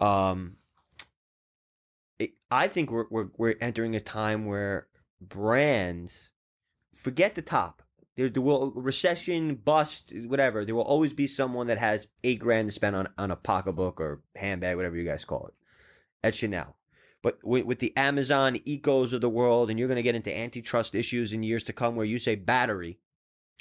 um, 0.00 0.56
it, 0.58 0.65
I 2.50 2.68
think 2.68 2.90
we're 2.90 3.06
we're 3.10 3.28
we're 3.36 3.54
entering 3.60 3.94
a 3.96 4.00
time 4.00 4.46
where 4.46 4.86
brands 5.20 6.30
forget 6.94 7.34
the 7.34 7.42
top. 7.42 7.82
There, 8.16 8.30
there 8.30 8.42
will 8.42 8.70
recession, 8.70 9.56
bust, 9.56 10.12
whatever. 10.26 10.64
There 10.64 10.74
will 10.74 10.82
always 10.82 11.12
be 11.12 11.26
someone 11.26 11.66
that 11.66 11.76
has 11.78 12.08
eight 12.24 12.38
grand 12.38 12.68
to 12.68 12.72
spend 12.72 12.96
on 12.96 13.08
on 13.18 13.30
a 13.30 13.36
pocketbook 13.36 14.00
or 14.00 14.22
handbag, 14.34 14.76
whatever 14.76 14.96
you 14.96 15.04
guys 15.04 15.24
call 15.24 15.46
it, 15.48 15.54
at 16.24 16.34
Chanel. 16.34 16.76
But 17.22 17.38
with, 17.42 17.64
with 17.64 17.80
the 17.80 17.94
Amazon 17.96 18.54
Echos 18.66 19.12
of 19.12 19.20
the 19.20 19.28
world, 19.28 19.68
and 19.68 19.78
you're 19.78 19.88
going 19.88 19.96
to 19.96 20.02
get 20.02 20.14
into 20.14 20.34
antitrust 20.34 20.94
issues 20.94 21.32
in 21.32 21.42
years 21.42 21.64
to 21.64 21.72
come, 21.72 21.96
where 21.96 22.06
you 22.06 22.20
say 22.20 22.36
battery, 22.36 22.98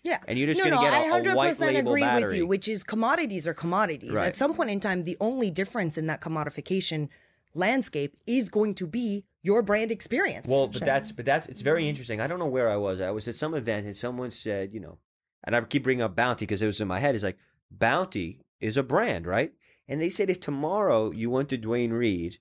Yeah. 0.03 0.19
and 0.27 0.37
you're 0.37 0.47
just 0.47 0.59
no, 0.63 0.69
going 0.69 0.77
to 0.77 0.85
no, 0.85 0.91
get 0.91 0.93
a, 0.93 1.29
I 1.29 1.31
a 1.31 1.35
white 1.35 1.55
100% 1.55 1.59
label 1.61 1.91
agree 1.91 2.01
battery. 2.01 2.27
with 2.27 2.37
you, 2.37 2.47
which 2.47 2.67
is 2.67 2.83
commodities 2.83 3.47
are 3.47 3.55
commodities. 3.55 4.11
Right. 4.11 4.27
At 4.27 4.35
some 4.35 4.53
point 4.53 4.69
in 4.69 4.79
time, 4.79 5.03
the 5.05 5.17
only 5.19 5.49
difference 5.49 5.97
in 5.97 6.05
that 6.07 6.21
commodification 6.21 7.09
landscape 7.55 8.15
is 8.27 8.49
going 8.49 8.75
to 8.75 8.85
be 8.85 9.25
your 9.41 9.63
brand 9.63 9.91
experience. 9.91 10.47
Well, 10.47 10.67
but 10.67 10.85
that's 10.85 11.11
but 11.11 11.25
that's 11.25 11.47
it's 11.47 11.61
very 11.61 11.87
interesting. 11.89 12.21
I 12.21 12.27
don't 12.27 12.39
know 12.39 12.45
where 12.45 12.69
I 12.69 12.77
was. 12.77 13.01
I 13.01 13.11
was 13.11 13.27
at 13.27 13.35
some 13.35 13.55
event 13.55 13.87
and 13.87 13.95
someone 13.95 14.31
said, 14.31 14.73
you 14.73 14.79
know, 14.79 14.99
and 15.43 15.55
I 15.55 15.61
keep 15.61 15.83
bringing 15.83 16.03
up 16.03 16.15
Bounty 16.15 16.45
because 16.45 16.61
it 16.61 16.67
was 16.67 16.81
in 16.81 16.87
my 16.87 16.99
head. 16.99 17.15
It's 17.15 17.23
like 17.23 17.37
Bounty 17.71 18.41
is 18.59 18.77
a 18.77 18.83
brand, 18.83 19.25
right? 19.25 19.53
And 19.87 20.01
they 20.01 20.09
said 20.09 20.29
if 20.29 20.39
tomorrow 20.39 21.11
you 21.11 21.29
went 21.29 21.49
to 21.49 21.57
Duane 21.57 21.93
Reade 21.93 22.39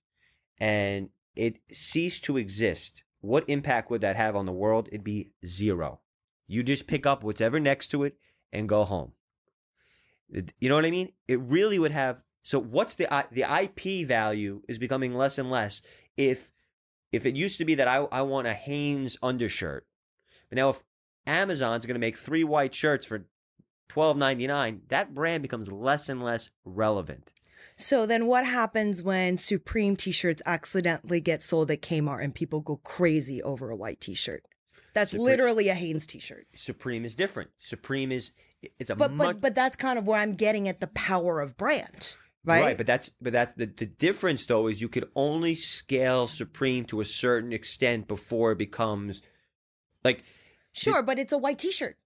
and 0.59 1.11
it 1.37 1.59
ceased 1.73 2.25
to 2.25 2.37
exist, 2.37 3.05
what 3.21 3.49
impact 3.49 3.91
would 3.91 4.01
that 4.01 4.17
have 4.17 4.37
on 4.37 4.47
the 4.47 4.53
world? 4.53 4.89
It'd 4.89 5.05
be 5.05 5.31
zero. 5.45 6.01
You 6.47 6.63
just 6.63 6.87
pick 6.87 7.07
up 7.07 7.23
whatever 7.23 7.61
next 7.61 7.89
to 7.89 8.03
it 8.05 8.17
and 8.53 8.69
go 8.69 8.85
home. 8.85 9.13
You 10.61 10.69
know 10.69 10.75
what 10.75 10.87
I 10.87 10.91
mean? 10.91 11.13
It 11.29 11.41
really 11.41 11.79
would 11.79 11.93
have 11.93 12.23
So 12.45 12.61
what's 12.61 12.95
the 12.95 13.09
the 13.33 13.43
IP 13.43 14.07
value 14.07 14.63
is 14.69 14.79
becoming 14.79 15.15
less 15.15 15.39
and 15.39 15.51
less. 15.51 15.83
If 16.17 16.53
if 17.11 17.25
it 17.27 17.35
used 17.35 17.59
to 17.59 17.65
be 17.65 17.75
that 17.75 17.89
I 17.89 18.07
I 18.13 18.21
want 18.23 18.47
a 18.47 18.53
Hanes 18.53 19.17
undershirt, 19.23 19.87
but 20.51 20.57
now 20.57 20.69
if 20.69 20.85
Amazon's 21.27 21.87
going 21.87 21.95
to 21.95 22.01
make 22.01 22.19
three 22.19 22.45
white 22.45 22.75
shirts 22.75 23.07
for 23.07 23.25
twelve 23.89 24.19
ninety 24.19 24.47
nine, 24.47 24.83
that 24.89 25.15
brand 25.15 25.43
becomes 25.43 25.73
less 25.73 26.11
and 26.11 26.23
less 26.23 26.51
relevant. 26.67 27.33
So 27.77 28.05
then 28.05 28.27
what 28.27 28.47
happens 28.47 29.03
when 29.03 29.37
Supreme 29.37 29.97
t-shirts 29.97 30.43
accidentally 30.47 31.21
get 31.21 31.43
sold 31.43 31.73
at 31.73 31.81
Kmart 31.83 32.23
and 32.23 32.33
people 32.33 32.61
go 32.61 32.77
crazy 32.85 33.43
over 33.43 33.71
a 33.71 33.75
white 33.75 34.01
t-shirt? 34.01 34.45
That's 34.93 35.11
Supreme- 35.11 35.25
literally 35.25 35.69
a 35.71 35.75
Hanes 35.75 36.07
t-shirt. 36.07 36.47
Supreme 36.55 37.05
is 37.05 37.17
different. 37.17 37.51
Supreme 37.59 38.13
is 38.13 38.33
it's 38.79 38.91
a 38.91 38.95
But 38.95 39.13
much 39.13 39.27
but 39.27 39.41
but 39.41 39.55
that's 39.55 39.77
kind 39.77 39.99
of 39.99 40.07
where 40.07 40.21
I'm 40.21 40.35
getting 40.35 40.69
at 40.69 40.81
the 40.81 40.87
power 40.89 41.41
of 41.41 41.57
brand, 41.57 42.17
right? 42.45 42.77
but 42.77 42.87
that's 42.87 43.09
but 43.21 43.33
that's 43.33 43.55
the, 43.55 43.67
the 43.67 43.87
difference 43.87 44.47
though 44.47 44.67
is 44.69 44.81
you 44.81 44.89
could 44.89 45.09
only 45.17 45.55
scale 45.55 46.27
Supreme 46.27 46.85
to 46.87 47.01
a 47.01 47.05
certain 47.05 47.53
extent 47.53 48.07
before 48.09 48.53
it 48.53 48.59
becomes 48.59 49.21
like 50.05 50.23
sure, 50.73 51.03
but 51.03 51.19
it's 51.19 51.33
a 51.33 51.39
white 51.39 51.59
t-shirt. 51.59 51.97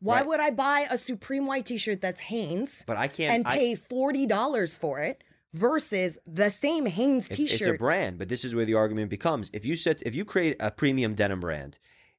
Why 0.00 0.18
Right. 0.18 0.26
would 0.26 0.40
I 0.40 0.50
buy 0.50 0.86
a 0.90 0.96
Supreme 0.96 1.46
white 1.46 1.66
t-shirt 1.66 2.00
that's 2.00 2.20
Hanes 2.20 2.84
but 2.86 2.96
I 2.96 3.08
can't 3.08 3.34
and 3.34 3.46
I- 3.46 3.56
pay 3.56 3.74
forty 3.74 4.26
dollars 4.26 4.78
for 4.78 5.00
it 5.00 5.22
versus 5.52 6.18
the 6.26 6.50
same 6.50 6.86
Hanes 6.86 7.28
t-shirt? 7.28 7.60
it's 7.60 7.66
a 7.68 7.72
brand, 7.74 8.18
but 8.18 8.28
this 8.28 8.44
is 8.44 8.54
where 8.54 8.64
the 8.64 8.74
argument 8.74 9.10
becomes. 9.10 9.50
If 9.52 9.66
you 9.66 9.76
set, 9.76 10.02
if 10.02 10.14
you 10.14 10.24
create 10.24 10.56
a 10.60 10.70
premium 10.70 11.14
denim 11.14 11.40
brand, 11.40 11.78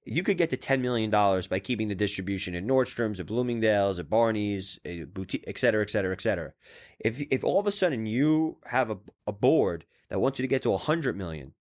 you 0.10 0.24
could 0.24 0.38
get 0.38 0.50
to 0.50 0.58
ten 0.58 0.82
million 0.82 1.10
dollars 1.10 1.48
by 1.48 1.60
keeping 1.60 1.88
the 1.88 1.96
distribution 1.96 2.56
at 2.56 2.66
Nordstrom's, 2.66 3.20
at 3.20 3.28
Bloomingdale's, 3.28 4.00
at 4.00 4.10
Barney's, 4.10 4.80
at 4.84 5.14
boutique, 5.14 5.46
et 5.48 5.58
cetera, 5.58 5.82
et 5.82 5.90
cetera, 5.90 6.12
et 6.12 6.22
cetera. 6.22 6.54
If 7.00 7.22
if 7.32 7.44
all 7.44 7.60
of 7.60 7.68
a 7.68 7.72
sudden 7.72 8.06
you 8.06 8.58
have 8.66 8.90
a, 8.90 8.98
a 9.28 9.32
board 9.32 9.86
that 10.10 10.20
wants 10.20 10.40
you 10.40 10.44
to 10.44 10.48
get 10.48 10.64
to 10.64 10.74
a 10.74 10.78
hundred 10.78 11.16
million, 11.16 11.54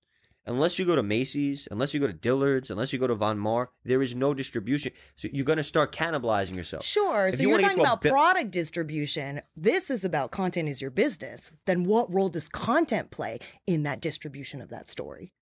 unless 0.46 0.78
you 0.78 0.86
go 0.86 0.96
to 0.96 1.02
Macy's, 1.02 1.68
unless 1.70 1.92
you 1.92 2.00
go 2.00 2.06
to 2.06 2.12
Dillard's, 2.12 2.70
unless 2.70 2.92
you 2.92 2.98
go 2.98 3.06
to 3.06 3.14
Von 3.14 3.38
Maur, 3.38 3.70
there 3.84 4.02
is 4.02 4.14
no 4.14 4.32
distribution. 4.32 4.92
So 5.16 5.28
you're 5.30 5.44
going 5.44 5.58
to 5.58 5.62
start 5.62 5.92
cannibalizing 5.92 6.56
yourself. 6.56 6.84
Sure. 6.84 7.28
If 7.28 7.36
so 7.36 7.42
you 7.42 7.54
are 7.54 7.60
talking 7.60 7.80
about 7.80 8.00
bi- 8.00 8.08
product 8.08 8.50
distribution. 8.50 9.42
This 9.54 9.90
is 9.90 10.04
about 10.04 10.30
content 10.30 10.68
is 10.70 10.80
your 10.80 10.90
business. 10.90 11.52
Then 11.66 11.84
what 11.84 12.12
role 12.12 12.30
does 12.30 12.48
content 12.48 13.10
play 13.10 13.40
in 13.66 13.82
that 13.82 14.00
distribution 14.00 14.62
of 14.62 14.70
that 14.70 14.88
story? 14.88 15.32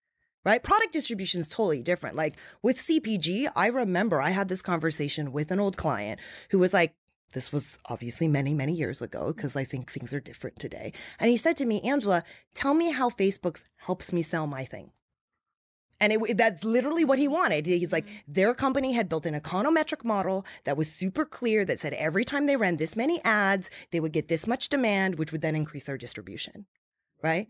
Right? 0.46 0.62
Product 0.62 0.92
distribution 0.92 1.40
is 1.40 1.48
totally 1.48 1.82
different. 1.82 2.14
Like 2.14 2.36
with 2.62 2.78
CPG, 2.78 3.50
I 3.56 3.66
remember 3.66 4.22
I 4.22 4.30
had 4.30 4.48
this 4.48 4.62
conversation 4.62 5.32
with 5.32 5.50
an 5.50 5.58
old 5.58 5.76
client 5.76 6.20
who 6.50 6.60
was 6.60 6.72
like, 6.72 6.94
this 7.32 7.52
was 7.52 7.80
obviously 7.86 8.28
many, 8.28 8.54
many 8.54 8.72
years 8.72 9.02
ago 9.02 9.32
because 9.32 9.56
I 9.56 9.64
think 9.64 9.90
things 9.90 10.14
are 10.14 10.20
different 10.20 10.60
today. 10.60 10.92
And 11.18 11.28
he 11.28 11.36
said 11.36 11.56
to 11.56 11.66
me, 11.66 11.80
Angela, 11.80 12.22
tell 12.54 12.74
me 12.74 12.92
how 12.92 13.10
Facebook 13.10 13.60
helps 13.74 14.12
me 14.12 14.22
sell 14.22 14.46
my 14.46 14.64
thing. 14.64 14.92
And 15.98 16.12
it, 16.12 16.36
that's 16.36 16.62
literally 16.62 17.04
what 17.04 17.18
he 17.18 17.26
wanted. 17.26 17.66
He's 17.66 17.90
like, 17.90 18.06
mm-hmm. 18.06 18.32
their 18.32 18.54
company 18.54 18.92
had 18.92 19.08
built 19.08 19.26
an 19.26 19.34
econometric 19.34 20.04
model 20.04 20.46
that 20.62 20.76
was 20.76 20.92
super 20.92 21.24
clear 21.24 21.64
that 21.64 21.80
said 21.80 21.92
every 21.94 22.24
time 22.24 22.46
they 22.46 22.54
ran 22.54 22.76
this 22.76 22.94
many 22.94 23.20
ads, 23.24 23.68
they 23.90 23.98
would 23.98 24.12
get 24.12 24.28
this 24.28 24.46
much 24.46 24.68
demand, 24.68 25.18
which 25.18 25.32
would 25.32 25.40
then 25.40 25.56
increase 25.56 25.84
their 25.86 25.98
distribution. 25.98 26.66
Right. 27.20 27.48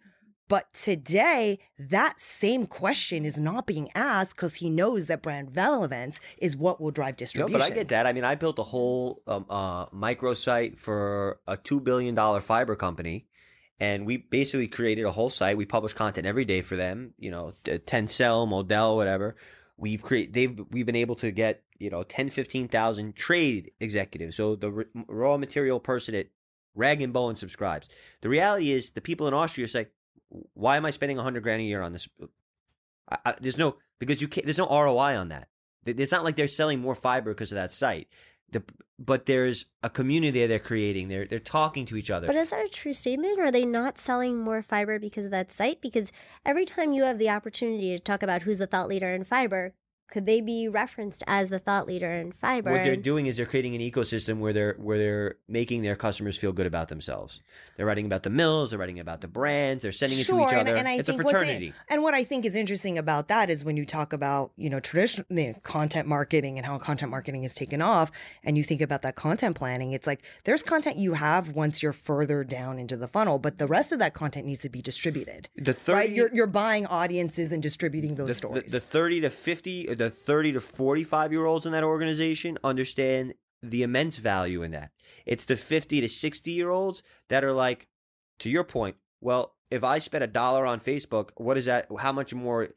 But 0.48 0.72
today, 0.72 1.58
that 1.78 2.20
same 2.20 2.66
question 2.66 3.24
is 3.24 3.36
not 3.36 3.66
being 3.66 3.88
asked 3.94 4.36
because 4.36 4.56
he 4.56 4.70
knows 4.70 5.08
that 5.08 5.20
brand 5.22 5.56
relevance 5.56 6.20
is 6.38 6.56
what 6.56 6.80
will 6.80 6.92
drive 6.92 7.16
distribution. 7.16 7.52
No, 7.52 7.58
but 7.58 7.72
I 7.72 7.74
get 7.74 7.88
that. 7.88 8.06
I 8.06 8.12
mean, 8.12 8.24
I 8.24 8.36
built 8.36 8.58
a 8.58 8.62
whole 8.62 9.22
um, 9.26 9.46
uh, 9.50 9.86
microsite 9.86 10.78
for 10.78 11.40
a 11.48 11.56
two 11.56 11.80
billion 11.80 12.14
dollar 12.14 12.40
fiber 12.40 12.76
company, 12.76 13.26
and 13.80 14.06
we 14.06 14.18
basically 14.18 14.68
created 14.68 15.04
a 15.04 15.10
whole 15.10 15.30
site. 15.30 15.56
We 15.56 15.66
publish 15.66 15.94
content 15.94 16.26
every 16.26 16.44
day 16.44 16.60
for 16.60 16.76
them. 16.76 17.14
You 17.18 17.32
know, 17.32 17.52
Tencel, 17.64 18.48
Modal, 18.48 18.96
whatever. 18.96 19.34
We've 19.76 20.02
created, 20.02 20.32
They've 20.32 20.60
we've 20.70 20.86
been 20.86 20.96
able 20.96 21.16
to 21.16 21.32
get 21.32 21.62
you 21.78 21.90
know 21.90 22.04
10, 22.04 22.30
15,000 22.30 23.16
trade 23.16 23.72
executives. 23.80 24.36
So 24.36 24.54
the 24.54 24.70
r- 24.70 24.86
raw 25.08 25.36
material 25.38 25.80
person 25.80 26.14
at 26.14 26.28
Rag 26.76 27.02
and 27.02 27.12
Bone 27.12 27.34
subscribes. 27.34 27.88
The 28.20 28.28
reality 28.28 28.70
is, 28.70 28.90
the 28.90 29.00
people 29.00 29.26
in 29.26 29.34
Austria 29.34 29.66
say, 29.66 29.88
"Why 30.54 30.76
am 30.76 30.86
I 30.86 30.90
spending 30.90 31.18
a 31.18 31.22
hundred 31.22 31.42
grand 31.42 31.60
a 31.60 31.64
year 31.64 31.82
on 31.82 31.92
this?" 31.92 32.08
I, 33.10 33.18
I, 33.24 33.34
there's 33.40 33.58
no 33.58 33.76
because 33.98 34.20
you 34.20 34.28
can't. 34.28 34.46
There's 34.46 34.58
no 34.58 34.68
ROI 34.68 35.16
on 35.16 35.28
that. 35.28 35.48
It's 35.84 36.12
not 36.12 36.24
like 36.24 36.36
they're 36.36 36.48
selling 36.48 36.80
more 36.80 36.94
fiber 36.94 37.32
because 37.32 37.52
of 37.52 37.56
that 37.56 37.72
site. 37.72 38.08
The, 38.50 38.62
but 38.98 39.26
there's 39.26 39.66
a 39.82 39.90
community 39.90 40.46
they're 40.46 40.58
creating. 40.58 41.08
They're 41.08 41.26
they're 41.26 41.38
talking 41.38 41.86
to 41.86 41.96
each 41.96 42.10
other. 42.10 42.26
But 42.26 42.36
is 42.36 42.50
that 42.50 42.64
a 42.64 42.68
true 42.68 42.92
statement? 42.92 43.40
Are 43.40 43.50
they 43.50 43.64
not 43.64 43.98
selling 43.98 44.38
more 44.38 44.62
fiber 44.62 44.98
because 44.98 45.24
of 45.24 45.30
that 45.32 45.52
site? 45.52 45.80
Because 45.80 46.12
every 46.44 46.64
time 46.64 46.92
you 46.92 47.02
have 47.04 47.18
the 47.18 47.30
opportunity 47.30 47.96
to 47.96 47.98
talk 47.98 48.22
about 48.22 48.42
who's 48.42 48.58
the 48.58 48.66
thought 48.66 48.88
leader 48.88 49.12
in 49.12 49.24
fiber, 49.24 49.74
could 50.08 50.26
they 50.26 50.40
be 50.40 50.68
referenced 50.68 51.24
as 51.26 51.48
the 51.48 51.58
thought 51.58 51.86
leader 51.86 52.12
in 52.12 52.32
fiber? 52.32 52.70
what 52.70 52.84
they're 52.84 52.96
doing 52.96 53.26
is 53.26 53.36
they're 53.36 53.46
creating 53.46 53.74
an 53.74 53.80
ecosystem 53.80 54.38
where 54.38 54.52
they're 54.52 54.74
where 54.78 54.98
they're 54.98 55.34
making 55.48 55.82
their 55.82 55.96
customers 55.96 56.36
feel 56.36 56.52
good 56.52 56.66
about 56.66 56.88
themselves. 56.88 57.40
They're 57.76 57.86
writing 57.86 58.06
about 58.06 58.22
the 58.22 58.30
mills. 58.30 58.70
They're 58.70 58.78
writing 58.78 59.00
about 59.00 59.20
the 59.20 59.28
brands. 59.28 59.82
They're 59.82 59.92
sending 59.92 60.18
it 60.18 60.26
to 60.26 60.40
each 60.40 60.54
other. 60.54 60.76
it's 60.76 61.08
a 61.08 61.12
think 61.12 61.24
what's 61.24 61.34
in- 61.34 61.38
fraternity. 61.38 61.72
and 61.90 62.02
what 62.02 62.14
I 62.14 62.24
think 62.24 62.44
is 62.44 62.54
interesting 62.54 62.98
about 62.98 63.28
that 63.28 63.50
is 63.50 63.64
when 63.64 63.76
you 63.76 63.84
talk 63.84 64.12
about, 64.12 64.52
you 64.56 64.70
know, 64.70 64.80
traditional 64.80 65.26
you 65.30 65.48
know, 65.48 65.54
content 65.62 66.06
marketing 66.06 66.56
and 66.56 66.66
how 66.66 66.78
content 66.78 67.10
marketing 67.10 67.44
is 67.44 67.54
taken 67.54 67.82
off, 67.82 68.10
and 68.44 68.56
you 68.56 68.62
think 68.62 68.80
about 68.80 69.02
that 69.02 69.16
content 69.16 69.56
planning, 69.56 69.92
it's 69.92 70.06
like 70.06 70.22
there's 70.44 70.62
content 70.62 70.98
you 70.98 71.14
have 71.14 71.50
once 71.50 71.82
you're 71.82 71.92
further 71.92 72.44
down 72.44 72.78
into 72.78 72.96
the 72.96 73.08
funnel, 73.08 73.38
but 73.38 73.58
the 73.58 73.66
rest 73.66 73.92
of 73.92 73.98
that 73.98 74.14
content 74.14 74.46
needs 74.46 74.60
to 74.60 74.68
be 74.68 74.80
distributed. 74.80 75.48
The 75.56 75.76
right? 75.88 76.10
You're, 76.10 76.32
you're 76.32 76.46
buying 76.46 76.86
audiences 76.86 77.52
and 77.52 77.62
distributing 77.62 78.14
those 78.14 78.28
the, 78.28 78.34
stories. 78.34 78.64
the, 78.64 78.78
the 78.78 78.80
30 78.80 79.20
to 79.22 79.30
50 79.30 79.95
the 79.96 80.10
30 80.10 80.52
to 80.52 80.60
45 80.60 81.32
year 81.32 81.46
olds 81.46 81.66
in 81.66 81.72
that 81.72 81.84
organization 81.84 82.58
understand 82.62 83.34
the 83.62 83.82
immense 83.82 84.18
value 84.18 84.62
in 84.62 84.70
that. 84.72 84.90
It's 85.24 85.44
the 85.44 85.56
50 85.56 86.00
to 86.00 86.08
60 86.08 86.50
year 86.50 86.70
olds 86.70 87.02
that 87.28 87.44
are 87.44 87.52
like 87.52 87.88
to 88.38 88.50
your 88.50 88.64
point 88.64 88.96
well 89.22 89.54
if 89.70 89.82
i 89.82 89.98
spend 89.98 90.22
a 90.22 90.26
dollar 90.26 90.66
on 90.66 90.78
facebook 90.78 91.30
what 91.36 91.56
is 91.56 91.64
that 91.64 91.86
how 91.98 92.12
much 92.12 92.34
more 92.34 92.68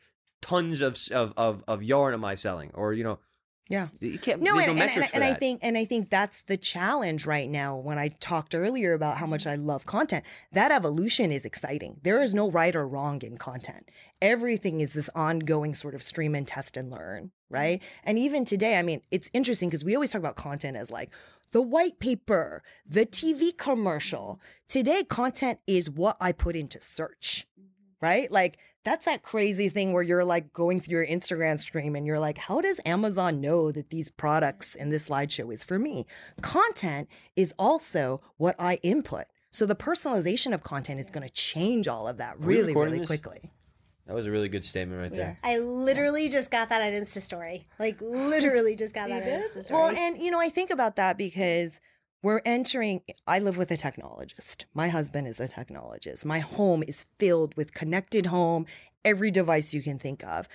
tons 0.42 0.82
of 0.82 0.98
of 1.12 1.34
of, 1.38 1.64
of 1.68 1.84
yarn 1.84 2.14
am 2.14 2.26
i 2.26 2.36
selling? 2.36 2.72
Or 2.74 2.94
you 2.94 3.04
know 3.04 3.20
yeah. 3.70 3.90
you 4.00 4.18
can't 4.18 4.42
No, 4.42 4.58
and, 4.58 4.76
no 4.76 4.84
and, 4.84 4.92
and, 4.92 5.06
and 5.14 5.24
I 5.24 5.36
think 5.36 5.60
and 5.62 5.78
I 5.78 5.86
think 5.86 6.10
that's 6.10 6.42
the 6.42 6.58
challenge 6.58 7.28
right 7.28 7.48
now. 7.48 7.78
When 7.78 8.00
I 8.00 8.10
talked 8.20 8.56
earlier 8.56 8.94
about 8.94 9.18
how 9.18 9.28
much 9.28 9.46
I 9.46 9.56
love 9.56 9.86
content, 9.86 10.26
that 10.52 10.72
evolution 10.72 11.32
is 11.32 11.46
exciting. 11.46 12.00
There 12.02 12.22
is 12.24 12.34
no 12.34 12.50
right 12.50 12.76
or 12.76 12.88
wrong 12.88 13.22
in 13.22 13.38
content. 13.38 13.90
Everything 14.22 14.82
is 14.82 14.94
this 14.94 15.10
ongoing 15.14 15.76
sort 15.76 15.94
of 15.94 16.02
stream 16.02 16.34
and 16.34 16.48
test 16.48 16.78
and 16.78 16.90
learn, 16.90 17.30
right? 17.50 17.82
And 18.04 18.18
even 18.18 18.44
today, 18.44 18.78
I 18.78 18.82
mean, 18.82 19.02
it's 19.12 19.30
interesting 19.34 19.70
because 19.70 19.86
we 19.86 19.94
always 19.94 20.10
talk 20.10 20.20
about 20.20 20.36
content 20.36 20.76
as 20.76 20.90
like 20.90 21.12
the 21.52 21.62
white 21.62 22.00
paper, 22.00 22.64
the 22.88 23.06
TV 23.06 23.56
commercial. 23.56 24.42
Today, 24.68 25.04
content 25.04 25.60
is 25.68 25.92
what 25.92 26.18
I 26.20 26.32
put 26.32 26.56
into 26.56 26.82
search 26.82 27.46
right? 28.02 28.32
Like 28.32 28.58
that's 28.90 29.06
that 29.06 29.22
crazy 29.22 29.70
thing 29.70 29.94
where 29.94 30.02
you're 30.02 30.26
like 30.26 30.52
going 30.52 30.80
through 30.80 30.98
your 30.98 31.06
Instagram 31.06 31.60
stream 31.60 31.96
and 31.96 32.08
you're 32.08 32.20
like, 32.20 32.40
how 32.40 32.60
does 32.60 32.80
Amazon 32.88 33.40
know 33.40 33.72
that 33.72 33.92
these 33.92 34.10
products 34.10 34.74
in 34.74 34.90
this 34.90 35.08
slideshow 35.10 35.54
is 35.54 35.64
for 35.64 35.78
me? 35.78 36.08
Content 36.42 37.08
is 37.36 37.54
also 37.60 38.20
what 38.38 38.56
I 38.58 38.80
input. 38.82 39.26
So 39.52 39.68
the 39.68 39.76
personalization 39.76 40.56
of 40.56 40.64
content 40.64 41.00
is 41.00 41.06
going 41.12 41.28
to 41.28 41.32
change 41.32 41.88
all 41.88 42.08
of 42.08 42.18
that 42.18 42.38
Are 42.38 42.40
really, 42.40 42.74
really 42.74 42.98
this? 42.98 43.06
quickly. 43.08 43.52
that 44.08 44.16
was 44.16 44.26
a 44.26 44.32
really 44.32 44.50
good 44.50 44.66
statement 44.66 45.00
right 45.00 45.12
there 45.12 45.38
I 45.44 45.60
literally 45.60 46.28
just 46.28 46.50
got 46.50 46.70
that 46.70 46.82
on 46.82 46.92
Insta 46.92 47.22
story. 47.22 47.68
Like 47.78 48.02
literally 48.02 48.76
just 48.76 48.96
got 48.96 49.10
that 49.10 49.22
on 49.22 49.28
Insta 49.28 49.64
story. 49.66 49.80
Well, 49.80 49.96
and 49.96 50.18
you 50.18 50.32
know, 50.32 50.40
I 50.40 50.50
think 50.50 50.72
about 50.72 50.96
that 50.96 51.16
because 51.16 51.80
we're 52.22 52.42
entering, 52.46 53.02
I 53.26 53.40
live 53.40 53.56
with 53.56 53.72
a 53.72 53.78
technologist. 53.78 54.66
My 54.74 54.90
husband 54.90 55.28
is 55.28 55.40
a 55.40 55.48
technologist. 55.48 56.26
My 56.26 56.40
home 56.40 56.84
is 56.86 57.06
filled 57.18 57.56
with 57.56 57.74
connected 57.74 58.26
home, 58.26 58.66
every 59.06 59.32
device 59.32 59.74
you 59.74 59.82
can 59.82 59.98
think 59.98 60.24
of. 60.24 60.48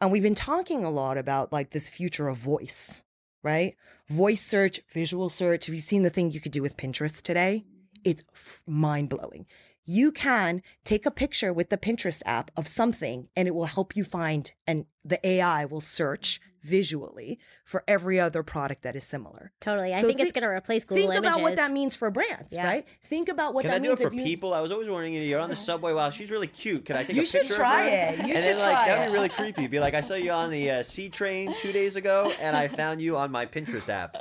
And 0.00 0.12
we've 0.12 0.22
been 0.22 0.34
talking 0.34 0.84
a 0.84 0.90
lot 0.90 1.16
about 1.16 1.52
like 1.52 1.70
this 1.70 1.88
future 1.88 2.28
of 2.28 2.36
voice, 2.36 3.02
right? 3.42 3.76
Voice 4.08 4.42
search, 4.42 4.80
visual 4.92 5.30
search. 5.30 5.66
Have 5.66 5.74
you 5.74 5.80
seen 5.80 6.02
the 6.02 6.10
thing 6.10 6.30
you 6.30 6.40
could 6.40 6.52
do 6.52 6.62
with 6.62 6.76
Pinterest 6.76 7.22
today? 7.22 7.64
It's 8.04 8.22
mind 8.66 9.08
blowing. 9.08 9.46
You 9.86 10.10
can 10.12 10.62
take 10.84 11.06
a 11.06 11.10
picture 11.10 11.52
with 11.52 11.70
the 11.70 11.76
Pinterest 11.78 12.20
app 12.26 12.50
of 12.56 12.66
something 12.68 13.28
and 13.36 13.46
it 13.46 13.54
will 13.54 13.66
help 13.66 13.94
you 13.96 14.02
find, 14.04 14.52
and 14.66 14.84
the 15.04 15.24
AI 15.26 15.64
will 15.64 15.80
search 15.80 16.40
visually 16.64 17.38
for 17.64 17.84
every 17.86 18.18
other 18.18 18.42
product 18.42 18.82
that 18.82 18.96
is 18.96 19.04
similar. 19.04 19.52
totally. 19.60 19.94
I 19.94 20.00
So 20.00 20.08
think 20.08 20.18
it's 20.18 20.32
going 20.32 20.42
to 20.42 20.48
replace 20.48 20.84
Google 20.84 21.04
Think 21.04 21.14
Images. 21.18 21.30
about 21.36 21.42
what 21.42 21.54
that 21.54 21.70
means 21.70 21.94
for 21.94 22.10
brands, 22.10 22.52
Yeah. 22.52 22.66
right? 22.66 22.84
Think 23.04 23.28
about 23.28 23.54
what 23.54 23.62
Can 23.62 23.70
that 23.70 23.76
I 23.76 23.78
do 23.78 23.88
means 23.90 24.00
it 24.00 24.08
for 24.08 24.14
you- 24.14 24.24
people? 24.24 24.52
I 24.52 24.58
was 24.60 24.72
always 24.72 24.88
wondering, 24.88 25.14
you're 25.14 25.38
on 25.38 25.48
the 25.48 25.54
subway. 25.54 25.92
Wow, 25.92 26.10
she's 26.10 26.32
really 26.32 26.48
cute. 26.48 26.84
Can 26.84 26.96
I 26.96 27.04
take 27.04 27.14
You 27.14 27.22
a 27.22 27.24
picture 27.24 27.54
try 27.54 27.84
of 27.86 28.16
her? 28.18 28.22
it. 28.24 28.26
You 28.26 28.34
and 28.34 28.38
should 28.44 28.44
then, 28.44 28.58
like, 28.58 28.74
try 28.74 28.86
that'd 28.88 29.04
it. 29.04 29.06
be 29.06 29.12
really 29.12 29.28
creepy. 29.28 29.66
Be 29.68 29.78
like, 29.78 29.94
I 29.94 30.00
saw 30.00 30.14
you 30.16 30.32
on 30.32 30.50
the 30.50 30.68
uh, 30.72 30.82
C 30.82 31.08
train 31.08 31.54
two 31.56 31.70
days 31.70 31.94
ago, 31.94 32.32
and 32.40 32.56
I 32.56 32.66
found 32.66 33.00
you 33.00 33.16
on 33.16 33.30
my 33.30 33.46
Pinterest 33.46 33.88
app. 33.88 34.16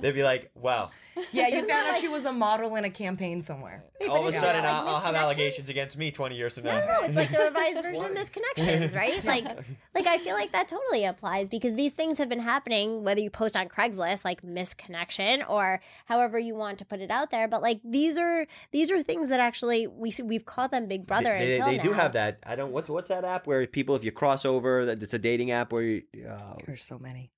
They'd 0.00 0.14
be 0.14 0.22
like, 0.22 0.52
wow. 0.54 0.90
Yeah, 1.32 1.48
you 1.48 1.66
found 1.68 1.86
out 1.88 1.96
she 2.00 2.08
was 2.08 2.24
a 2.24 2.32
model 2.32 2.74
in 2.76 2.84
a 2.84 2.90
campaign 2.90 3.42
somewhere. 3.42 3.84
All 4.08 4.26
of 4.26 4.34
a 4.34 4.38
sudden, 4.38 4.64
I'll, 4.64 4.88
I'll 4.88 5.00
have 5.00 5.14
allegations 5.14 5.68
against 5.68 5.96
me 5.96 6.10
20 6.10 6.36
years 6.36 6.54
from 6.54 6.64
now. 6.64 6.80
No, 6.80 6.86
no, 6.86 7.00
it's 7.02 7.16
like 7.16 7.30
the 7.30 7.38
revised 7.38 7.82
version 7.82 8.04
of 8.04 8.12
misconnections, 8.12 8.94
right? 8.94 9.22
Like, 9.24 9.44
like 9.94 10.06
I 10.06 10.18
feel 10.18 10.34
like 10.34 10.52
that 10.52 10.68
totally 10.68 11.04
applies 11.04 11.48
because 11.48 11.74
these 11.74 11.92
things 11.92 12.18
have 12.18 12.28
been 12.28 12.40
happening 12.40 13.04
whether 13.04 13.20
you 13.20 13.30
post 13.30 13.56
on 13.56 13.68
Craigslist 13.68 14.24
like 14.24 14.42
misconnection 14.42 15.48
or 15.48 15.80
however 16.06 16.38
you 16.38 16.54
want 16.54 16.78
to 16.78 16.84
put 16.84 17.00
it 17.00 17.10
out 17.10 17.30
there. 17.30 17.48
But 17.48 17.62
like 17.62 17.80
these 17.84 18.16
are 18.18 18.46
these 18.72 18.90
are 18.90 19.02
things 19.02 19.28
that 19.28 19.40
actually 19.40 19.86
we 19.86 20.12
we've 20.22 20.46
called 20.46 20.70
them 20.70 20.86
Big 20.86 21.06
Brother 21.06 21.36
They, 21.38 21.52
until 21.52 21.66
they 21.66 21.76
now. 21.78 21.82
do 21.82 21.92
have 21.92 22.12
that. 22.12 22.38
I 22.46 22.56
don't. 22.56 22.72
What's 22.72 22.88
what's 22.88 23.08
that 23.08 23.24
app 23.24 23.46
where 23.46 23.66
people, 23.66 23.94
if 23.96 24.04
you 24.04 24.12
cross 24.12 24.44
over, 24.44 24.84
that 24.86 25.02
it's 25.02 25.14
a 25.14 25.18
dating 25.18 25.50
app 25.50 25.72
where 25.72 25.82
you, 25.82 26.02
uh, 26.28 26.54
There's 26.66 26.82
so 26.82 26.98
many. 26.98 27.30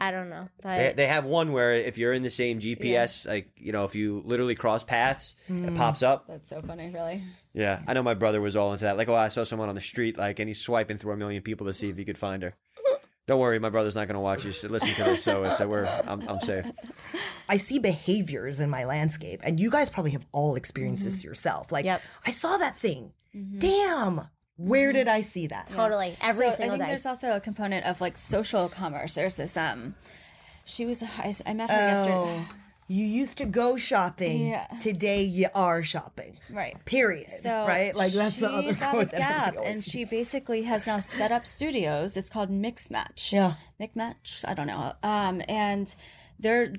I 0.00 0.10
don't 0.10 0.30
know, 0.30 0.48
but 0.62 0.78
they 0.78 0.92
they 0.96 1.06
have 1.06 1.24
one 1.24 1.52
where 1.52 1.74
if 1.74 1.98
you're 1.98 2.12
in 2.12 2.22
the 2.22 2.30
same 2.30 2.58
GPS, 2.58 3.28
like 3.28 3.50
you 3.56 3.72
know, 3.72 3.84
if 3.84 3.94
you 3.94 4.22
literally 4.24 4.54
cross 4.54 4.82
paths, 4.82 5.34
it 5.46 5.52
mm. 5.52 5.76
pops 5.76 6.02
up. 6.02 6.26
That's 6.26 6.48
so 6.48 6.62
funny, 6.62 6.90
really. 6.90 7.20
Yeah, 7.52 7.82
I 7.86 7.92
know 7.92 8.02
my 8.02 8.14
brother 8.14 8.40
was 8.40 8.56
all 8.56 8.72
into 8.72 8.84
that. 8.84 8.96
Like, 8.96 9.08
oh, 9.08 9.14
I 9.14 9.28
saw 9.28 9.44
someone 9.44 9.68
on 9.68 9.74
the 9.74 9.80
street, 9.80 10.16
like, 10.16 10.38
and 10.38 10.48
he's 10.48 10.60
swiping 10.60 10.96
through 10.96 11.12
a 11.12 11.16
million 11.16 11.42
people 11.42 11.66
to 11.66 11.74
see 11.74 11.90
if 11.90 11.96
he 11.96 12.04
could 12.04 12.16
find 12.16 12.42
her. 12.42 12.54
Don't 13.26 13.38
worry, 13.38 13.60
my 13.60 13.70
brother's 13.70 13.94
not 13.94 14.08
going 14.08 14.14
to 14.14 14.20
watch 14.20 14.44
you. 14.44 14.50
So 14.50 14.66
listen 14.66 14.92
to 14.94 15.04
this, 15.04 15.22
so 15.22 15.44
it's 15.44 15.60
a, 15.60 15.68
we're 15.68 15.84
I'm, 15.84 16.28
I'm 16.28 16.40
safe. 16.40 16.66
I 17.48 17.58
see 17.58 17.78
behaviors 17.78 18.58
in 18.58 18.70
my 18.70 18.84
landscape, 18.84 19.40
and 19.44 19.60
you 19.60 19.70
guys 19.70 19.88
probably 19.88 20.10
have 20.12 20.26
all 20.32 20.56
experienced 20.56 21.04
this 21.04 21.18
mm-hmm. 21.18 21.28
yourself. 21.28 21.70
Like, 21.70 21.84
Yep. 21.84 22.02
I 22.26 22.30
saw 22.32 22.56
that 22.56 22.76
thing. 22.76 23.12
Mm-hmm. 23.36 23.58
Damn, 23.58 24.22
where 24.68 24.92
did 24.92 25.08
I 25.08 25.20
see 25.22 25.46
that? 25.48 25.68
totally 25.68 26.16
every 26.20 26.50
so 26.50 26.56
single 26.56 26.74
I 26.74 26.78
think 26.78 26.86
day. 26.88 26.92
there's 26.92 27.06
also 27.06 27.34
a 27.36 27.40
component 27.40 27.86
of 27.86 28.00
like 28.00 28.18
social 28.18 28.68
commerce. 28.68 29.14
There's 29.14 29.36
this 29.36 29.56
um, 29.56 29.94
she 30.64 30.84
was 30.86 31.02
I, 31.02 31.32
I 31.46 31.54
met 31.54 31.70
her 31.70 31.76
Oh, 31.76 32.26
yesterday. 32.26 32.48
you 32.88 33.04
used 33.06 33.38
to 33.38 33.46
go 33.46 33.76
shopping. 33.76 34.48
Yeah. 34.48 34.66
Today 34.80 35.22
you 35.22 35.48
are 35.54 35.82
shopping. 35.82 36.36
Right. 36.50 36.76
Period. 36.84 37.30
So 37.30 37.64
right? 37.66 37.94
Like 37.96 38.12
that's 38.12 38.36
the 38.36 38.48
other 38.50 38.74
she's 38.74 38.82
out 38.82 38.90
quote 38.90 39.02
of 39.04 39.10
that 39.12 39.54
Gap, 39.54 39.64
and 39.64 39.82
she 39.84 40.04
basically 40.04 40.62
has 40.64 40.86
now 40.86 40.98
set 40.98 41.32
up 41.32 41.46
studios. 41.46 42.16
It's 42.16 42.28
called 42.28 42.50
Mix 42.50 42.90
Match. 42.90 43.32
Yeah. 43.32 43.54
Mix 43.78 43.96
Match. 43.96 44.44
I 44.46 44.54
don't 44.54 44.66
know. 44.66 44.92
Um, 45.02 45.40
and 45.48 45.94
they're 46.38 46.72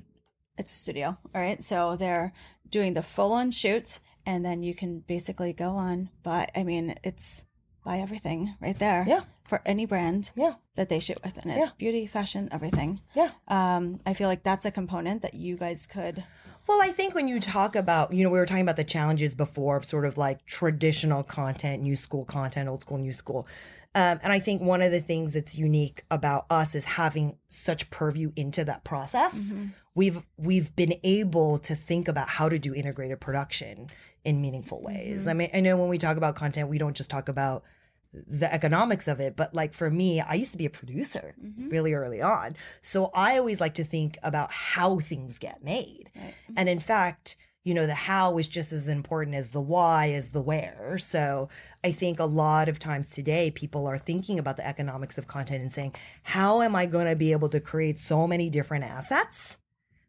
it's 0.58 0.70
a 0.70 0.74
studio. 0.78 1.16
All 1.34 1.40
right, 1.40 1.62
so 1.64 1.96
they're 1.96 2.32
doing 2.68 2.94
the 2.94 3.02
full 3.02 3.32
on 3.32 3.50
shoot, 3.50 3.98
and 4.26 4.44
then 4.44 4.62
you 4.62 4.74
can 4.74 5.00
basically 5.00 5.52
go 5.52 5.70
on. 5.76 6.10
But 6.22 6.50
I 6.54 6.62
mean, 6.62 6.94
it's 7.02 7.42
buy 7.84 7.98
everything 7.98 8.54
right 8.60 8.78
there. 8.78 9.04
Yeah. 9.06 9.20
For 9.44 9.60
any 9.66 9.86
brand. 9.86 10.30
Yeah. 10.34 10.54
That 10.76 10.88
they 10.88 11.00
shoot 11.00 11.18
with, 11.22 11.36
and 11.38 11.50
it's 11.50 11.68
Yeah. 11.68 11.74
beauty, 11.76 12.06
fashion, 12.06 12.48
everything. 12.50 13.00
Yeah. 13.14 13.30
Um, 13.48 14.00
I 14.06 14.14
feel 14.14 14.28
like 14.28 14.42
that's 14.42 14.64
a 14.64 14.70
component 14.70 15.22
that 15.22 15.34
you 15.34 15.56
guys 15.56 15.86
could. 15.86 16.24
Well, 16.68 16.78
I 16.80 16.92
think 16.92 17.14
when 17.14 17.26
you 17.28 17.40
talk 17.40 17.74
about, 17.74 18.12
you 18.12 18.22
know, 18.22 18.30
we 18.30 18.38
were 18.38 18.46
talking 18.46 18.62
about 18.62 18.76
the 18.76 18.84
challenges 18.84 19.34
before 19.34 19.76
of 19.76 19.84
sort 19.84 20.04
of 20.04 20.16
like 20.16 20.46
traditional 20.46 21.22
content, 21.24 21.82
new 21.82 21.96
school 21.96 22.24
content, 22.24 22.68
old 22.68 22.82
school, 22.82 22.98
new 22.98 23.12
school. 23.12 23.46
Um, 23.94 24.20
and 24.22 24.32
I 24.32 24.38
think 24.38 24.62
one 24.62 24.80
of 24.80 24.90
the 24.90 25.00
things 25.00 25.34
that's 25.34 25.58
unique 25.58 26.04
about 26.10 26.46
us 26.48 26.74
is 26.74 26.84
having 26.86 27.36
such 27.48 27.90
purview 27.90 28.32
into 28.36 28.64
that 28.64 28.84
process. 28.84 29.52
We've 29.94 30.24
we've 30.38 30.74
been 30.74 30.94
able 31.04 31.58
to 31.58 31.74
think 31.74 32.08
about 32.08 32.28
how 32.28 32.48
to 32.48 32.58
do 32.58 32.72
integrated 32.74 33.20
production 33.20 33.90
in 34.24 34.40
meaningful 34.40 34.82
ways. 34.82 35.20
Mm-hmm. 35.20 35.28
I 35.28 35.32
mean, 35.34 35.50
I 35.54 35.60
know 35.60 35.76
when 35.76 35.88
we 35.88 35.98
talk 35.98 36.16
about 36.16 36.36
content, 36.36 36.68
we 36.68 36.78
don't 36.78 36.96
just 36.96 37.10
talk 37.10 37.28
about 37.28 37.64
the 38.12 38.52
economics 38.52 39.08
of 39.08 39.20
it 39.20 39.36
but 39.36 39.54
like 39.54 39.72
for 39.72 39.90
me 39.90 40.20
i 40.20 40.34
used 40.34 40.52
to 40.52 40.58
be 40.58 40.66
a 40.66 40.70
producer 40.70 41.34
mm-hmm. 41.42 41.68
really 41.70 41.94
early 41.94 42.20
on. 42.20 42.56
So 42.82 43.10
i 43.14 43.38
always 43.38 43.60
like 43.60 43.74
to 43.74 43.84
think 43.84 44.18
about 44.22 44.52
how 44.52 44.98
things 44.98 45.38
get 45.38 45.64
made. 45.64 46.10
Mm-hmm. 46.16 46.54
And 46.56 46.68
in 46.68 46.78
fact 46.78 47.36
you 47.64 47.74
know 47.74 47.86
the 47.86 47.94
how 47.94 48.38
is 48.38 48.48
just 48.48 48.72
as 48.72 48.88
important 48.88 49.36
as 49.36 49.50
the 49.50 49.60
why 49.60 50.10
as 50.10 50.30
the 50.30 50.42
where. 50.42 50.98
So 50.98 51.48
i 51.82 51.90
think 51.90 52.20
a 52.20 52.26
lot 52.26 52.68
of 52.68 52.78
times 52.78 53.08
today 53.08 53.50
people 53.50 53.86
are 53.86 53.98
thinking 53.98 54.38
about 54.38 54.58
the 54.58 54.66
economics 54.66 55.16
of 55.16 55.26
content 55.26 55.62
and 55.62 55.72
saying 55.72 55.94
how 56.22 56.60
am 56.60 56.76
i 56.76 56.84
going 56.84 57.06
to 57.06 57.16
be 57.16 57.32
able 57.32 57.48
to 57.48 57.60
create 57.60 57.98
so 57.98 58.26
many 58.26 58.50
different 58.50 58.84
assets 58.84 59.56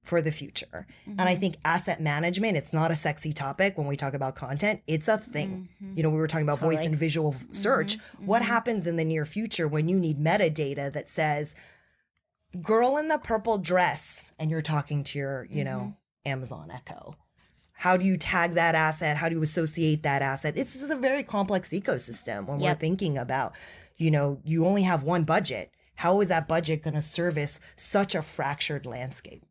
for 0.03 0.21
the 0.21 0.31
future. 0.31 0.85
And 1.05 1.21
I 1.21 1.31
mm-hmm. 1.31 1.39
think 1.39 1.55
asset 1.63 2.01
management, 2.01 2.57
it's 2.57 2.73
not 2.73 2.91
a 2.91 2.95
sexy 2.95 3.31
topic 3.31 3.77
when 3.77 3.87
we 3.87 3.95
talk 3.95 4.13
about 4.13 4.35
content. 4.35 4.81
It's 4.85 5.07
a 5.07 5.17
thing. 5.17 5.69
Mm-hmm. 5.81 5.97
You 5.97 6.03
know, 6.03 6.09
we 6.09 6.17
were 6.17 6.27
talking 6.27 6.47
about 6.47 6.59
voice 6.59 6.85
and 6.85 6.95
visual 6.95 7.33
mm-hmm. 7.33 7.53
search. 7.53 7.97
What 8.19 8.41
happens 8.41 8.85
in 8.85 8.97
the 8.97 9.05
near 9.05 9.25
future 9.25 9.67
when 9.67 9.87
you 9.87 9.97
need 9.97 10.19
metadata 10.19 10.91
that 10.91 11.09
says, 11.09 11.55
girl 12.61 12.97
in 12.97 13.07
the 13.07 13.17
purple 13.17 13.57
dress, 13.57 14.33
and 14.37 14.51
you're 14.51 14.61
talking 14.61 15.03
to 15.05 15.17
your, 15.17 15.47
you 15.49 15.63
know, 15.63 15.95
Amazon 16.25 16.69
Echo? 16.69 17.15
How 17.71 17.97
do 17.97 18.05
you 18.05 18.17
tag 18.17 18.53
that 18.53 18.75
asset? 18.75 19.17
How 19.17 19.29
do 19.29 19.35
you 19.35 19.43
associate 19.43 20.03
that 20.03 20.21
asset? 20.21 20.55
It's, 20.57 20.73
this 20.73 20.83
is 20.83 20.91
a 20.91 20.95
very 20.95 21.23
complex 21.23 21.69
ecosystem 21.69 22.45
when 22.45 22.59
we're 22.59 22.75
thinking 22.75 23.17
about, 23.17 23.55
you 23.97 24.11
know, 24.11 24.39
you 24.43 24.65
only 24.65 24.83
have 24.83 25.03
one 25.03 25.23
budget. 25.23 25.71
How 25.95 26.21
is 26.21 26.29
that 26.29 26.47
budget 26.47 26.83
going 26.83 26.95
to 26.95 27.01
service 27.01 27.59
such 27.75 28.15
a 28.15 28.21
fractured 28.21 28.85
landscape? 28.85 29.43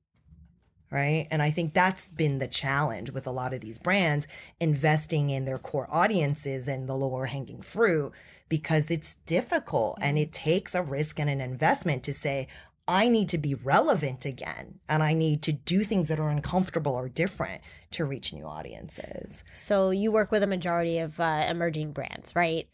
Right? 0.93 1.27
And 1.31 1.43
I 1.43 1.51
think 1.51 1.73
that's 1.73 2.11
been 2.11 2.39
the 2.39 2.47
challenge 2.47 3.11
with 3.11 3.27
a 3.27 3.31
lot 3.33 3.55
of 3.55 3.63
these 3.63 3.79
brands 3.79 4.27
investing 4.61 5.31
in 5.31 5.47
their 5.47 5.59
core 5.59 5.89
audiences 5.91 6.69
and 6.69 6.87
the 6.87 6.95
lower 6.95 7.27
hanging 7.27 7.63
fruit 7.63 8.13
because 8.51 8.91
it's 8.91 9.15
difficult 9.15 9.97
and 10.03 10.19
it 10.19 10.33
takes 10.33 10.75
a 10.75 10.83
risk 10.83 11.19
and 11.19 11.31
an 11.31 11.41
investment 11.41 12.03
to 12.03 12.13
say, 12.13 12.47
I 12.87 13.09
need 13.09 13.31
to 13.31 13.39
be 13.39 13.55
relevant 13.55 14.27
again 14.27 14.81
and 14.87 15.03
I 15.03 15.15
need 15.15 15.41
to 15.43 15.53
do 15.53 15.83
things 15.83 16.09
that 16.09 16.21
are 16.21 16.29
uncomfortable 16.29 16.93
or 16.93 17.09
different 17.09 17.63
to 17.93 18.05
reach 18.05 18.35
new 18.35 18.45
audiences. 18.45 19.45
so 19.51 19.91
you 19.91 20.13
work 20.13 20.31
with 20.31 20.43
a 20.43 20.47
majority 20.47 20.99
of 20.99 21.19
uh, 21.19 21.47
emerging 21.49 21.93
brands, 21.93 22.37
right? 22.37 22.69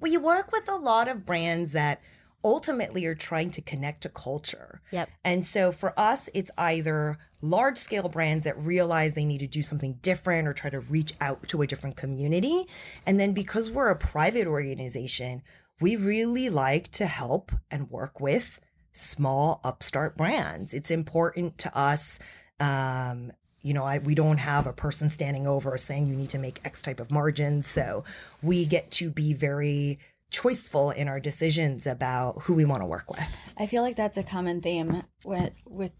We 0.00 0.16
work 0.16 0.50
with 0.50 0.68
a 0.68 0.76
lot 0.76 1.06
of 1.06 1.24
brands 1.24 1.72
that 1.72 2.00
ultimately 2.44 3.06
are 3.06 3.14
trying 3.14 3.50
to 3.50 3.62
connect 3.62 4.02
to 4.02 4.08
culture. 4.08 4.80
Yep. 4.90 5.10
And 5.24 5.44
so 5.44 5.72
for 5.72 5.98
us, 5.98 6.28
it's 6.34 6.50
either 6.56 7.18
large 7.42 7.78
scale 7.78 8.08
brands 8.08 8.44
that 8.44 8.58
realize 8.58 9.14
they 9.14 9.24
need 9.24 9.38
to 9.38 9.46
do 9.46 9.62
something 9.62 9.98
different 10.02 10.48
or 10.48 10.52
try 10.52 10.70
to 10.70 10.80
reach 10.80 11.12
out 11.20 11.46
to 11.48 11.62
a 11.62 11.66
different 11.66 11.96
community. 11.96 12.66
And 13.06 13.18
then 13.18 13.32
because 13.32 13.70
we're 13.70 13.88
a 13.88 13.96
private 13.96 14.46
organization, 14.46 15.42
we 15.80 15.96
really 15.96 16.48
like 16.48 16.90
to 16.92 17.06
help 17.06 17.52
and 17.70 17.90
work 17.90 18.20
with 18.20 18.60
small 18.92 19.60
upstart 19.64 20.16
brands. 20.16 20.74
It's 20.74 20.90
important 20.90 21.58
to 21.58 21.76
us. 21.76 22.18
Um, 22.58 23.32
you 23.62 23.74
know, 23.74 23.84
I, 23.84 23.98
we 23.98 24.14
don't 24.14 24.38
have 24.38 24.66
a 24.66 24.72
person 24.72 25.10
standing 25.10 25.46
over 25.46 25.76
saying 25.76 26.06
you 26.06 26.16
need 26.16 26.30
to 26.30 26.38
make 26.38 26.60
X 26.64 26.82
type 26.82 27.00
of 27.00 27.10
margins. 27.10 27.66
So 27.66 28.04
we 28.42 28.64
get 28.66 28.90
to 28.92 29.10
be 29.10 29.32
very 29.34 29.98
choiceful 30.30 30.94
in 30.94 31.08
our 31.08 31.20
decisions 31.20 31.86
about 31.86 32.42
who 32.42 32.54
we 32.54 32.64
want 32.64 32.82
to 32.82 32.86
work 32.86 33.10
with. 33.10 33.52
I 33.56 33.66
feel 33.66 33.82
like 33.82 33.96
that's 33.96 34.16
a 34.16 34.22
common 34.22 34.60
theme 34.60 35.02
with 35.24 35.52
with 35.66 35.92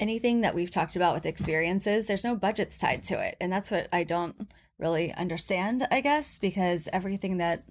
anything 0.00 0.42
that 0.42 0.54
we've 0.54 0.70
talked 0.70 0.96
about 0.96 1.14
with 1.14 1.26
experiences. 1.26 2.06
There's 2.06 2.24
no 2.24 2.36
budgets 2.36 2.78
tied 2.78 3.02
to 3.04 3.20
it, 3.20 3.36
and 3.40 3.52
that's 3.52 3.70
what 3.70 3.88
I 3.92 4.04
don't 4.04 4.50
really 4.78 5.12
understand. 5.12 5.86
I 5.90 6.00
guess 6.00 6.38
because 6.38 6.88
everything 6.92 7.38
that 7.38 7.64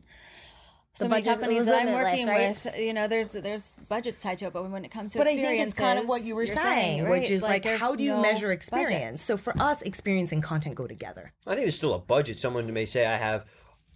so 0.98 1.08
many 1.08 1.22
budget 1.22 1.40
companies 1.42 1.66
that 1.66 1.82
I'm 1.82 1.86
limitless, 1.86 2.12
working 2.12 2.28
right? 2.28 2.64
with, 2.66 2.80
you 2.80 2.94
know, 2.94 3.08
there's 3.08 3.32
there's 3.32 3.76
budgets 3.88 4.22
tied 4.22 4.40
to 4.40 4.48
it, 4.48 4.54
but 4.54 4.70
when 4.70 4.84
it 4.84 4.92
comes 4.92 5.12
to 5.12 5.20
But 5.20 5.28
I 5.28 5.36
think 5.36 5.62
it's 5.62 5.76
kind 5.76 6.00
of 6.00 6.08
what 6.08 6.26
you 6.26 6.36
were 6.36 6.44
you're 6.44 6.56
saying, 6.56 7.04
right? 7.04 7.20
which 7.20 7.30
is 7.30 7.44
like, 7.44 7.64
there's 7.64 7.80
how 7.80 7.96
do 7.96 8.04
you 8.04 8.16
no 8.16 8.22
measure 8.22 8.48
budget. 8.48 8.58
experience? 8.58 9.22
So 9.22 9.38
for 9.38 9.54
us, 9.62 9.84
experience 9.84 10.32
and 10.32 10.42
content 10.42 10.76
go 10.76 10.88
together. 10.88 11.34
I 11.46 11.52
think 11.52 11.66
there's 11.66 11.76
still 11.76 11.94
a 11.94 12.00
budget. 12.00 12.40
Someone 12.40 12.72
may 12.74 12.86
say, 12.86 13.06
I 13.06 13.18
have 13.18 13.46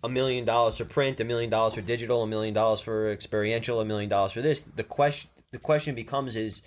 a 0.03 0.09
million 0.09 0.45
dollars 0.45 0.77
for 0.77 0.85
print, 0.85 1.19
a 1.19 1.23
million 1.23 1.49
dollars 1.49 1.75
for 1.75 1.81
digital, 1.81 2.23
a 2.23 2.27
million 2.27 2.53
dollars 2.53 2.81
for 2.81 3.09
experiential, 3.09 3.79
a 3.79 3.85
million 3.85 4.09
dollars 4.09 4.31
for 4.31 4.41
this. 4.41 4.61
The 4.75 4.83
question 4.83 5.29
the 5.51 5.59
question 5.59 5.95
becomes 5.95 6.35
is 6.35 6.61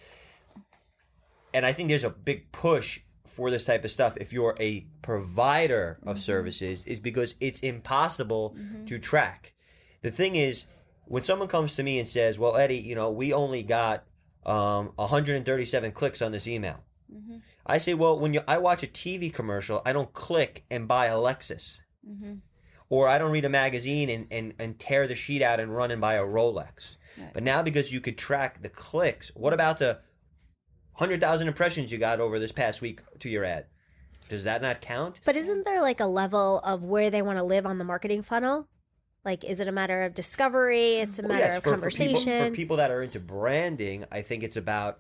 and 1.55 1.65
I 1.65 1.73
think 1.73 1.89
there's 1.89 2.05
a 2.05 2.11
big 2.11 2.51
push 2.53 3.01
for 3.27 3.51
this 3.51 3.65
type 3.65 3.85
of 3.85 3.91
stuff 3.91 4.17
if 4.17 4.33
you're 4.33 4.57
a 4.61 4.87
provider 5.03 5.99
of 6.03 6.17
mm-hmm. 6.17 6.19
services 6.19 6.85
is 6.85 6.99
because 7.01 7.35
it's 7.41 7.61
impossible 7.61 8.55
mm-hmm. 8.59 8.85
to 8.87 8.99
track. 8.99 9.55
The 10.03 10.11
thing 10.11 10.37
is 10.37 10.67
when 11.07 11.23
someone 11.23 11.49
comes 11.49 11.75
to 11.77 11.83
me 11.83 11.99
and 11.99 12.09
says, 12.09 12.39
"Well, 12.39 12.57
Eddie, 12.57 12.79
you 12.79 12.95
know, 12.95 13.11
we 13.11 13.33
only 13.33 13.63
got 13.63 14.05
um, 14.45 14.93
137 14.97 15.93
clicks 15.93 16.21
on 16.23 16.33
this 16.33 16.47
email," 16.47 16.85
mm-hmm. 17.13 17.39
I 17.67 17.79
say, 17.79 17.95
"Well, 17.95 18.19
when 18.19 18.35
you 18.35 18.43
I 18.47 18.59
watch 18.59 18.83
a 18.83 18.87
TV 18.87 19.33
commercial, 19.33 19.81
I 19.85 19.93
don't 19.93 20.13
click 20.13 20.65
and 20.71 20.87
buy 20.87 21.07
a 21.07 21.17
Lexus, 21.17 21.81
or 22.89 23.09
I 23.09 23.19
don't 23.19 23.31
read 23.31 23.45
a 23.45 23.49
magazine 23.49 24.09
and, 24.11 24.27
and 24.31 24.55
and 24.59 24.79
tear 24.79 25.07
the 25.07 25.15
sheet 25.15 25.43
out 25.43 25.61
and 25.61 25.75
run 25.75 25.91
and 25.91 26.01
buy 26.01 26.15
a 26.15 26.23
Rolex." 26.23 26.97
But 27.33 27.43
now 27.45 27.63
because 27.63 27.93
you 27.93 28.01
could 28.01 28.19
track 28.19 28.63
the 28.63 28.69
clicks, 28.69 29.31
what 29.35 29.53
about 29.53 29.79
the 29.79 30.01
100,000 30.97 31.47
impressions 31.49 31.93
you 31.93 31.99
got 31.99 32.21
over 32.21 32.39
this 32.39 32.53
past 32.53 32.81
week 32.81 33.01
to 33.21 33.29
your 33.29 33.45
ad? 33.45 33.67
Does 34.29 34.45
that 34.45 34.63
not 34.63 34.81
count? 34.81 35.21
But 35.25 35.37
isn't 35.37 35.65
there 35.65 35.81
like 35.81 36.01
a 36.01 36.07
level 36.07 36.61
of 36.61 36.83
where 36.83 37.11
they 37.11 37.23
want 37.23 37.39
to 37.39 37.45
live 37.45 37.67
on 37.67 37.79
the 37.79 37.85
marketing 37.85 38.23
funnel? 38.23 38.69
Like, 39.25 39.45
is 39.45 39.61
it 39.61 39.69
a 39.69 39.73
matter 39.73 40.03
of 40.03 40.15
discovery? 40.15 40.97
It's 40.97 41.19
a 41.19 41.23
Well, 41.23 41.29
matter 41.31 41.45
yes, 41.45 41.57
of 41.59 41.63
for, 41.63 41.77
for 41.79 41.89
people, 41.91 42.15
conversation. 42.15 42.51
for 42.51 42.57
people 42.57 42.77
that 42.79 42.91
are 42.91 43.03
into 43.03 43.21
branding, 43.21 44.05
I 44.11 44.23
think 44.23 44.43
it's 44.43 44.57
about 44.57 44.99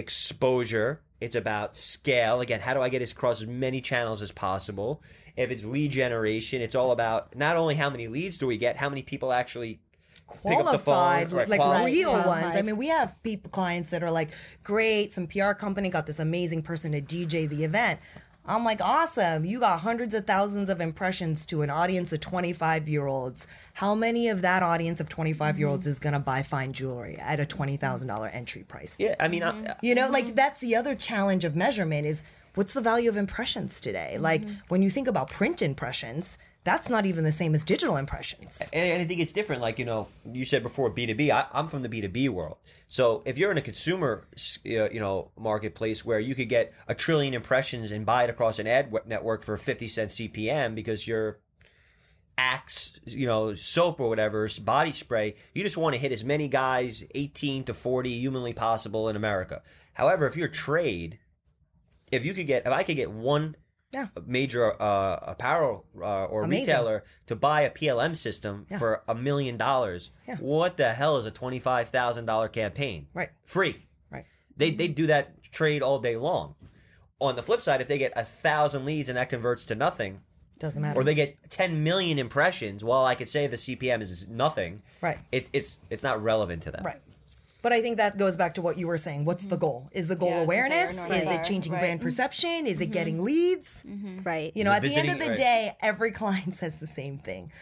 exposure. 0.00 1.00
It's 1.20 1.36
about 1.36 1.76
scale. 1.76 2.40
Again, 2.40 2.60
how 2.60 2.74
do 2.74 2.80
I 2.80 2.88
get 2.88 2.98
this 3.00 3.12
across 3.12 3.40
as 3.42 3.46
many 3.46 3.80
channels 3.80 4.22
as 4.22 4.32
possible? 4.32 5.02
If 5.36 5.50
it's 5.50 5.64
lead 5.64 5.92
generation, 5.92 6.60
it's 6.62 6.74
all 6.74 6.90
about 6.90 7.36
not 7.36 7.56
only 7.56 7.74
how 7.76 7.90
many 7.90 8.08
leads 8.08 8.36
do 8.36 8.46
we 8.46 8.56
get, 8.56 8.76
how 8.76 8.88
many 8.88 9.02
people 9.02 9.32
actually 9.32 9.80
pick 10.42 10.58
up 10.58 10.66
the 10.72 10.78
phone, 10.78 11.26
qualified, 11.28 11.32
like 11.32 11.60
quali- 11.60 11.84
real 11.92 12.10
Qualified. 12.10 12.42
ones. 12.44 12.56
I 12.56 12.62
mean, 12.62 12.76
we 12.76 12.88
have 12.88 13.20
people, 13.22 13.50
clients 13.50 13.90
that 13.90 14.02
are 14.02 14.10
like, 14.10 14.30
great, 14.64 15.12
some 15.12 15.26
PR 15.26 15.52
company 15.52 15.88
got 15.90 16.06
this 16.06 16.18
amazing 16.18 16.62
person 16.62 16.92
to 16.92 17.00
DJ 17.00 17.48
the 17.48 17.64
event. 17.64 18.00
I'm 18.50 18.64
like, 18.64 18.80
awesome. 18.80 19.44
You 19.44 19.60
got 19.60 19.80
hundreds 19.80 20.12
of 20.12 20.26
thousands 20.26 20.70
of 20.70 20.80
impressions 20.80 21.46
to 21.46 21.62
an 21.62 21.70
audience 21.70 22.12
of 22.12 22.18
25 22.18 22.88
year 22.88 23.06
olds. 23.06 23.46
How 23.74 23.94
many 23.94 24.28
of 24.28 24.42
that 24.42 24.64
audience 24.64 25.00
of 25.00 25.08
25 25.08 25.58
year 25.58 25.68
olds 25.68 25.84
mm-hmm. 25.84 25.90
is 25.90 25.98
going 26.00 26.14
to 26.14 26.18
buy 26.18 26.42
fine 26.42 26.72
jewelry 26.72 27.16
at 27.18 27.38
a 27.38 27.46
$20,000 27.46 28.34
entry 28.34 28.64
price? 28.64 28.96
Yeah, 28.98 29.14
I 29.20 29.28
mean, 29.28 29.44
I, 29.44 29.52
mm-hmm. 29.52 29.86
You 29.86 29.94
know, 29.94 30.10
like 30.10 30.26
mm-hmm. 30.26 30.34
that's 30.34 30.60
the 30.60 30.74
other 30.74 30.96
challenge 30.96 31.44
of 31.44 31.54
measurement 31.54 32.06
is 32.06 32.24
what's 32.54 32.72
the 32.72 32.80
value 32.80 33.08
of 33.08 33.16
impressions 33.16 33.80
today? 33.80 34.18
Like 34.18 34.42
when 34.68 34.82
you 34.82 34.90
think 34.90 35.06
about 35.06 35.30
print 35.30 35.62
impressions, 35.62 36.36
that's 36.62 36.88
not 36.88 37.06
even 37.06 37.24
the 37.24 37.32
same 37.32 37.54
as 37.54 37.64
digital 37.64 37.96
impressions. 37.96 38.60
and 38.72 39.00
I 39.00 39.04
think 39.04 39.20
it's 39.20 39.32
different. 39.32 39.62
Like 39.62 39.78
you 39.78 39.84
know, 39.84 40.08
you 40.24 40.44
said 40.44 40.62
before 40.62 40.90
B 40.90 41.06
two 41.06 41.14
B. 41.14 41.32
I'm 41.32 41.68
from 41.68 41.82
the 41.82 41.88
B 41.88 42.00
two 42.00 42.08
B 42.08 42.28
world. 42.28 42.58
So 42.88 43.22
if 43.24 43.38
you're 43.38 43.50
in 43.50 43.58
a 43.58 43.62
consumer, 43.62 44.26
uh, 44.66 44.90
you 44.90 45.00
know, 45.00 45.30
marketplace 45.38 46.04
where 46.04 46.20
you 46.20 46.34
could 46.34 46.48
get 46.48 46.72
a 46.88 46.94
trillion 46.94 47.34
impressions 47.34 47.90
and 47.90 48.04
buy 48.04 48.24
it 48.24 48.30
across 48.30 48.58
an 48.58 48.66
ad 48.66 48.92
network 49.06 49.42
for 49.42 49.56
fifty 49.56 49.88
cents 49.88 50.16
CPM 50.16 50.74
because 50.74 51.06
your 51.06 51.40
Axe, 52.38 52.92
you 53.04 53.26
know, 53.26 53.54
soap 53.54 54.00
or 54.00 54.08
whatever, 54.08 54.48
body 54.62 54.92
spray, 54.92 55.34
you 55.54 55.62
just 55.62 55.76
want 55.76 55.92
to 55.94 56.00
hit 56.00 56.10
as 56.10 56.24
many 56.24 56.48
guys, 56.48 57.04
18 57.14 57.64
to 57.64 57.74
40, 57.74 58.18
humanly 58.18 58.54
possible 58.54 59.10
in 59.10 59.16
America. 59.16 59.60
However, 59.92 60.26
if 60.26 60.36
you're 60.36 60.48
trade, 60.48 61.18
if 62.10 62.24
you 62.24 62.32
could 62.32 62.46
get, 62.46 62.66
if 62.66 62.72
I 62.72 62.82
could 62.82 62.96
get 62.96 63.10
one 63.10 63.56
Yeah. 63.92 64.06
major 64.26 64.80
uh, 64.80 65.18
apparel 65.22 65.84
uh, 66.00 66.24
or 66.26 66.44
Amazing. 66.44 66.66
retailer 66.68 67.04
to 67.26 67.34
buy 67.34 67.62
a 67.62 67.70
PLM 67.70 68.16
system 68.16 68.66
for 68.78 69.02
a 69.08 69.14
million 69.14 69.56
dollars, 69.56 70.10
what 70.38 70.76
the 70.76 70.92
hell 70.92 71.16
is 71.18 71.24
a 71.26 71.30
twenty-five 71.30 71.88
thousand 71.90 72.26
dollar 72.26 72.48
campaign? 72.48 73.08
Right. 73.14 73.30
free. 73.44 73.86
Right. 74.12 74.26
They 74.56 74.70
they 74.70 74.88
do 74.88 75.06
that 75.08 75.42
trade 75.50 75.82
all 75.82 75.98
day 75.98 76.16
long. 76.16 76.54
On 77.20 77.34
the 77.36 77.42
flip 77.42 77.60
side, 77.60 77.80
if 77.80 77.88
they 77.88 77.98
get 77.98 78.12
a 78.16 78.24
thousand 78.24 78.84
leads 78.84 79.08
and 79.08 79.18
that 79.18 79.28
converts 79.28 79.64
to 79.66 79.74
nothing, 79.74 80.20
Doesn't 80.58 80.80
matter. 80.80 80.98
or 80.98 81.04
they 81.04 81.14
get 81.14 81.36
10 81.50 81.84
million 81.84 82.18
impressions, 82.18 82.82
while 82.82 83.04
I 83.04 83.14
could 83.14 83.28
say 83.28 83.46
the 83.46 83.56
CPM 83.58 84.00
is 84.00 84.26
nothing, 84.28 84.80
Right. 85.02 85.18
It's 85.32 85.50
it's 85.52 85.78
it's 85.90 86.02
not 86.02 86.22
relevant 86.22 86.62
to 86.62 86.70
them. 86.70 86.84
Right. 86.84 87.00
But 87.62 87.72
I 87.72 87.82
think 87.82 87.98
that 87.98 88.16
goes 88.16 88.36
back 88.36 88.54
to 88.54 88.62
what 88.62 88.78
you 88.78 88.86
were 88.86 88.98
saying. 88.98 89.24
What's 89.24 89.44
the 89.44 89.56
mm-hmm. 89.56 89.60
goal? 89.60 89.88
Is 89.92 90.08
the 90.08 90.16
goal 90.16 90.30
Yeah, 90.30 90.36
I 90.36 90.40
was 90.40 90.48
gonna 90.48 90.62
say, 90.62 90.68
awareness? 90.68 90.98
our 90.98 91.08
North 91.08 91.22
Is 91.22 91.30
it 91.30 91.44
changing 91.44 91.72
right. 91.72 91.80
brand 91.80 92.00
perception? 92.00 92.66
Is 92.66 92.80
it 92.80 92.84
mm-hmm. 92.84 92.92
getting 92.92 93.22
leads? 93.22 93.82
Mm-hmm. 93.86 94.22
Right. 94.22 94.52
You 94.54 94.64
know, 94.64 94.72
Is 94.72 94.76
it 94.82 94.84
at 94.84 94.90
the 94.90 94.96
end 94.96 95.08
of 95.10 95.18
visiting- 95.18 95.36
the 95.36 95.42
right. 95.42 95.72
day, 95.72 95.76
every 95.80 96.10
client 96.20 96.56
says 96.56 96.80
the 96.80 96.86
same 96.86 97.18
thing. 97.18 97.52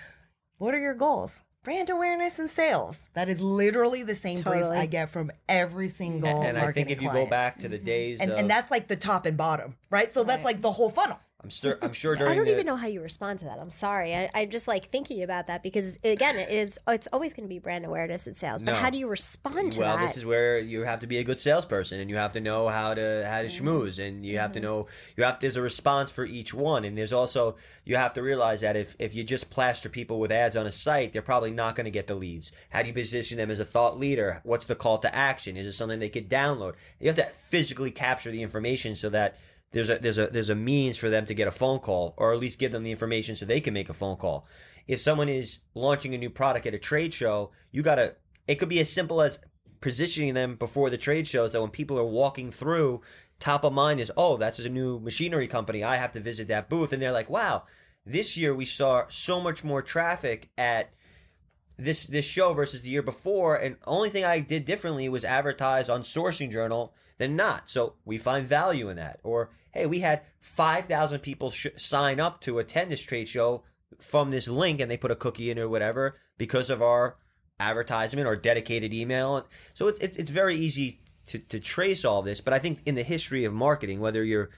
What 0.58 0.74
are 0.74 0.78
your 0.78 0.94
goals? 0.94 1.40
Brand 1.64 1.90
awareness 1.90 2.38
and 2.38 2.48
sales. 2.48 3.10
That 3.14 3.28
is 3.28 3.40
literally 3.40 4.02
the 4.02 4.14
same 4.14 4.40
brief 4.40 4.62
Totally. 4.62 4.78
I 4.78 4.86
get 4.86 5.10
from 5.10 5.30
every 5.48 5.88
single 5.88 6.28
And 6.42 6.56
I 6.56 6.60
think 6.60 6.62
marketing 6.62 6.90
if 6.90 7.02
you 7.02 7.08
go 7.08 7.12
client. 7.12 7.30
back 7.30 7.58
to 7.60 7.68
the 7.68 7.78
days, 7.78 8.20
and, 8.20 8.30
of, 8.30 8.38
and 8.38 8.48
that's 8.48 8.70
like 8.70 8.88
the 8.88 8.96
top 8.96 9.26
and 9.26 9.36
bottom, 9.36 9.76
right? 9.90 10.12
So 10.12 10.24
that's 10.24 10.44
like 10.44 10.62
the 10.62 10.70
whole 10.72 10.88
funnel. 10.88 11.18
I'm 11.48 11.52
sure 11.52 11.78
I'm 11.80 11.92
sure 11.94 12.14
during 12.14 12.30
I 12.30 12.34
don't 12.34 12.44
the, 12.44 12.52
even 12.52 12.66
know 12.66 12.76
how 12.76 12.88
you 12.88 13.00
respond 13.00 13.38
to 13.38 13.46
that. 13.46 13.58
I'm 13.58 13.70
sorry. 13.70 14.14
I, 14.14 14.30
I'm 14.34 14.50
just 14.50 14.68
like 14.68 14.86
thinking 14.86 15.22
about 15.22 15.46
that 15.46 15.62
because 15.62 15.98
again, 16.04 16.36
it 16.36 16.50
is 16.50 16.78
it's 16.86 17.08
always 17.10 17.32
going 17.32 17.48
to 17.48 17.48
be 17.48 17.58
brand 17.58 17.86
awareness 17.86 18.26
and 18.26 18.36
sales. 18.36 18.62
But 18.62 18.72
No. 18.72 18.76
how 18.76 18.90
do 18.90 18.98
you 18.98 19.08
respond 19.08 19.72
to 19.72 19.80
well, 19.80 19.92
that? 19.92 19.96
Well, 19.96 20.06
this 20.06 20.18
is 20.18 20.26
where 20.26 20.58
you 20.58 20.82
have 20.82 21.00
to 21.00 21.06
be 21.06 21.16
a 21.18 21.24
good 21.24 21.40
salesperson, 21.40 22.00
and 22.00 22.10
you 22.10 22.16
have 22.16 22.34
to 22.34 22.40
know 22.40 22.68
how 22.68 22.92
to 22.92 23.26
how 23.26 23.40
to 23.40 23.48
mm-hmm. 23.48 23.66
schmooze, 23.66 23.98
and 23.98 24.26
you 24.26 24.36
have 24.36 24.52
to 24.52 24.58
mm-hmm. 24.58 24.66
know 24.66 24.86
you 25.16 25.24
have 25.24 25.40
there's 25.40 25.56
a 25.56 25.62
response 25.62 26.10
for 26.10 26.26
each 26.26 26.52
one, 26.52 26.84
and 26.84 26.98
there's 26.98 27.12
also 27.12 27.56
you 27.84 27.96
have 27.96 28.12
to 28.14 28.22
realize 28.22 28.60
that 28.60 28.76
if 28.76 28.94
if 28.98 29.14
you 29.14 29.24
just 29.24 29.48
plaster 29.48 29.88
people 29.88 30.20
with 30.20 30.30
ads 30.30 30.54
on 30.56 30.66
a 30.66 30.70
site, 30.70 31.14
they're 31.14 31.22
probably 31.22 31.50
not 31.50 31.76
going 31.76 31.86
to 31.86 31.90
get 31.90 32.06
the 32.06 32.14
leads. 32.14 32.52
How 32.68 32.82
do 32.82 32.88
you 32.88 32.94
position 32.94 33.38
them 33.38 33.50
as 33.50 33.58
a 33.58 33.64
thought 33.64 33.98
leader? 33.98 34.40
What's 34.44 34.66
the 34.66 34.74
call 34.74 34.98
to 34.98 35.14
action? 35.14 35.56
Is 35.56 35.66
it 35.66 35.72
something 35.72 35.98
they 35.98 36.10
could 36.10 36.28
download? 36.28 36.74
You 37.00 37.06
have 37.06 37.16
to 37.16 37.26
physically 37.26 37.90
capture 37.90 38.30
the 38.30 38.42
information 38.42 38.94
so 38.94 39.08
that. 39.10 39.36
There's 39.70 39.90
a 39.90 39.98
there's 39.98 40.18
a 40.18 40.28
there's 40.28 40.50
a 40.50 40.54
means 40.54 40.96
for 40.96 41.10
them 41.10 41.26
to 41.26 41.34
get 41.34 41.48
a 41.48 41.52
phone 41.52 41.78
call, 41.80 42.14
or 42.16 42.32
at 42.32 42.38
least 42.38 42.58
give 42.58 42.72
them 42.72 42.82
the 42.82 42.90
information 42.90 43.36
so 43.36 43.44
they 43.44 43.60
can 43.60 43.74
make 43.74 43.90
a 43.90 43.94
phone 43.94 44.16
call. 44.16 44.46
If 44.86 45.00
someone 45.00 45.28
is 45.28 45.58
launching 45.74 46.14
a 46.14 46.18
new 46.18 46.30
product 46.30 46.66
at 46.66 46.74
a 46.74 46.78
trade 46.78 47.12
show, 47.12 47.50
you 47.70 47.82
gotta 47.82 48.16
it 48.46 48.56
could 48.56 48.70
be 48.70 48.80
as 48.80 48.90
simple 48.90 49.20
as 49.20 49.40
positioning 49.80 50.34
them 50.34 50.56
before 50.56 50.90
the 50.90 50.96
trade 50.96 51.28
shows 51.28 51.52
so 51.52 51.60
when 51.60 51.70
people 51.70 51.98
are 51.98 52.04
walking 52.04 52.50
through 52.50 53.00
top 53.38 53.62
of 53.62 53.72
mind 53.72 54.00
is 54.00 54.10
oh 54.16 54.36
that's 54.36 54.58
a 54.58 54.68
new 54.68 54.98
machinery 54.98 55.46
company. 55.46 55.84
I 55.84 55.96
have 55.96 56.12
to 56.12 56.20
visit 56.20 56.48
that 56.48 56.70
booth. 56.70 56.92
And 56.92 57.02
they're 57.02 57.12
like 57.12 57.30
wow 57.30 57.64
this 58.06 58.36
year 58.38 58.54
we 58.54 58.64
saw 58.64 59.04
so 59.08 59.38
much 59.38 59.62
more 59.62 59.82
traffic 59.82 60.48
at 60.56 60.90
this 61.76 62.06
this 62.06 62.24
show 62.24 62.54
versus 62.54 62.80
the 62.80 62.88
year 62.88 63.02
before 63.02 63.54
and 63.54 63.76
only 63.86 64.08
thing 64.08 64.24
i 64.24 64.40
did 64.40 64.64
differently 64.64 65.08
was 65.08 65.24
advertise 65.24 65.88
on 65.88 66.00
sourcing 66.00 66.50
journal 66.50 66.94
than 67.18 67.36
not. 67.36 67.68
So 67.68 67.94
we 68.04 68.16
find 68.16 68.46
value 68.46 68.88
in 68.88 68.96
that. 68.96 69.20
Or 69.22 69.50
hey 69.78 69.86
we 69.86 70.00
had 70.00 70.22
5000 70.40 71.20
people 71.20 71.50
sh- 71.50 71.66
sign 71.76 72.20
up 72.20 72.40
to 72.42 72.58
attend 72.58 72.90
this 72.90 73.02
trade 73.02 73.28
show 73.28 73.62
from 74.00 74.30
this 74.30 74.48
link 74.48 74.80
and 74.80 74.90
they 74.90 74.96
put 74.96 75.10
a 75.10 75.16
cookie 75.16 75.50
in 75.50 75.58
or 75.58 75.68
whatever 75.68 76.18
because 76.36 76.70
of 76.70 76.82
our 76.82 77.16
advertisement 77.60 78.28
or 78.28 78.36
dedicated 78.36 78.92
email. 78.92 79.46
So 79.74 79.88
it's 79.88 80.00
it's, 80.00 80.16
it's 80.16 80.30
very 80.30 80.56
easy 80.56 81.00
to, 81.26 81.38
to 81.38 81.60
trace 81.60 82.04
all 82.04 82.22
this 82.22 82.40
but 82.40 82.54
i 82.54 82.58
think 82.58 82.80
in 82.86 82.94
the 82.94 83.02
history 83.02 83.44
of 83.44 83.52
marketing 83.52 84.00
whether 84.00 84.24
you're 84.24 84.48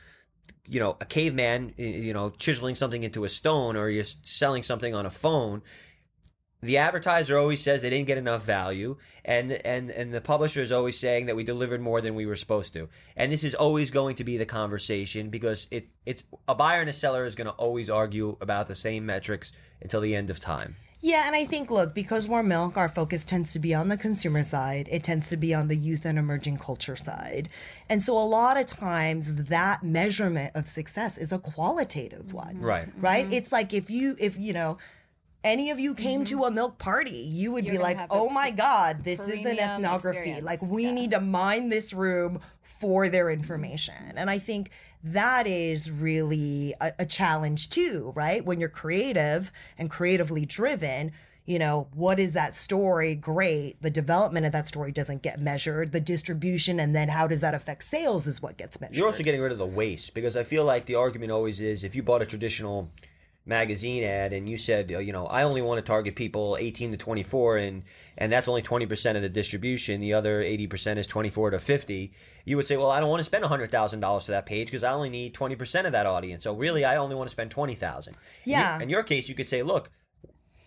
you 0.68 0.78
know 0.78 0.96
a 1.00 1.04
caveman 1.04 1.74
you 1.76 2.12
know 2.12 2.30
chiseling 2.30 2.74
something 2.74 3.02
into 3.02 3.24
a 3.24 3.28
stone 3.28 3.76
or 3.76 3.88
you're 3.88 4.04
selling 4.04 4.62
something 4.62 4.94
on 4.94 5.04
a 5.04 5.10
phone 5.10 5.62
the 6.62 6.76
advertiser 6.76 7.38
always 7.38 7.62
says 7.62 7.82
they 7.82 7.90
didn't 7.90 8.06
get 8.06 8.18
enough 8.18 8.44
value 8.44 8.96
and 9.24 9.52
and 9.52 9.90
and 9.90 10.12
the 10.12 10.20
publisher 10.20 10.60
is 10.60 10.72
always 10.72 10.98
saying 10.98 11.26
that 11.26 11.36
we 11.36 11.44
delivered 11.44 11.80
more 11.80 12.00
than 12.00 12.14
we 12.14 12.26
were 12.26 12.36
supposed 12.36 12.72
to 12.72 12.88
and 13.16 13.32
this 13.32 13.44
is 13.44 13.54
always 13.54 13.90
going 13.90 14.14
to 14.14 14.24
be 14.24 14.36
the 14.36 14.46
conversation 14.46 15.30
because 15.30 15.66
it 15.70 15.88
it's 16.06 16.24
a 16.48 16.54
buyer 16.54 16.80
and 16.80 16.90
a 16.90 16.92
seller 16.92 17.24
is 17.24 17.34
going 17.34 17.46
to 17.46 17.52
always 17.54 17.88
argue 17.88 18.36
about 18.40 18.68
the 18.68 18.74
same 18.74 19.06
metrics 19.06 19.52
until 19.80 20.00
the 20.00 20.14
end 20.14 20.30
of 20.30 20.38
time 20.38 20.76
Yeah, 21.02 21.26
and 21.26 21.34
I 21.34 21.46
think, 21.46 21.70
look, 21.70 21.94
because 21.94 22.28
we're 22.28 22.42
milk, 22.42 22.76
our 22.76 22.88
focus 22.88 23.24
tends 23.24 23.52
to 23.52 23.58
be 23.58 23.72
on 23.74 23.88
the 23.88 23.96
consumer 23.96 24.42
side. 24.42 24.86
It 24.92 25.02
tends 25.02 25.30
to 25.30 25.38
be 25.38 25.54
on 25.54 25.68
the 25.68 25.76
youth 25.76 26.04
and 26.04 26.18
emerging 26.18 26.58
culture 26.58 26.96
side. 26.96 27.48
And 27.88 28.02
so 28.02 28.18
a 28.18 28.20
lot 28.20 28.58
of 28.58 28.66
times 28.66 29.34
that 29.34 29.82
measurement 29.82 30.52
of 30.54 30.68
success 30.68 31.16
is 31.16 31.32
a 31.32 31.38
qualitative 31.38 32.34
one. 32.34 32.60
Right. 32.60 32.88
Right? 32.98 33.26
It's 33.32 33.50
like 33.50 33.72
if 33.72 33.88
you, 33.88 34.14
if, 34.18 34.38
you 34.38 34.52
know, 34.52 34.76
any 35.42 35.70
of 35.70 35.80
you 35.80 35.94
came 35.94 36.24
to 36.24 36.44
a 36.44 36.50
milk 36.50 36.78
party, 36.78 37.10
you 37.28 37.52
would 37.52 37.64
You're 37.64 37.76
be 37.76 37.78
like, 37.78 37.98
oh 38.10 38.28
my 38.28 38.50
God, 38.50 39.04
this 39.04 39.20
is 39.20 39.44
an 39.46 39.58
ethnography. 39.58 40.18
experience. 40.18 40.44
Like, 40.44 40.62
we 40.62 40.84
Yeah. 40.84 40.92
need 40.92 41.10
to 41.12 41.20
mine 41.20 41.68
this 41.70 41.92
room 41.92 42.40
for 42.62 43.08
their 43.08 43.30
information. 43.30 43.94
And 44.16 44.28
I 44.30 44.38
think 44.38 44.70
that 45.02 45.46
is 45.46 45.90
really 45.90 46.74
a, 46.80 46.92
a 47.00 47.06
challenge 47.06 47.70
too, 47.70 48.12
right? 48.14 48.44
When 48.44 48.60
you're 48.60 48.68
creative 48.68 49.50
and 49.78 49.88
creatively 49.90 50.44
driven, 50.44 51.12
you 51.46 51.58
know, 51.58 51.88
what 51.94 52.20
is 52.20 52.32
that 52.34 52.54
story? 52.54 53.14
Great. 53.14 53.80
The 53.82 53.90
development 53.90 54.44
of 54.44 54.52
that 54.52 54.68
story 54.68 54.92
doesn't 54.92 55.22
get 55.22 55.40
measured. 55.40 55.92
The 55.92 56.00
distribution 56.00 56.78
and 56.78 56.94
then 56.94 57.08
how 57.08 57.26
does 57.26 57.40
that 57.40 57.54
affect 57.54 57.82
sales 57.84 58.26
is 58.26 58.42
what 58.42 58.58
gets 58.58 58.78
measured. 58.80 58.96
You're 58.96 59.06
also 59.06 59.22
getting 59.22 59.40
rid 59.40 59.52
of 59.52 59.58
the 59.58 59.66
waste 59.66 60.12
because 60.14 60.36
I 60.36 60.44
feel 60.44 60.64
like 60.66 60.84
the 60.84 60.96
argument 60.96 61.32
always 61.32 61.60
is 61.60 61.82
if 61.82 61.94
you 61.94 62.02
bought 62.02 62.20
a 62.20 62.26
traditional 62.26 62.90
magazine 63.50 64.02
ad 64.02 64.32
and 64.32 64.48
you 64.48 64.56
said, 64.56 64.90
uh, 64.90 64.98
you 64.98 65.12
know, 65.12 65.26
I 65.26 65.42
only 65.42 65.60
want 65.60 65.78
to 65.78 65.82
target 65.82 66.16
people 66.16 66.56
18 66.58 66.92
to 66.92 66.96
24 66.96 67.58
and 67.58 67.82
and 68.16 68.32
that's 68.32 68.48
only 68.48 68.62
20% 68.62 69.16
of 69.16 69.22
the 69.22 69.28
distribution, 69.28 70.00
the 70.00 70.14
other 70.14 70.42
80% 70.42 70.96
is 70.96 71.06
24 71.06 71.50
to 71.50 71.58
50, 71.58 72.12
you 72.44 72.56
would 72.56 72.66
say, 72.66 72.76
well, 72.76 72.90
I 72.90 73.00
don't 73.00 73.10
want 73.10 73.20
to 73.20 73.24
spend 73.24 73.44
$100,000 73.44 74.24
for 74.24 74.30
that 74.30 74.46
page 74.46 74.68
because 74.68 74.84
I 74.84 74.92
only 74.92 75.10
need 75.10 75.34
20% 75.34 75.84
of 75.84 75.92
that 75.92 76.06
audience. 76.06 76.44
So 76.44 76.54
really 76.54 76.84
I 76.84 76.96
only 76.96 77.16
want 77.16 77.28
to 77.28 77.32
spend 77.32 77.50
20,000. 77.50 78.16
Yeah. 78.44 78.80
In 78.80 78.88
your 78.88 79.02
case, 79.02 79.28
you 79.28 79.34
could 79.34 79.48
say, 79.48 79.62
look, 79.62 79.90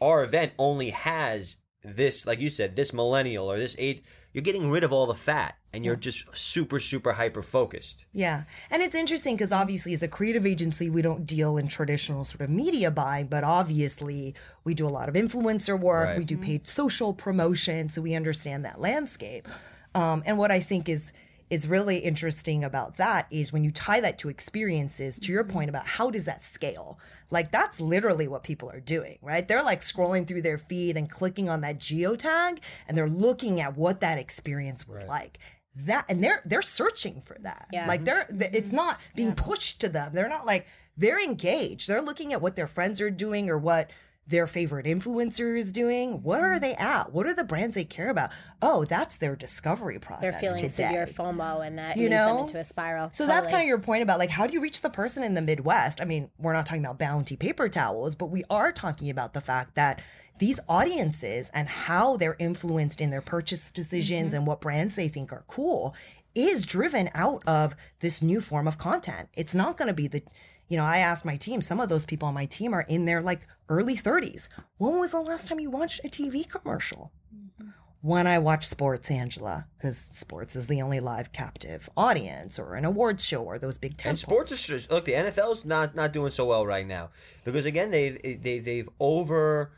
our 0.01 0.23
event 0.23 0.51
only 0.59 0.89
has 0.89 1.57
this, 1.83 2.25
like 2.25 2.39
you 2.39 2.49
said, 2.49 2.75
this 2.75 2.93
millennial 2.93 3.51
or 3.51 3.57
this 3.57 3.75
age. 3.79 4.03
You're 4.33 4.41
getting 4.43 4.69
rid 4.71 4.83
of 4.83 4.91
all 4.91 5.05
the 5.05 5.13
fat 5.13 5.57
and 5.73 5.85
you're 5.85 5.95
just 5.95 6.25
super, 6.35 6.79
super 6.79 7.13
hyper 7.13 7.41
focused. 7.41 8.05
Yeah. 8.13 8.43
And 8.71 8.81
it's 8.81 8.95
interesting 8.95 9.35
because 9.35 9.51
obviously, 9.51 9.93
as 9.93 10.01
a 10.01 10.07
creative 10.07 10.45
agency, 10.45 10.89
we 10.89 11.01
don't 11.01 11.25
deal 11.25 11.57
in 11.57 11.67
traditional 11.67 12.25
sort 12.25 12.41
of 12.41 12.49
media 12.49 12.89
buying, 12.89 13.27
but 13.27 13.43
obviously, 13.43 14.35
we 14.63 14.73
do 14.73 14.87
a 14.87 14.89
lot 14.89 15.07
of 15.07 15.15
influencer 15.15 15.79
work. 15.79 16.09
Right. 16.09 16.17
We 16.17 16.25
do 16.25 16.37
paid 16.37 16.67
social 16.67 17.13
promotion. 17.13 17.89
So 17.89 18.01
we 18.01 18.15
understand 18.15 18.65
that 18.65 18.81
landscape. 18.81 19.47
Um, 19.95 20.23
and 20.25 20.37
what 20.37 20.51
I 20.51 20.59
think 20.59 20.89
is 20.89 21.13
is 21.53 21.67
really 21.67 21.97
interesting 21.99 22.63
about 22.63 22.97
that 22.97 23.27
is 23.29 23.53
when 23.53 23.63
you 23.63 23.71
tie 23.71 24.01
that 24.01 24.17
to 24.17 24.29
experiences 24.29 25.19
to 25.19 25.31
your 25.31 25.43
mm-hmm. 25.43 25.53
point 25.53 25.69
about 25.69 25.85
how 25.85 26.09
does 26.09 26.25
that 26.25 26.41
scale? 26.41 26.97
Like 27.29 27.51
that's 27.51 27.79
literally 27.79 28.27
what 28.27 28.43
people 28.43 28.69
are 28.71 28.79
doing 28.79 29.19
right? 29.21 29.47
They're 29.47 29.63
like 29.63 29.81
scrolling 29.81 30.27
through 30.27 30.41
their 30.41 30.57
feed 30.57 30.97
and 30.97 31.09
clicking 31.09 31.49
on 31.49 31.61
that 31.61 31.79
geotag 31.79 32.59
and 32.87 32.97
they're 32.97 33.09
looking 33.09 33.61
at 33.61 33.77
what 33.77 33.99
that 33.99 34.17
experience 34.17 34.87
was 34.87 35.03
like. 35.03 35.37
That 35.75 36.05
and 36.09 36.23
they're 36.23 36.41
they're 36.45 36.61
searching 36.61 37.21
for 37.21 37.37
that. 37.41 37.67
Yeah. 37.71 37.87
like 37.87 38.03
they're 38.03 38.25
th- 38.25 38.51
it's 38.53 38.67
mm-hmm. 38.67 38.75
not 38.75 38.99
being 39.15 39.33
pushed 39.33 39.79
to 39.81 39.89
them. 39.89 40.11
They're 40.13 40.29
not 40.29 40.45
like 40.45 40.67
they're 40.97 41.21
engaged. 41.21 41.87
They're 41.87 42.01
looking 42.01 42.33
at 42.33 42.41
what 42.41 42.55
their 42.55 42.67
friends 42.67 43.01
are 43.01 43.09
doing 43.09 43.49
or 43.49 43.57
what 43.57 43.89
their 44.25 44.47
favorite 44.47 44.85
influencer 44.85 45.57
is 45.59 45.71
doing 45.73 46.23
what 46.23 46.39
are 46.41 46.57
they 46.57 46.73
at 46.75 47.11
what 47.11 47.25
are 47.25 47.33
the 47.33 47.43
brands 47.43 47.75
they 47.75 47.83
care 47.83 48.09
about 48.09 48.29
oh 48.61 48.85
that's 48.85 49.17
their 49.17 49.35
discovery 49.35 49.99
process 49.99 50.21
They're 50.31 50.39
feeling 50.39 50.59
today. 50.61 50.69
severe 50.69 51.05
FOMO, 51.05 51.65
and 51.65 51.77
that 51.77 51.97
You 51.97 52.07
know? 52.09 52.41
into 52.41 52.57
a 52.57 52.63
spiral. 52.63 53.09
So 53.11 53.27
that's 53.27 53.47
kind 53.47 53.61
of 53.61 53.67
your 53.67 53.79
point 53.79 54.01
about 54.03 54.19
like 54.19 54.29
how 54.29 54.47
do 54.47 54.53
you 54.53 54.61
reach 54.61 54.79
the 54.81 54.89
person 54.89 55.23
in 55.23 55.33
the 55.33 55.41
Midwest? 55.41 55.99
I 55.99 56.05
mean, 56.05 56.29
we're 56.37 56.53
not 56.53 56.65
talking 56.65 56.83
about 56.85 56.97
bounty 56.97 57.35
paper 57.35 57.67
towels, 57.67 58.15
but 58.15 58.27
we 58.27 58.43
are 58.49 58.71
talking 58.71 59.09
about 59.09 59.33
the 59.33 59.41
fact 59.41 59.75
that 59.75 60.01
these 60.39 60.59
audiences 60.69 61.51
and 61.53 61.67
how 61.67 62.17
they're 62.17 62.35
influenced 62.39 62.99
in 63.01 63.09
their 63.11 63.21
purchase 63.21 63.71
decisions 63.71 64.27
Mm-hmm. 64.29 64.35
and 64.37 64.47
what 64.47 64.61
brands 64.61 64.95
they 64.95 65.07
think 65.07 65.31
are 65.33 65.43
cool 65.47 65.93
is 66.33 66.65
driven 66.65 67.09
out 67.13 67.43
of 67.45 67.75
this 67.99 68.21
new 68.21 68.41
form 68.41 68.67
of 68.67 68.77
content. 68.77 69.29
It's 69.35 69.53
not 69.53 69.77
going 69.77 69.89
to 69.89 69.93
be 69.93 70.07
the 70.07 70.23
you 70.67 70.77
know, 70.77 70.85
I 70.85 70.99
asked 70.99 71.25
my 71.25 71.35
team, 71.37 71.61
some 71.61 71.79
of 71.79 71.89
those 71.89 72.05
people 72.05 72.27
on 72.27 72.33
my 72.33 72.45
team 72.45 72.73
are 72.73 72.81
in 72.81 73.05
their 73.05 73.21
like 73.21 73.47
early 73.69 73.95
30s. 73.95 74.47
When 74.77 74.99
was 74.99 75.11
the 75.11 75.21
last 75.21 75.47
time 75.47 75.59
you 75.59 75.69
watched 75.69 76.01
a 76.03 76.09
TV 76.09 76.47
commercial? 76.47 77.11
Mm-hmm. 77.35 77.69
when 78.01 78.27
I 78.27 78.37
watch 78.39 78.67
sports, 78.67 79.09
Angela, 79.09 79.67
because 79.77 79.97
sports 79.97 80.55
is 80.55 80.67
the 80.67 80.81
only 80.81 80.99
live 80.99 81.31
captive 81.31 81.89
audience, 81.95 82.59
or 82.59 82.75
an 82.75 82.85
awards 82.85 83.23
show, 83.25 83.43
or 83.43 83.57
those 83.57 83.77
big 83.77 83.93
And 84.05 84.15
tentpoles. 84.17 84.19
sports 84.19 84.51
is 84.51 84.61
just, 84.63 84.91
look. 84.91 85.05
The 85.05 85.13
NFL's 85.13 85.63
not 85.65 85.95
not 85.95 86.11
doing 86.13 86.31
so 86.31 86.45
well 86.45 86.65
right 86.65 86.85
now 86.85 87.09
because 87.45 87.65
again 87.65 87.91
they've 87.91 88.21
they 88.43 88.59
they've 88.59 88.89
over 88.99 89.71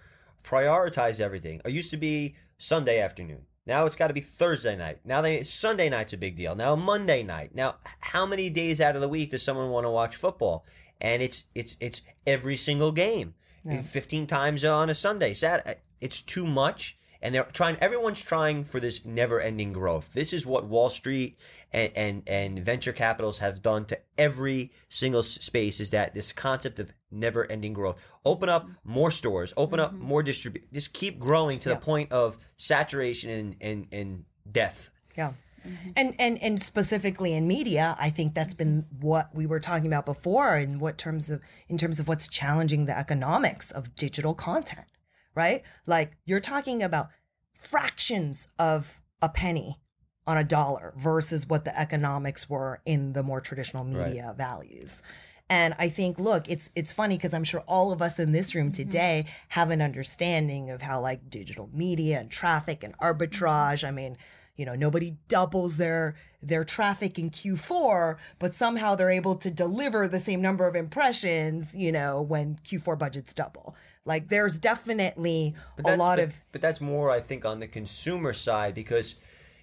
prioritized 0.43 1.19
everything. 1.19 1.61
It 1.65 1.71
used 1.71 1.91
to 1.91 1.97
be 1.97 2.35
Sunday 2.57 2.99
afternoon. 2.99 3.45
Now 3.67 3.85
it's 3.85 3.95
got 3.95 4.07
to 4.07 4.13
be 4.13 4.21
Thursday 4.21 4.75
night. 4.75 4.99
Now 5.03 5.21
they 5.21 5.43
Sunday 5.43 5.89
night's 5.89 6.13
a 6.13 6.17
big 6.17 6.35
deal. 6.35 6.55
Now 6.55 6.75
Monday 6.75 7.23
night. 7.23 7.55
Now 7.55 7.75
how 7.99 8.25
many 8.25 8.49
days 8.49 8.79
out 8.79 8.95
of 8.95 9.01
the 9.01 9.09
week 9.09 9.31
does 9.31 9.43
someone 9.43 9.69
want 9.69 9.85
to 9.85 9.89
watch 9.89 10.15
football? 10.15 10.65
And 11.01 11.21
it's 11.21 11.45
it's 11.55 11.75
it's 11.79 12.01
every 12.27 12.57
single 12.57 12.91
game. 12.91 13.33
15 13.81 14.27
times 14.27 14.63
on 14.63 14.91
a 14.91 14.95
Sunday. 14.95 15.33
Sat 15.33 15.65
uh, 15.65 15.73
it's 15.99 16.21
too 16.21 16.45
much 16.45 16.97
and 17.19 17.33
they're 17.33 17.45
trying 17.45 17.75
everyone's 17.77 18.21
trying 18.21 18.63
for 18.63 18.79
this 18.79 19.03
never-ending 19.03 19.73
growth. 19.73 20.13
This 20.13 20.31
is 20.31 20.45
what 20.45 20.65
Wall 20.65 20.89
Street 20.89 21.39
and 21.75 21.91
and, 21.95 22.23
and 22.27 22.59
venture 22.59 22.93
capitals 22.93 23.39
have 23.39 23.61
done 23.61 23.85
to 23.85 23.99
every 24.17 24.71
single 24.89 25.23
space 25.23 25.79
is 25.79 25.89
that 25.91 26.13
this 26.13 26.31
concept 26.31 26.79
of 26.79 26.93
never-ending 27.11 27.73
growth. 27.73 27.99
Open 28.23 28.49
up 28.49 28.67
more 28.83 29.11
stores, 29.11 29.53
open 29.57 29.79
up 29.79 29.93
mm-hmm. 29.93 30.03
more 30.03 30.23
distribute. 30.23 30.71
Just 30.73 30.93
keep 30.93 31.19
growing 31.19 31.59
to 31.59 31.69
the 31.69 31.75
point 31.75 32.11
of 32.11 32.37
saturation 32.57 33.29
and 33.29 33.55
and, 33.61 33.87
and 33.91 34.25
death. 34.49 34.89
Yeah. 35.17 35.33
Mm-hmm. 35.65 35.89
And, 35.95 36.15
and 36.19 36.43
and 36.43 36.61
specifically 36.61 37.33
in 37.33 37.47
media, 37.47 37.95
I 37.99 38.09
think 38.09 38.33
that's 38.33 38.53
been 38.53 38.85
what 39.01 39.33
we 39.33 39.45
were 39.45 39.59
talking 39.59 39.87
about 39.87 40.05
before 40.05 40.57
in 40.57 40.79
what 40.79 40.97
terms 40.97 41.29
of 41.29 41.41
in 41.67 41.77
terms 41.77 41.99
of 41.99 42.07
what's 42.07 42.27
challenging 42.27 42.85
the 42.85 42.97
economics 42.97 43.71
of 43.71 43.95
digital 43.95 44.33
content, 44.33 44.87
right? 45.33 45.63
Like 45.85 46.17
you're 46.25 46.39
talking 46.39 46.83
about 46.83 47.09
fractions 47.53 48.47
of 48.59 49.01
a 49.21 49.29
penny 49.29 49.79
on 50.27 50.37
a 50.37 50.43
dollar 50.43 50.93
versus 50.97 51.47
what 51.47 51.65
the 51.65 51.79
economics 51.79 52.49
were 52.49 52.81
in 52.85 53.13
the 53.13 53.23
more 53.23 53.41
traditional 53.41 53.83
media 53.83 54.33
values. 54.37 55.03
And 55.49 55.75
I 55.77 55.89
think, 55.89 56.17
look, 56.17 56.49
it's 56.49 56.71
it's 56.75 56.91
funny 56.91 57.17
because 57.17 57.33
I'm 57.33 57.43
sure 57.43 57.61
all 57.67 57.91
of 57.91 58.01
us 58.01 58.17
in 58.17 58.31
this 58.31 58.55
room 58.55 58.67
mm-hmm. 58.67 58.73
today 58.73 59.25
have 59.49 59.69
an 59.69 59.81
understanding 59.81 60.71
of 60.71 60.81
how 60.81 61.01
like 61.01 61.29
digital 61.29 61.69
media 61.71 62.19
and 62.19 62.31
traffic 62.31 62.83
and 62.83 62.97
arbitrage. 62.97 63.79
Mm-hmm. 63.79 63.87
I 63.87 63.91
mean, 63.91 64.17
you 64.55 64.65
know, 64.65 64.73
nobody 64.73 65.17
doubles 65.27 65.77
their 65.77 66.15
their 66.41 66.63
traffic 66.63 67.19
in 67.19 67.29
Q4, 67.29 68.17
but 68.39 68.53
somehow 68.53 68.95
they're 68.95 69.11
able 69.11 69.35
to 69.35 69.51
deliver 69.51 70.07
the 70.07 70.19
same 70.19 70.41
number 70.41 70.65
of 70.65 70.75
impressions, 70.75 71.75
you 71.75 71.91
know, 71.91 72.21
when 72.21 72.59
Q4 72.63 72.97
budgets 72.97 73.33
double. 73.33 73.75
Like 74.03 74.29
there's 74.29 74.57
definitely 74.59 75.55
a 75.83 75.95
lot 75.95 76.17
but- 76.17 76.23
of 76.23 76.41
but 76.51 76.61
that's 76.61 76.81
more 76.81 77.11
I 77.11 77.19
think 77.19 77.45
on 77.45 77.59
the 77.59 77.67
consumer 77.67 78.33
side 78.33 78.73
because 78.73 79.15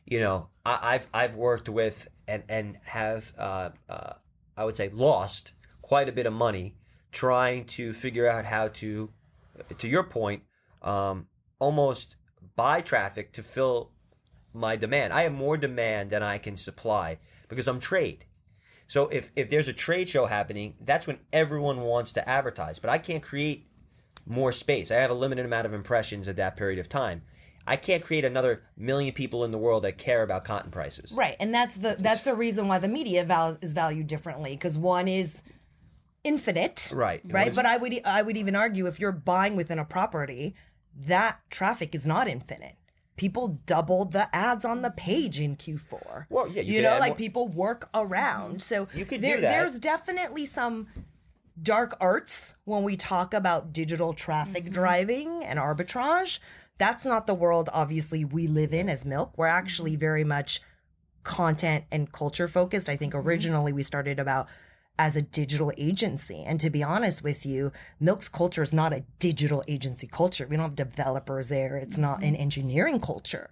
you 0.05 0.21
know 0.21 0.49
I, 0.65 0.79
I've 0.83 1.07
I've 1.13 1.35
worked 1.35 1.69
with 1.69 2.09
and 2.29 2.43
and 2.49 2.79
have 2.85 3.33
uh, 3.39 3.71
uh, 3.89 4.15
I 4.57 4.65
would 4.65 4.77
say 4.77 4.89
lost 4.89 5.53
quite 5.81 6.09
a 6.09 6.13
bit 6.13 6.27
of 6.27 6.33
money 6.33 6.77
trying 7.11 7.65
to 7.65 7.93
figure 7.93 8.27
out 8.27 8.45
how 8.45 8.69
to 8.69 9.11
to 9.79 9.89
your 9.89 10.03
point 10.03 10.43
um, 10.83 11.29
almost 11.59 12.17
buy 12.57 12.81
traffic 12.81 13.33
to 13.33 13.43
fill 13.43 13.93
my 14.53 14.77
demand. 14.77 15.13
I 15.13 15.23
have 15.23 15.33
more 15.33 15.57
demand 15.57 16.11
than 16.11 16.23
I 16.23 16.39
can 16.39 16.57
supply 16.57 17.19
because 17.49 17.69
I'm 17.69 17.81
trade. 17.81 18.25
So 18.87 19.09
if 19.09 19.31
if 19.37 19.49
there's 19.49 19.69
a 19.69 19.73
trade 19.73 20.09
show 20.09 20.27
happening, 20.27 20.75
that's 20.81 21.07
when 21.07 21.21
everyone 21.33 21.81
wants 21.81 22.13
to 22.13 22.29
advertise. 22.29 22.79
But 22.79 22.91
I 22.91 22.99
can't 22.99 23.23
create 23.23 23.67
more 24.27 24.53
space. 24.53 24.91
I 24.91 24.97
have 24.97 25.11
a 25.11 25.15
limited 25.15 25.47
amount 25.47 25.67
of 25.67 25.75
impressions 25.75 26.29
at 26.29 26.37
that 26.37 26.57
period 26.57 26.79
of 26.79 26.89
time. 26.89 27.23
I 27.67 27.77
can't 27.77 28.03
create 28.03 28.25
another 28.25 28.63
million 28.77 29.15
people 29.15 29.45
in 29.45 29.51
the 29.53 29.59
world 29.59 29.85
that 29.85 29.99
care 29.99 30.23
about 30.23 30.45
cotton 30.45 30.71
prices. 30.71 31.13
Right, 31.13 31.37
and 31.41 31.55
that's 31.55 31.77
the 31.77 31.97
that's 31.99 32.25
the 32.25 32.35
reason 32.35 32.69
why 32.69 32.79
the 32.79 32.89
media 32.89 33.25
val- 33.25 33.59
is 33.63 33.73
valued 33.73 34.07
differently 34.09 34.51
because 34.53 34.77
one 34.79 35.07
is 35.09 35.43
infinite, 36.25 36.91
Right, 36.95 37.21
Right, 37.25 37.49
is- 37.49 37.57
but 37.57 37.67
I 37.67 37.77
would 37.77 38.01
I 38.05 38.23
would 38.23 38.37
even 38.37 38.57
argue 38.57 38.87
if 38.87 39.01
you're 39.01 39.13
buying 39.13 39.57
within 39.57 39.79
a 39.79 39.85
property, 39.85 40.55
that 41.07 41.39
traffic 41.51 41.95
is 41.95 42.07
not 42.07 42.29
infinite. 42.29 42.77
People 43.17 43.61
doubled 43.67 44.13
the 44.13 44.35
ads 44.35 44.65
on 44.65 44.83
the 44.83 44.91
page 44.91 45.39
in 45.39 45.57
Q4. 45.57 46.27
Well, 46.31 46.49
yeah, 46.49 46.63
you 46.63 46.75
you, 46.77 46.83
know, 46.83 46.99
like 46.99 47.11
more- 47.11 47.17
people 47.17 47.49
work 47.49 47.89
around. 47.95 48.63
So 48.63 48.89
You 48.95 49.05
could 49.05 49.21
there, 49.21 49.37
do 49.37 49.43
that. 49.43 49.51
There's 49.51 49.79
definitely 49.79 50.47
some 50.47 50.89
dark 51.63 51.95
arts 52.01 52.57
when 52.65 52.83
we 52.83 52.97
talk 52.97 53.35
about 53.35 53.73
digital 53.73 54.15
traffic 54.15 54.65
Mm-hmm. 54.65 54.73
driving 54.73 55.45
and 55.45 55.59
arbitrage. 55.59 56.39
That's 56.85 57.05
not 57.07 57.29
the 57.29 57.35
world, 57.45 57.71
obviously, 57.73 58.25
we 58.25 58.49
live 58.49 58.73
in 58.81 58.89
as 58.89 59.05
Milk. 59.05 59.29
We're 59.37 59.47
Mm-hmm. 59.47 59.57
actually 59.63 59.95
very 60.09 60.25
much 60.25 60.61
content 61.23 61.85
and 61.93 62.11
culture 62.11 62.49
focused. 62.49 62.89
I 62.89 62.93
Mm-hmm. 62.95 62.99
think 62.99 63.15
originally 63.15 63.73
we 63.73 63.85
started 63.85 64.19
about 64.19 64.49
as 64.99 65.15
a 65.17 65.23
digital 65.23 65.71
agency. 65.79 66.43
And 66.49 66.59
to 66.61 66.71
be 66.71 66.83
honest 66.83 67.23
with 67.23 67.47
you, 67.47 67.71
Milk's 68.01 68.29
culture 68.29 68.63
is 68.65 68.73
not 68.73 68.93
a 68.93 69.05
digital 69.21 69.63
agency 69.69 70.07
culture. 70.09 70.47
We 70.47 70.57
don't 70.57 70.71
have 70.71 70.77
developers 70.77 71.49
there. 71.49 71.77
It's 71.77 71.99
not 71.99 72.17
Mm-hmm. 72.19 72.29
an 72.35 72.37
engineering 72.37 73.01
culture. 73.01 73.49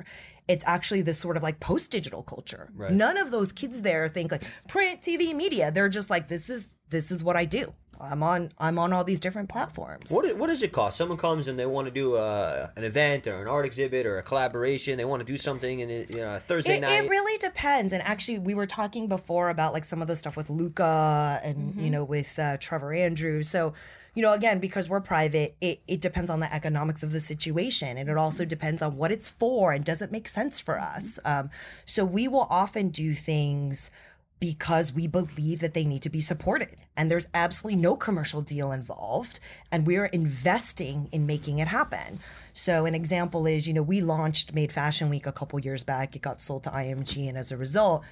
It's 0.48 0.64
actually 0.66 1.02
this 1.02 1.18
sort 1.18 1.36
of 1.36 1.42
like 1.44 1.60
post 1.60 1.92
digital 1.92 2.22
culture. 2.24 2.68
Right. 2.74 2.92
None 2.92 3.16
of 3.16 3.30
those 3.30 3.52
kids 3.52 3.82
there 3.82 4.08
think 4.08 4.32
like 4.32 4.42
print, 4.68 5.02
TV, 5.02 5.32
media. 5.44 5.70
They're 5.70 5.88
just 5.88 6.10
like 6.10 6.26
this 6.26 6.50
is 6.50 6.74
this 6.88 7.12
is 7.12 7.22
what 7.22 7.36
I 7.36 7.44
do. 7.44 7.72
I'm 8.00 8.22
on 8.22 8.52
I'm 8.58 8.78
on 8.78 8.92
all 8.92 9.04
these 9.04 9.20
different 9.20 9.48
platforms. 9.48 10.10
What, 10.10 10.36
what 10.36 10.46
does 10.48 10.62
it 10.62 10.72
cost? 10.72 10.96
Someone 10.96 11.18
comes 11.18 11.48
and 11.48 11.58
they 11.58 11.66
want 11.66 11.86
to 11.86 11.90
do 11.90 12.16
a, 12.16 12.70
an 12.76 12.84
event 12.84 13.26
or 13.26 13.40
an 13.42 13.48
art 13.48 13.66
exhibit 13.66 14.06
or 14.06 14.18
a 14.18 14.22
collaboration. 14.22 14.96
They 14.96 15.04
want 15.04 15.20
to 15.20 15.26
do 15.26 15.38
something 15.38 15.82
and 15.82 15.90
you 16.10 16.16
know, 16.16 16.38
Thursday 16.38 16.78
It, 16.78 16.80
night. 16.80 17.04
it 17.04 17.10
really 17.10 17.38
depends. 17.38 17.92
And 17.92 18.02
actually, 18.02 18.38
we 18.38 18.54
were 18.54 18.66
talking 18.66 19.06
before 19.08 19.50
about 19.50 19.72
like 19.72 19.84
some 19.84 20.00
of 20.00 20.08
the 20.08 20.16
stuff 20.16 20.36
with 20.36 20.50
Luka 20.50 21.40
and, 21.42 21.74
you 21.76 21.90
know, 21.90 22.04
with 22.04 22.38
uh, 22.38 22.56
Trevor 22.58 22.92
Andrews. 22.92 23.48
So, 23.48 23.74
you 24.14 24.22
know, 24.22 24.32
again, 24.32 24.58
because 24.58 24.88
we're 24.88 25.00
private, 25.00 25.54
it, 25.60 25.80
it 25.86 26.00
depends 26.00 26.30
on 26.30 26.40
the 26.40 26.52
economics 26.52 27.02
of 27.02 27.12
the 27.12 27.20
situation. 27.20 27.96
And 27.96 28.08
it 28.08 28.16
also 28.16 28.44
depends 28.44 28.82
on 28.82 28.96
what 28.96 29.12
it's 29.12 29.30
for 29.30 29.72
and 29.72 29.84
does 29.84 30.02
it 30.02 30.10
make 30.10 30.26
sense 30.26 30.58
for 30.58 30.80
us. 30.80 31.18
Um, 31.24 31.50
so 31.84 32.04
we 32.04 32.26
will 32.26 32.48
often 32.50 32.88
do 32.88 33.14
things 33.14 33.90
because 34.40 34.92
we 34.92 35.06
believe 35.06 35.60
that 35.60 35.74
they 35.74 35.84
need 35.84 36.02
to 36.02 36.08
be 36.08 36.20
supported. 36.20 36.76
And 36.96 37.10
there's 37.10 37.28
absolutely 37.34 37.80
no 37.80 37.94
commercial 37.96 38.40
deal 38.40 38.72
involved. 38.72 39.38
And 39.70 39.86
we're 39.86 40.06
investing 40.06 41.08
in 41.12 41.26
making 41.26 41.58
it 41.58 41.68
happen. 41.68 42.20
So, 42.54 42.86
an 42.86 42.94
example 42.94 43.46
is, 43.46 43.68
you 43.68 43.74
know, 43.74 43.82
we 43.82 44.00
launched 44.00 44.54
Made 44.54 44.72
Fashion 44.72 45.10
Week 45.10 45.26
a 45.26 45.32
couple 45.32 45.60
years 45.60 45.84
back. 45.84 46.16
It 46.16 46.22
got 46.22 46.40
sold 46.40 46.64
to 46.64 46.70
IMG. 46.70 47.28
And 47.28 47.38
as 47.38 47.52
a 47.52 47.56
result, 47.56 48.02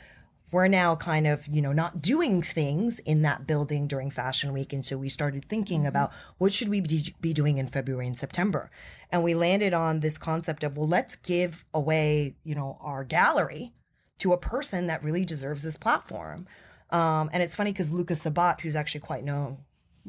we're 0.50 0.68
now 0.68 0.96
kind 0.96 1.26
of, 1.26 1.46
you 1.46 1.60
know, 1.60 1.72
not 1.72 2.00
doing 2.00 2.40
things 2.40 2.98
in 3.00 3.22
that 3.22 3.46
building 3.46 3.86
during 3.86 4.10
Fashion 4.10 4.52
Week. 4.52 4.72
And 4.72 4.84
so 4.84 4.96
we 4.96 5.08
started 5.08 5.44
thinking 5.46 5.80
mm-hmm. 5.80 5.88
about 5.88 6.12
what 6.38 6.52
should 6.52 6.68
we 6.68 6.80
be, 6.80 7.14
be 7.20 7.32
doing 7.32 7.58
in 7.58 7.66
February 7.66 8.06
and 8.06 8.18
September. 8.18 8.70
And 9.10 9.24
we 9.24 9.34
landed 9.34 9.74
on 9.74 10.00
this 10.00 10.18
concept 10.18 10.62
of, 10.62 10.76
well, 10.76 10.88
let's 10.88 11.16
give 11.16 11.64
away, 11.72 12.36
you 12.44 12.54
know, 12.54 12.78
our 12.80 13.04
gallery 13.04 13.72
to 14.18 14.32
a 14.32 14.38
person 14.38 14.86
that 14.88 15.02
really 15.02 15.24
deserves 15.24 15.62
this 15.62 15.76
platform. 15.76 16.46
Um, 16.90 17.30
and 17.32 17.42
it's 17.42 17.56
funny 17.56 17.72
because 17.72 17.92
Luka 17.92 18.14
Sabbat, 18.14 18.60
who's 18.60 18.76
actually 18.76 19.00
quite 19.00 19.24
known 19.24 19.58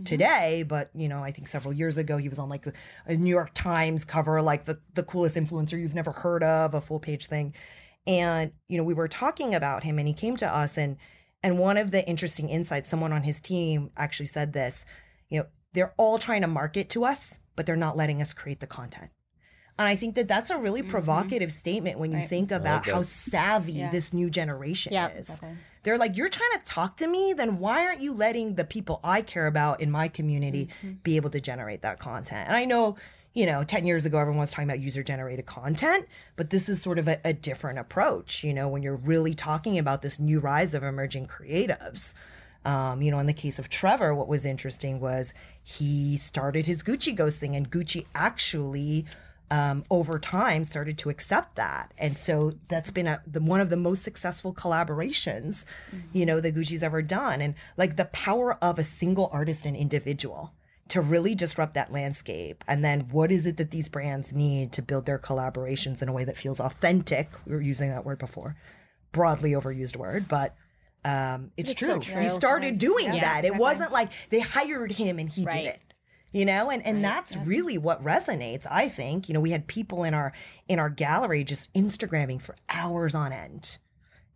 today, 0.05 0.63
but 0.67 0.89
you 0.93 1.09
know, 1.09 1.23
I 1.23 1.31
think 1.31 1.47
several 1.47 1.73
years 1.73 1.97
ago 1.97 2.17
he 2.17 2.29
was 2.29 2.39
on 2.39 2.49
like 2.49 2.65
a 3.05 3.15
New 3.15 3.29
York 3.29 3.51
Times 3.53 4.05
cover, 4.05 4.41
like 4.41 4.65
the 4.65 4.79
the 4.93 5.03
coolest 5.03 5.35
influencer 5.35 5.79
you've 5.79 5.95
never 5.95 6.11
heard 6.11 6.43
of, 6.43 6.73
a 6.73 6.81
full 6.81 6.99
page 6.99 7.27
thing. 7.27 7.53
And 8.07 8.51
you 8.67 8.77
know, 8.77 8.83
we 8.83 8.93
were 8.93 9.07
talking 9.07 9.53
about 9.53 9.83
him, 9.83 9.99
and 9.99 10.07
he 10.07 10.13
came 10.13 10.37
to 10.37 10.47
us, 10.47 10.77
and 10.77 10.97
and 11.43 11.59
one 11.59 11.77
of 11.77 11.91
the 11.91 12.07
interesting 12.07 12.49
insights, 12.49 12.89
someone 12.89 13.13
on 13.13 13.23
his 13.23 13.39
team 13.39 13.91
actually 13.97 14.27
said 14.27 14.53
this. 14.53 14.85
You 15.29 15.41
know, 15.41 15.47
they're 15.73 15.93
all 15.97 16.17
trying 16.17 16.41
to 16.41 16.47
market 16.47 16.89
to 16.89 17.03
us, 17.03 17.39
but 17.55 17.65
they're 17.65 17.75
not 17.75 17.97
letting 17.97 18.21
us 18.21 18.33
create 18.33 18.61
the 18.61 18.67
content 18.67 19.11
And 19.79 19.87
I 19.87 19.95
think 19.95 20.15
that 20.15 20.27
that's 20.27 20.51
a 20.51 20.57
really 20.57 20.83
provocative 20.83 21.51
statement 21.53 21.97
when 21.97 22.11
you 22.11 22.19
think 22.21 22.51
about 22.51 22.85
that. 22.85 22.91
how 22.93 23.01
savvy 23.01 23.71
Yeah. 23.71 23.89
this 23.91 24.11
new 24.13 24.29
generation 24.29 24.91
Yep. 24.93 25.17
is. 25.17 25.41
They're 25.83 25.97
like, 25.97 26.17
you're 26.17 26.27
trying 26.27 26.51
to 26.59 26.59
talk 26.65 26.97
to 26.97 27.07
me, 27.07 27.33
then 27.33 27.57
why 27.59 27.85
aren't 27.85 28.01
you 28.01 28.13
letting 28.13 28.55
the 28.55 28.65
people 28.65 28.99
I 29.05 29.21
care 29.21 29.47
about 29.47 29.79
in 29.79 29.89
my 29.89 30.09
community 30.09 30.67
be 31.03 31.15
able 31.15 31.29
to 31.29 31.39
generate 31.39 31.81
that 31.83 31.97
content? 31.97 32.47
And 32.49 32.57
I 32.57 32.65
know, 32.65 32.97
you 33.33 33.45
know, 33.45 33.63
10 33.63 33.87
years 33.87 34.03
ago, 34.03 34.17
everyone 34.17 34.41
was 34.41 34.51
talking 34.51 34.65
about 34.69 34.81
user 34.81 35.01
generated 35.01 35.45
content, 35.45 36.05
but 36.35 36.49
this 36.49 36.67
is 36.67 36.81
sort 36.81 36.99
of 36.99 37.07
a, 37.07 37.21
a 37.23 37.31
different 37.31 37.79
approach, 37.79 38.43
you 38.43 38.53
know, 38.53 38.67
when 38.67 38.83
you're 38.83 38.97
really 38.97 39.33
talking 39.33 39.79
about 39.79 40.01
this 40.01 40.19
new 40.19 40.41
rise 40.41 40.73
of 40.73 40.83
emerging 40.83 41.27
creatives. 41.27 42.13
Um, 42.65 43.01
you 43.01 43.09
know, 43.11 43.19
in 43.19 43.27
the 43.27 43.33
case 43.33 43.57
of 43.57 43.69
Trevor, 43.69 44.13
what 44.13 44.27
was 44.27 44.45
interesting 44.45 44.99
was 44.99 45.33
he 45.63 46.17
started 46.17 46.65
his 46.65 46.83
Gucci 46.83 47.15
Ghost 47.15 47.39
thing, 47.39 47.55
and 47.55 47.71
Gucci 47.71 48.05
actually, 48.13 49.05
um, 49.51 49.83
over 49.89 50.19
time, 50.19 50.63
started 50.63 50.97
to 50.99 51.09
accept 51.09 51.55
that, 51.55 51.93
and 51.97 52.17
so 52.17 52.53
that's 52.67 52.91
been 52.91 53.07
a 53.07 53.21
the, 53.25 53.41
one 53.41 53.59
of 53.61 53.69
the 53.69 53.77
most 53.77 54.03
successful 54.03 54.53
collaborations, 54.53 55.65
you 56.13 56.25
know, 56.25 56.39
that 56.39 56.55
Gucci's 56.55 56.83
ever 56.83 57.01
done, 57.01 57.41
and 57.41 57.55
like 57.77 57.95
the 57.95 58.05
power 58.05 58.53
of 58.63 58.77
a 58.79 58.83
single 58.83 59.29
artist 59.33 59.65
and 59.65 59.75
individual 59.75 60.53
to 60.89 61.01
really 61.01 61.35
disrupt 61.35 61.75
that 61.75 61.91
landscape. 61.91 62.63
And 62.67 62.83
then 62.83 63.01
what 63.11 63.31
is 63.31 63.45
it 63.45 63.57
that 63.57 63.69
these 63.71 63.89
brands 63.89 64.33
need 64.33 64.71
to 64.73 64.81
build 64.81 65.05
their 65.05 65.19
collaborations 65.19 66.01
in 66.01 66.09
a 66.09 66.13
way 66.13 66.23
that 66.23 66.35
feels 66.37 66.59
authentic? 66.59 67.29
We 67.45 67.53
were 67.53 67.61
using 67.61 67.89
that 67.89 68.05
word 68.05 68.17
before, 68.17 68.55
broadly 69.11 69.51
overused 69.51 69.95
word, 69.97 70.27
but 70.27 70.55
um, 71.05 71.51
it's, 71.57 71.71
It's 71.71 71.79
so 71.81 71.99
true. 71.99 72.13
true. 72.13 72.21
He 72.23 72.29
started 72.29 72.71
Nice. 72.73 72.77
doing 72.79 73.05
Yeah, 73.13 73.21
that. 73.21 73.45
It 73.45 73.55
wasn't 73.55 73.91
like 73.91 74.11
they 74.31 74.39
hired 74.39 74.91
him 74.93 75.19
and 75.19 75.29
he 75.29 75.45
Right. 75.45 75.63
did 75.63 75.65
it. 75.75 75.81
You 76.31 76.45
know, 76.45 76.69
and, 76.69 76.85
and 76.85 77.03
that's 77.03 77.35
really 77.37 77.79
what 77.79 78.03
resonates, 78.03 78.67
I 78.69 78.87
think. 78.87 79.27
You 79.27 79.33
know, 79.33 79.39
we 79.39 79.49
had 79.49 79.65
people 79.65 80.03
in 80.03 80.13
our 80.13 80.31
in 80.67 80.77
our 80.77 80.89
gallery 80.89 81.43
just 81.43 81.73
Instagramming 81.73 82.41
for 82.41 82.55
hours 82.69 83.15
on 83.15 83.31
end 83.31 83.79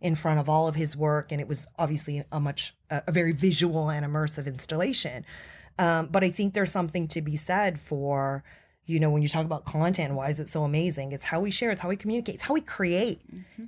in 0.04 0.14
front 0.14 0.38
of 0.38 0.50
all 0.50 0.68
of 0.68 0.74
his 0.74 0.94
work 0.94 1.32
and 1.32 1.40
it 1.40 1.48
was 1.48 1.66
obviously 1.78 2.22
a 2.30 2.38
much 2.38 2.74
a, 2.90 3.02
a 3.06 3.12
very 3.12 3.32
visual 3.32 3.88
and 3.88 4.04
immersive 4.04 4.46
installation. 4.46 5.24
Um, 5.76 6.06
but 6.06 6.22
i 6.22 6.30
think 6.30 6.54
there's 6.54 6.70
something 6.70 7.08
to 7.08 7.20
be 7.20 7.34
said 7.34 7.80
for 7.80 8.44
you 8.86 9.00
know 9.00 9.10
when 9.10 9.22
you 9.22 9.28
talk 9.28 9.44
about 9.44 9.64
content 9.64 10.14
why 10.14 10.28
is 10.28 10.38
it 10.38 10.48
so 10.48 10.62
amazing? 10.62 11.12
It's 11.12 11.24
how 11.24 11.40
we 11.40 11.50
share 11.50 11.70
it's 11.70 11.80
how 11.80 11.88
we 11.88 11.96
communicate 11.96 12.36
it's 12.36 12.44
how 12.44 12.54
we 12.54 12.60
create. 12.60 13.22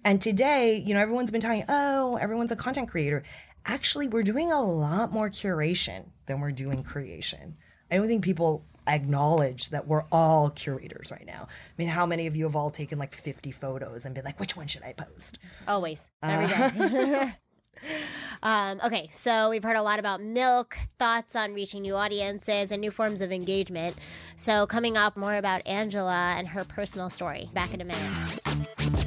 And 0.05 0.21
today 0.21 0.83
you 0.87 0.95
know 0.95 1.01
everyone's 1.01 1.31
been 1.31 1.41
talking 1.41 1.65
oh 1.69 2.17
everyone's 2.17 2.53
a 2.53 2.57
content 2.57 2.89
creator. 2.89 3.23
Actually 3.65 4.07
we're 4.07 4.23
doing 4.23 4.53
a 4.53 4.63
lot 4.63 5.13
more 5.13 5.31
curation 5.31 6.07
than 6.27 6.41
we're 6.41 6.53
doing 6.53 6.83
creation 6.83 7.57
i 7.91 7.97
don't 7.97 8.07
think 8.07 8.25
people 8.25 8.65
acknowledge 8.89 9.71
that 9.71 9.87
we're 9.89 10.05
all 10.13 10.51
curators 10.51 11.11
right 11.11 11.27
now 11.27 11.49
i 11.49 11.73
mean 11.77 11.89
how 11.89 12.07
many 12.07 12.27
of 12.27 12.37
you 12.37 12.45
have 12.45 12.55
all 12.55 12.71
taken 12.71 12.99
like 12.99 13.15
50 13.15 13.51
photos 13.51 14.05
and 14.05 14.15
been 14.15 14.25
like 14.25 14.39
which 14.39 14.57
one 14.57 14.67
should 14.67 14.83
i 14.83 14.93
post 14.93 15.39
Always. 15.67 16.11
Every 16.23 16.47
day. 16.47 17.35
um, 18.43 18.81
okay, 18.85 19.09
so 19.11 19.51
we've 19.51 19.63
heard 19.63 19.77
a 19.77 19.83
lot 19.83 19.99
about 19.99 20.23
milk, 20.23 20.77
thoughts 20.99 21.37
on 21.37 21.55
reaching 21.55 21.83
new 21.83 21.95
audiences 21.95 22.73
and 22.73 22.81
new 22.81 22.91
forms 22.91 23.21
of 23.21 23.33
engagement. 23.33 23.97
So, 24.37 24.67
coming 24.67 24.97
up, 24.97 25.17
more 25.17 25.37
about 25.37 25.67
Angela 25.67 26.35
and 26.37 26.49
her 26.49 26.65
personal 26.65 27.11
story. 27.11 27.51
Back 27.53 27.75
in 27.75 27.81
a 27.81 27.85
minute. 27.85 29.05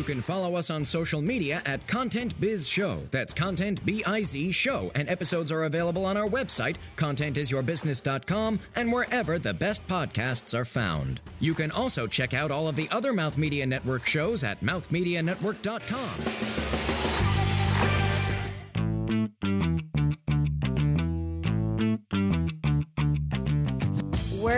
You 0.00 0.04
can 0.04 0.22
follow 0.22 0.56
us 0.56 0.70
on 0.70 0.82
social 0.82 1.20
media 1.20 1.60
at 1.66 1.86
Content 1.86 2.40
Biz 2.40 2.66
Show. 2.66 3.02
That's 3.10 3.34
Content 3.34 3.84
B 3.84 4.02
I 4.04 4.22
Z 4.22 4.50
Show. 4.50 4.90
And 4.94 5.06
episodes 5.10 5.52
are 5.52 5.64
available 5.64 6.06
on 6.06 6.16
our 6.16 6.26
website, 6.26 6.76
contentisyourbusiness.com, 6.96 8.60
and 8.76 8.90
wherever 8.90 9.38
the 9.38 9.52
best 9.52 9.86
podcasts 9.86 10.58
are 10.58 10.64
found. 10.64 11.20
You 11.38 11.52
can 11.52 11.70
also 11.70 12.06
check 12.06 12.32
out 12.32 12.50
all 12.50 12.66
of 12.66 12.76
the 12.76 12.88
other 12.90 13.12
Mouth 13.12 13.36
Media 13.36 13.66
Network 13.66 14.06
shows 14.06 14.42
at 14.42 14.62
mouthmedianetwork.com. 14.62 16.69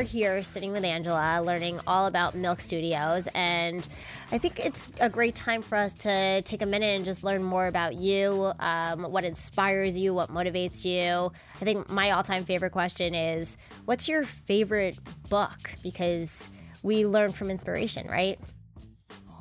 We're 0.03 0.09
here 0.09 0.43
sitting 0.43 0.73
with 0.73 0.83
Angela, 0.83 1.41
learning 1.45 1.79
all 1.87 2.07
about 2.07 2.35
Milk 2.35 2.59
Studios, 2.59 3.29
and 3.37 3.87
I 4.33 4.39
think 4.39 4.59
it's 4.59 4.91
a 4.99 5.09
great 5.09 5.37
time 5.37 5.63
for 5.63 5.77
us 5.77 5.93
to 5.93 6.43
take 6.43 6.61
a 6.61 6.67
minute 6.67 6.97
and 6.97 7.05
just 7.05 7.23
learn 7.23 7.45
more 7.45 7.69
about 7.69 7.95
you, 7.95 8.53
um, 8.59 9.05
what 9.05 9.25
inspires 9.25 9.97
you, 9.97 10.13
what 10.13 10.29
motivates 10.29 10.85
you. 10.85 11.31
I 11.61 11.65
think 11.65 11.89
my 11.89 12.11
all-time 12.11 12.45
favorite 12.45 12.73
question 12.73 13.15
is, 13.15 13.57
"What's 13.85 14.09
your 14.09 14.25
favorite 14.25 14.99
book?" 15.29 15.71
Because 15.85 16.51
we 16.83 17.07
learn 17.07 17.31
from 17.31 17.49
inspiration, 17.49 18.09
right? 18.09 18.41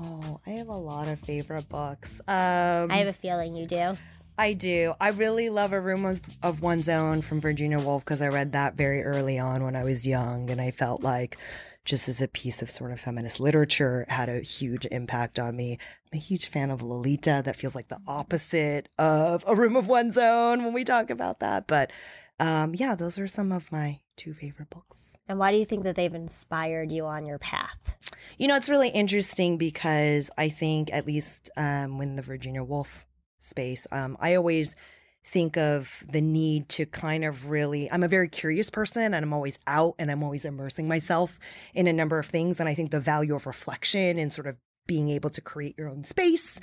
oh 0.03 0.39
i 0.47 0.51
have 0.51 0.68
a 0.68 0.76
lot 0.76 1.07
of 1.07 1.20
favorite 1.20 1.70
books 1.70 2.20
um 2.28 2.89
I 2.89 2.97
have 2.97 3.07
a 3.07 3.14
feeling 3.14 3.55
you 3.55 3.68
do. 3.68 3.95
I 4.38 4.54
do. 4.54 4.94
I 5.00 5.10
really 5.10 5.50
love 5.50 5.74
A 5.74 5.80
Room 5.80 6.06
of, 6.06 6.22
of 6.42 6.62
One's 6.62 6.90
Own 6.90 7.22
from 7.22 7.40
Virginia 7.40 7.80
Woolf 7.80 8.04
because 8.04 8.22
I 8.22 8.28
read 8.28 8.54
that 8.54 8.76
very 8.76 9.04
early 9.04 9.38
on 9.38 9.64
when 9.64 9.76
I 9.76 9.84
was 9.84 10.08
young. 10.08 10.50
And 10.50 10.60
I 10.60 10.72
felt 10.72 11.04
like, 11.04 11.38
just 11.84 12.08
as 12.08 12.22
a 12.22 12.28
piece 12.28 12.62
of 12.62 12.70
sort 12.70 12.92
of 12.92 13.00
feminist 13.00 13.40
literature, 13.40 14.02
it 14.02 14.12
had 14.12 14.30
a 14.30 14.42
huge 14.42 14.86
impact 14.92 15.40
on 15.40 15.56
me. 15.56 15.80
I'm 16.12 16.18
a 16.18 16.22
huge 16.22 16.46
fan 16.46 16.70
of 16.70 16.82
Lolita. 16.82 17.42
That 17.44 17.56
feels 17.56 17.76
like 17.76 17.88
the 17.88 18.02
opposite 18.08 18.90
of 19.00 19.44
A 19.48 19.56
Room 19.56 19.76
of 19.76 19.88
One's 19.88 20.18
Own 20.18 20.64
when 20.64 20.74
we 20.74 20.84
talk 20.84 21.10
about 21.10 21.40
that. 21.40 21.68
But 21.68 21.92
um, 22.40 22.76
yeah, 22.76 22.96
those 22.96 23.18
are 23.20 23.28
some 23.28 23.52
of 23.52 23.72
my 23.72 24.00
two 24.16 24.34
favorite 24.34 24.70
books. 24.70 25.12
And 25.28 25.40
why 25.40 25.52
do 25.52 25.58
you 25.58 25.66
think 25.66 25.84
that 25.84 25.96
they've 25.96 26.14
inspired 26.14 26.92
you 26.92 27.06
on 27.06 27.26
your 27.26 27.40
path? 27.40 27.96
You 28.38 28.48
know, 28.48 28.56
it's 28.56 28.70
really 28.70 28.90
interesting 28.90 29.58
because 29.58 30.30
I 30.38 30.50
think, 30.50 30.92
at 30.92 31.08
least 31.08 31.50
um, 31.56 31.98
when 31.98 32.16
the 32.16 32.22
Virginia 32.22 32.64
Woolf 32.64 33.06
space, 33.44 33.88
um, 33.92 34.18
I 34.20 34.36
always 34.36 34.76
think 35.24 35.56
of 35.58 36.04
the 36.10 36.22
need 36.22 36.68
to 36.70 36.86
kind 36.86 37.24
of 37.24 37.50
really, 37.50 37.92
I'm 37.92 38.04
a 38.04 38.08
very 38.08 38.28
curious 38.28 38.70
person 38.70 39.14
and 39.14 39.24
I'm 39.24 39.34
always 39.34 39.60
out 39.68 39.96
and 40.00 40.10
I'm 40.10 40.24
always 40.24 40.46
immersing 40.46 40.88
myself 40.88 41.38
in 41.74 41.88
a 41.88 41.94
number 41.94 42.18
of 42.18 42.26
things. 42.26 42.60
And 42.60 42.68
I 42.68 42.74
think 42.74 42.92
the 42.92 43.00
value 43.00 43.36
of 43.36 43.46
reflection 43.46 44.18
and 44.18 44.34
sort 44.34 44.48
of 44.48 44.58
being 44.88 45.10
able 45.10 45.30
to 45.30 45.42
create 45.42 45.78
your 45.78 45.89
own 45.89 46.04
space 46.04 46.60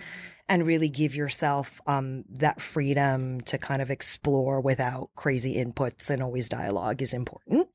and 0.49 0.66
really 0.66 0.89
give 0.89 1.14
yourself 1.14 1.81
um, 1.87 2.24
that 2.29 2.61
freedom 2.61 3.41
to 3.43 3.59
kind 3.59 3.81
of 3.81 3.91
explore 3.91 4.61
without 4.61 5.11
crazy 5.14 5.55
inputs 5.55 6.11
and 6.11 6.22
always 6.22 6.49
dialogue 6.49 7.01
is 7.01 7.14
important. 7.14 7.68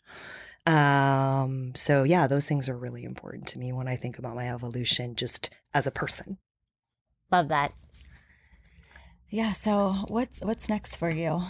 Um, 0.65 1.73
so 1.75 2.03
yeah, 2.03 2.27
those 2.27 2.45
things 2.45 2.67
are 2.67 2.77
really 2.77 3.03
important 3.03 3.47
to 3.49 3.59
me 3.59 3.71
when 3.71 3.87
I 3.87 3.95
think 3.95 4.17
about 4.17 4.35
my 4.35 4.49
evolution 4.49 5.15
just 5.15 5.49
as 5.73 5.87
a 5.87 5.91
person. 5.91 6.37
Love 7.31 7.47
that. 7.49 7.73
Yeah. 9.33 9.53
So 9.53 9.93
what's 10.09 10.41
what's 10.41 10.69
next 10.69 10.97
for 10.97 11.09
you? 11.09 11.41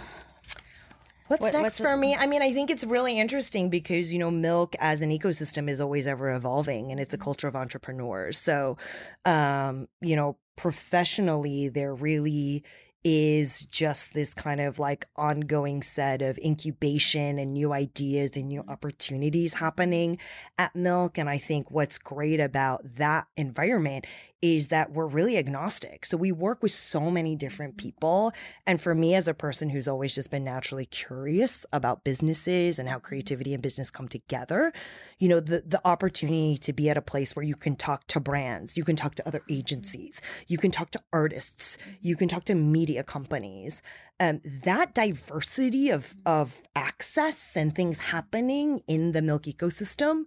What's 1.27 1.41
What- 1.41 1.53
next 1.53 1.63
what's- 1.63 1.79
for 1.79 1.97
me? 1.97 2.15
I 2.15 2.27
mean, 2.27 2.41
I 2.41 2.53
think 2.53 2.69
it's 2.69 2.85
really 2.85 3.19
interesting 3.19 3.69
because, 3.69 4.13
you 4.13 4.19
know, 4.19 4.31
milk 4.31 4.73
as 4.79 5.01
an 5.01 5.09
ecosystem 5.09 5.69
is 5.69 5.81
always 5.81 6.07
ever 6.07 6.31
evolving 6.33 6.91
and 6.91 6.99
it's 6.99 7.13
a 7.13 7.17
culture 7.17 7.49
of 7.49 7.57
entrepreneurs. 7.57 8.37
So, 8.37 8.77
um, 9.25 9.89
you 9.99 10.15
know, 10.15 10.37
professionally, 10.55 11.67
there 11.67 11.93
really 11.93 12.63
is 13.03 13.65
just 13.65 14.13
this 14.13 14.33
kind 14.33 14.61
of 14.61 14.79
like 14.79 15.05
ongoing 15.17 15.83
set 15.83 16.21
of 16.21 16.37
incubation 16.37 17.37
and 17.37 17.51
new 17.51 17.73
ideas 17.73 18.37
and 18.37 18.47
new 18.47 18.63
opportunities 18.69 19.55
happening 19.55 20.17
at 20.57 20.73
Milk. 20.73 21.17
And 21.17 21.29
I 21.29 21.37
think 21.37 21.69
what's 21.69 21.97
great 21.97 22.39
about 22.39 22.81
that 22.95 23.27
environment 23.35 24.05
is 24.43 24.67
that 24.67 24.91
we're 24.91 25.07
really 25.07 25.37
agnostic. 25.37 26.05
So 26.05 26.17
we 26.17 26.33
work 26.33 26.61
with 26.61 26.73
so 26.73 27.09
many 27.09 27.33
different 27.33 27.77
mm-hmm. 27.77 27.87
people. 27.87 28.33
And 28.67 28.79
for 28.79 28.93
me, 28.93 29.15
as 29.15 29.29
a 29.29 29.33
person 29.33 29.69
who's 29.69 29.87
always 29.87 30.13
just 30.13 30.29
been 30.29 30.43
naturally 30.43 30.85
curious 30.85 31.65
about 31.71 32.03
businesses 32.03 32.77
and 32.77 32.89
how 32.89 32.97
mm-hmm. 32.97 33.05
creativity 33.05 33.53
and 33.53 33.63
business 33.63 33.89
come 33.89 34.09
together, 34.09 34.73
you 35.17 35.29
know, 35.29 35.39
the, 35.39 35.63
the 35.65 35.79
opportunity 35.85 36.57
to 36.57 36.73
be 36.73 36.89
at 36.89 36.97
a 36.97 37.01
place 37.01 37.37
where 37.37 37.45
you 37.45 37.55
can 37.55 37.77
talk 37.77 38.05
to 38.07 38.19
brands, 38.19 38.75
you 38.75 38.83
can 38.83 38.97
talk 38.97 39.15
to 39.15 39.25
other 39.25 39.39
mm-hmm. 39.39 39.53
agencies, 39.53 40.19
you 40.49 40.57
can 40.57 40.71
talk 40.71 40.91
to 40.91 40.99
artists, 41.13 41.77
you 42.01 42.17
can 42.17 42.27
talk 42.27 42.43
to 42.43 42.53
media 42.53 43.01
companies. 43.01 43.81
Um, 44.19 44.41
that 44.43 44.93
diversity 44.93 45.89
of, 45.89 46.15
of 46.25 46.61
access 46.75 47.55
and 47.55 47.73
things 47.73 47.97
happening 47.99 48.81
in 48.87 49.13
the 49.13 49.21
milk 49.21 49.43
ecosystem 49.43 50.25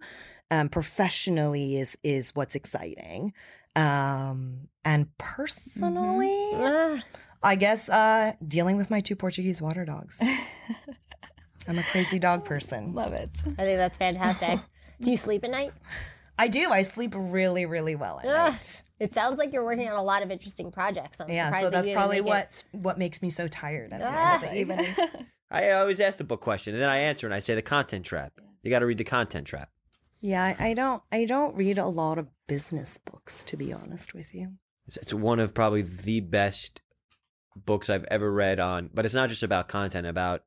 um, 0.49 0.69
professionally 0.69 1.77
is 1.77 1.97
is 2.03 2.35
what's 2.35 2.55
exciting. 2.55 3.33
Um, 3.77 4.67
and 4.83 5.07
personally, 5.17 6.35
Ah, 6.53 7.03
I 7.43 7.55
guess 7.55 7.89
uh, 7.89 8.33
dealing 8.47 8.77
with 8.77 8.89
my 8.89 8.99
two 8.99 9.15
Portuguese 9.15 9.61
water 9.61 9.85
dogs. 9.85 10.19
I'm 11.67 11.77
a 11.77 11.83
crazy 11.83 12.17
dog 12.19 12.45
person. 12.45 12.93
Love 12.93 13.13
it. 13.13 13.29
I 13.57 13.63
think 13.63 13.77
that's 13.77 13.97
fantastic. 13.97 14.59
Do 15.01 15.11
you 15.11 15.17
sleep 15.17 15.43
at 15.43 15.51
night? 15.51 15.73
I 16.39 16.47
do. 16.47 16.71
I 16.71 16.83
sleep 16.83 17.13
really, 17.15 17.65
really 17.65 17.95
well 17.95 18.19
at 18.19 18.25
Ugh. 18.27 18.51
night. 18.53 18.83
It 18.99 19.13
sounds 19.13 19.37
like 19.39 19.51
you're 19.53 19.63
working 19.65 19.87
on 19.89 19.95
a 19.95 20.03
lot 20.03 20.21
of 20.23 20.31
interesting 20.31 20.71
projects. 20.71 21.19
I'm 21.19 21.29
Yeah, 21.29 21.45
surprised 21.47 21.63
so 21.65 21.69
that 21.69 21.75
that's 21.77 21.87
you 21.87 21.93
didn't 21.93 21.97
probably 21.99 22.21
make 22.21 22.27
it- 22.45 22.63
what 22.73 22.83
what 22.83 22.97
makes 22.97 23.21
me 23.21 23.29
so 23.29 23.47
tired 23.47 23.91
at 23.93 23.99
the 23.99 24.07
Ah. 24.07 24.35
end 24.35 24.43
of 24.43 24.49
the 24.51 24.59
evening. 24.59 24.95
I 25.51 25.71
always 25.71 25.99
ask 25.99 26.17
the 26.17 26.23
book 26.23 26.41
question, 26.41 26.73
and 26.73 26.81
then 26.81 26.89
I 26.89 26.97
answer, 26.97 27.25
and 27.27 27.33
I 27.33 27.39
say 27.39 27.55
the 27.55 27.61
content 27.61 28.05
trap. 28.05 28.33
You 28.63 28.69
got 28.69 28.79
to 28.79 28.85
read 28.85 28.97
the 28.97 29.03
content 29.03 29.47
trap. 29.47 29.69
Yeah, 30.21 30.43
I 30.43 30.69
I 30.69 30.73
don't 30.73 31.01
I 31.11 31.25
don't 31.25 31.55
read 31.55 31.77
a 31.79 31.85
lot 31.87 32.17
of 32.17 32.27
business 32.47 32.97
books 33.05 33.43
to 33.45 33.57
be 33.57 33.71
honest 33.73 34.13
with 34.13 34.33
you. 34.33 34.53
It's, 34.87 34.97
it's 34.97 35.13
one 35.13 35.39
of 35.39 35.53
probably 35.53 35.81
the 35.81 36.21
best 36.21 36.81
books 37.55 37.89
I've 37.89 38.05
ever 38.05 38.31
read 38.31 38.59
on, 38.59 38.89
but 38.93 39.05
it's 39.05 39.15
not 39.15 39.29
just 39.29 39.43
about 39.43 39.67
content. 39.67 40.07
About 40.07 40.43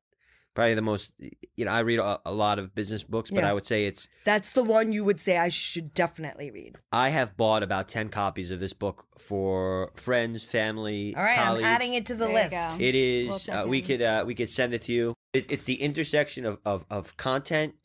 probably 0.55 0.73
the 0.73 0.81
most, 0.81 1.11
you 1.55 1.65
know, 1.65 1.71
I 1.71 1.79
read 1.79 1.99
a, 1.99 2.19
a 2.25 2.33
lot 2.33 2.57
of 2.59 2.73
business 2.73 3.03
books, 3.03 3.29
but 3.29 3.43
Yeah. 3.43 3.49
I 3.49 3.53
would 3.53 3.65
say 3.65 3.85
it's 3.85 4.07
That's 4.25 4.53
the 4.53 4.63
one 4.63 4.91
you 4.91 5.03
would 5.05 5.19
say 5.19 5.37
I 5.37 5.49
should 5.49 5.93
definitely 5.93 6.51
read. 6.51 6.79
I 6.91 7.09
have 7.09 7.37
bought 7.37 7.63
about 7.63 7.87
ten 7.87 8.09
copies 8.09 8.49
of 8.51 8.59
this 8.59 8.73
book 8.73 9.05
for 9.19 9.91
friends, 9.95 10.43
family, 10.43 11.15
All 11.15 11.23
right, 11.23 11.37
colleagues. 11.37 11.67
I'm 11.67 11.75
adding 11.75 11.93
it 11.93 12.05
to 12.07 12.15
the 12.15 12.25
There 12.27 12.29
you 12.29 12.49
list. 12.49 12.79
go. 12.79 12.83
It 12.83 13.47
We'll 13.49 13.57
uh, 13.59 13.67
we 13.67 13.81
could 13.81 14.01
uh, 14.01 14.23
we 14.25 14.33
could 14.35 14.49
send 14.49 14.73
it 14.73 14.81
to 14.83 14.91
you. 14.93 15.13
It, 15.33 15.51
it's 15.51 15.63
the 15.63 15.75
intersection 15.81 16.45
of, 16.45 16.57
of, 16.65 16.85
of 16.89 17.15
content, 17.17 17.75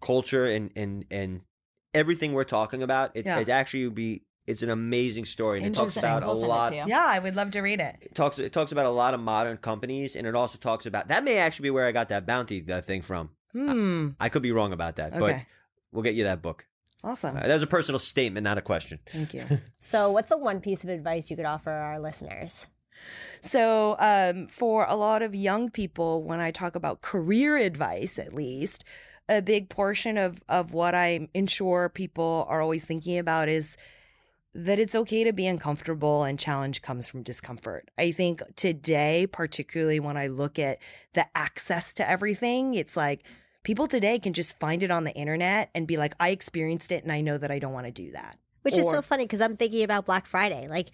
culture, 0.00 0.46
and 0.46 0.70
and 0.74 1.04
and 1.10 1.42
everything 1.96 2.32
we're 2.32 2.44
talking 2.44 2.82
about. 2.82 3.16
It, 3.16 3.26
Yeah. 3.26 3.40
it 3.40 3.48
actually 3.48 3.84
would 3.86 3.94
be. 3.94 4.22
It's 4.46 4.62
an 4.62 4.70
amazing 4.70 5.24
story, 5.24 5.58
and 5.58 5.74
it 5.74 5.76
talks 5.76 5.96
about 5.96 6.22
We'll 6.22 6.44
a 6.44 6.46
lot. 6.46 6.72
Yeah, 6.72 7.04
I 7.04 7.18
would 7.18 7.34
love 7.34 7.50
to 7.52 7.60
read 7.60 7.80
it. 7.80 7.96
It 8.00 8.14
talks. 8.14 8.38
It 8.38 8.52
talks 8.52 8.70
about 8.70 8.86
a 8.86 8.90
lot 8.90 9.12
of 9.12 9.18
modern 9.18 9.56
companies, 9.56 10.14
and 10.14 10.24
it 10.24 10.36
also 10.36 10.56
talks 10.56 10.86
about 10.86 11.08
that 11.08 11.24
may 11.24 11.38
actually 11.38 11.64
be 11.64 11.70
where 11.70 11.86
I 11.86 11.90
got 11.92 12.08
that 12.10 12.26
bounty 12.26 12.60
that 12.60 12.84
thing 12.86 13.02
from. 13.02 13.30
Hmm. 13.52 14.10
I 14.20 14.28
could 14.28 14.42
be 14.42 14.52
wrong 14.52 14.72
about 14.72 14.96
that, 14.96 15.18
but 15.18 15.40
we'll 15.90 16.04
get 16.04 16.14
you 16.14 16.22
that 16.24 16.42
book. 16.42 16.66
Awesome. 17.02 17.36
Uh, 17.36 17.40
that 17.40 17.54
was 17.54 17.62
a 17.62 17.66
personal 17.66 17.98
statement, 17.98 18.44
not 18.44 18.58
a 18.58 18.62
question. 18.62 18.98
Thank 19.10 19.34
you. 19.34 19.44
So, 19.80 20.10
what's 20.10 20.28
the 20.28 20.38
one 20.38 20.60
piece 20.60 20.82
of 20.84 20.90
advice 20.90 21.30
you 21.30 21.36
could 21.36 21.44
offer 21.46 21.70
our 21.70 22.00
listeners? 22.00 22.66
So, 23.40 23.96
um, 24.00 24.46
for 24.48 24.84
a 24.88 24.96
lot 24.96 25.22
of 25.22 25.34
young 25.34 25.70
people, 25.70 26.22
when 26.24 26.40
I 26.40 26.50
talk 26.50 26.74
about 26.74 27.02
career 27.02 27.56
advice, 27.56 28.18
at 28.18 28.34
least, 28.34 28.84
a 29.28 29.42
big 29.42 29.68
portion 29.68 30.18
of, 30.18 30.42
of 30.48 30.72
what 30.72 30.94
I'm 30.94 31.28
ensure 31.34 31.88
people 31.88 32.46
are 32.48 32.60
always 32.60 32.84
thinking 32.84 33.18
about 33.18 33.48
is 33.48 33.76
that 34.54 34.78
it's 34.78 34.94
okay 34.94 35.22
to 35.24 35.32
be 35.32 35.46
uncomfortable 35.46 36.24
and 36.24 36.38
challenge 36.38 36.80
comes 36.80 37.08
from 37.08 37.22
discomfort. 37.22 37.90
I 37.98 38.12
think 38.12 38.42
today, 38.56 39.26
particularly 39.30 40.00
when 40.00 40.16
I 40.16 40.28
look 40.28 40.58
at 40.58 40.78
the 41.12 41.26
access 41.34 41.92
to 41.94 42.08
everything, 42.08 42.74
it's 42.74 42.96
like 42.96 43.22
people 43.64 43.86
today 43.86 44.18
can 44.18 44.32
just 44.32 44.58
find 44.58 44.82
it 44.82 44.90
on 44.90 45.04
the 45.04 45.12
internet 45.12 45.70
and 45.74 45.86
be 45.86 45.98
like, 45.98 46.14
I 46.18 46.30
experienced 46.30 46.90
it 46.90 47.02
and 47.02 47.12
I 47.12 47.20
know 47.20 47.36
that 47.36 47.50
I 47.50 47.58
don't 47.58 47.74
want 47.74 47.86
to 47.86 47.92
do 47.92 48.12
that. 48.12 48.38
Which 48.62 48.78
is 48.78 48.88
so 48.88 49.02
funny 49.02 49.24
because 49.24 49.40
I'm 49.40 49.56
thinking 49.56 49.84
about 49.84 50.06
Black 50.06 50.26
Friday. 50.26 50.66
Like, 50.68 50.90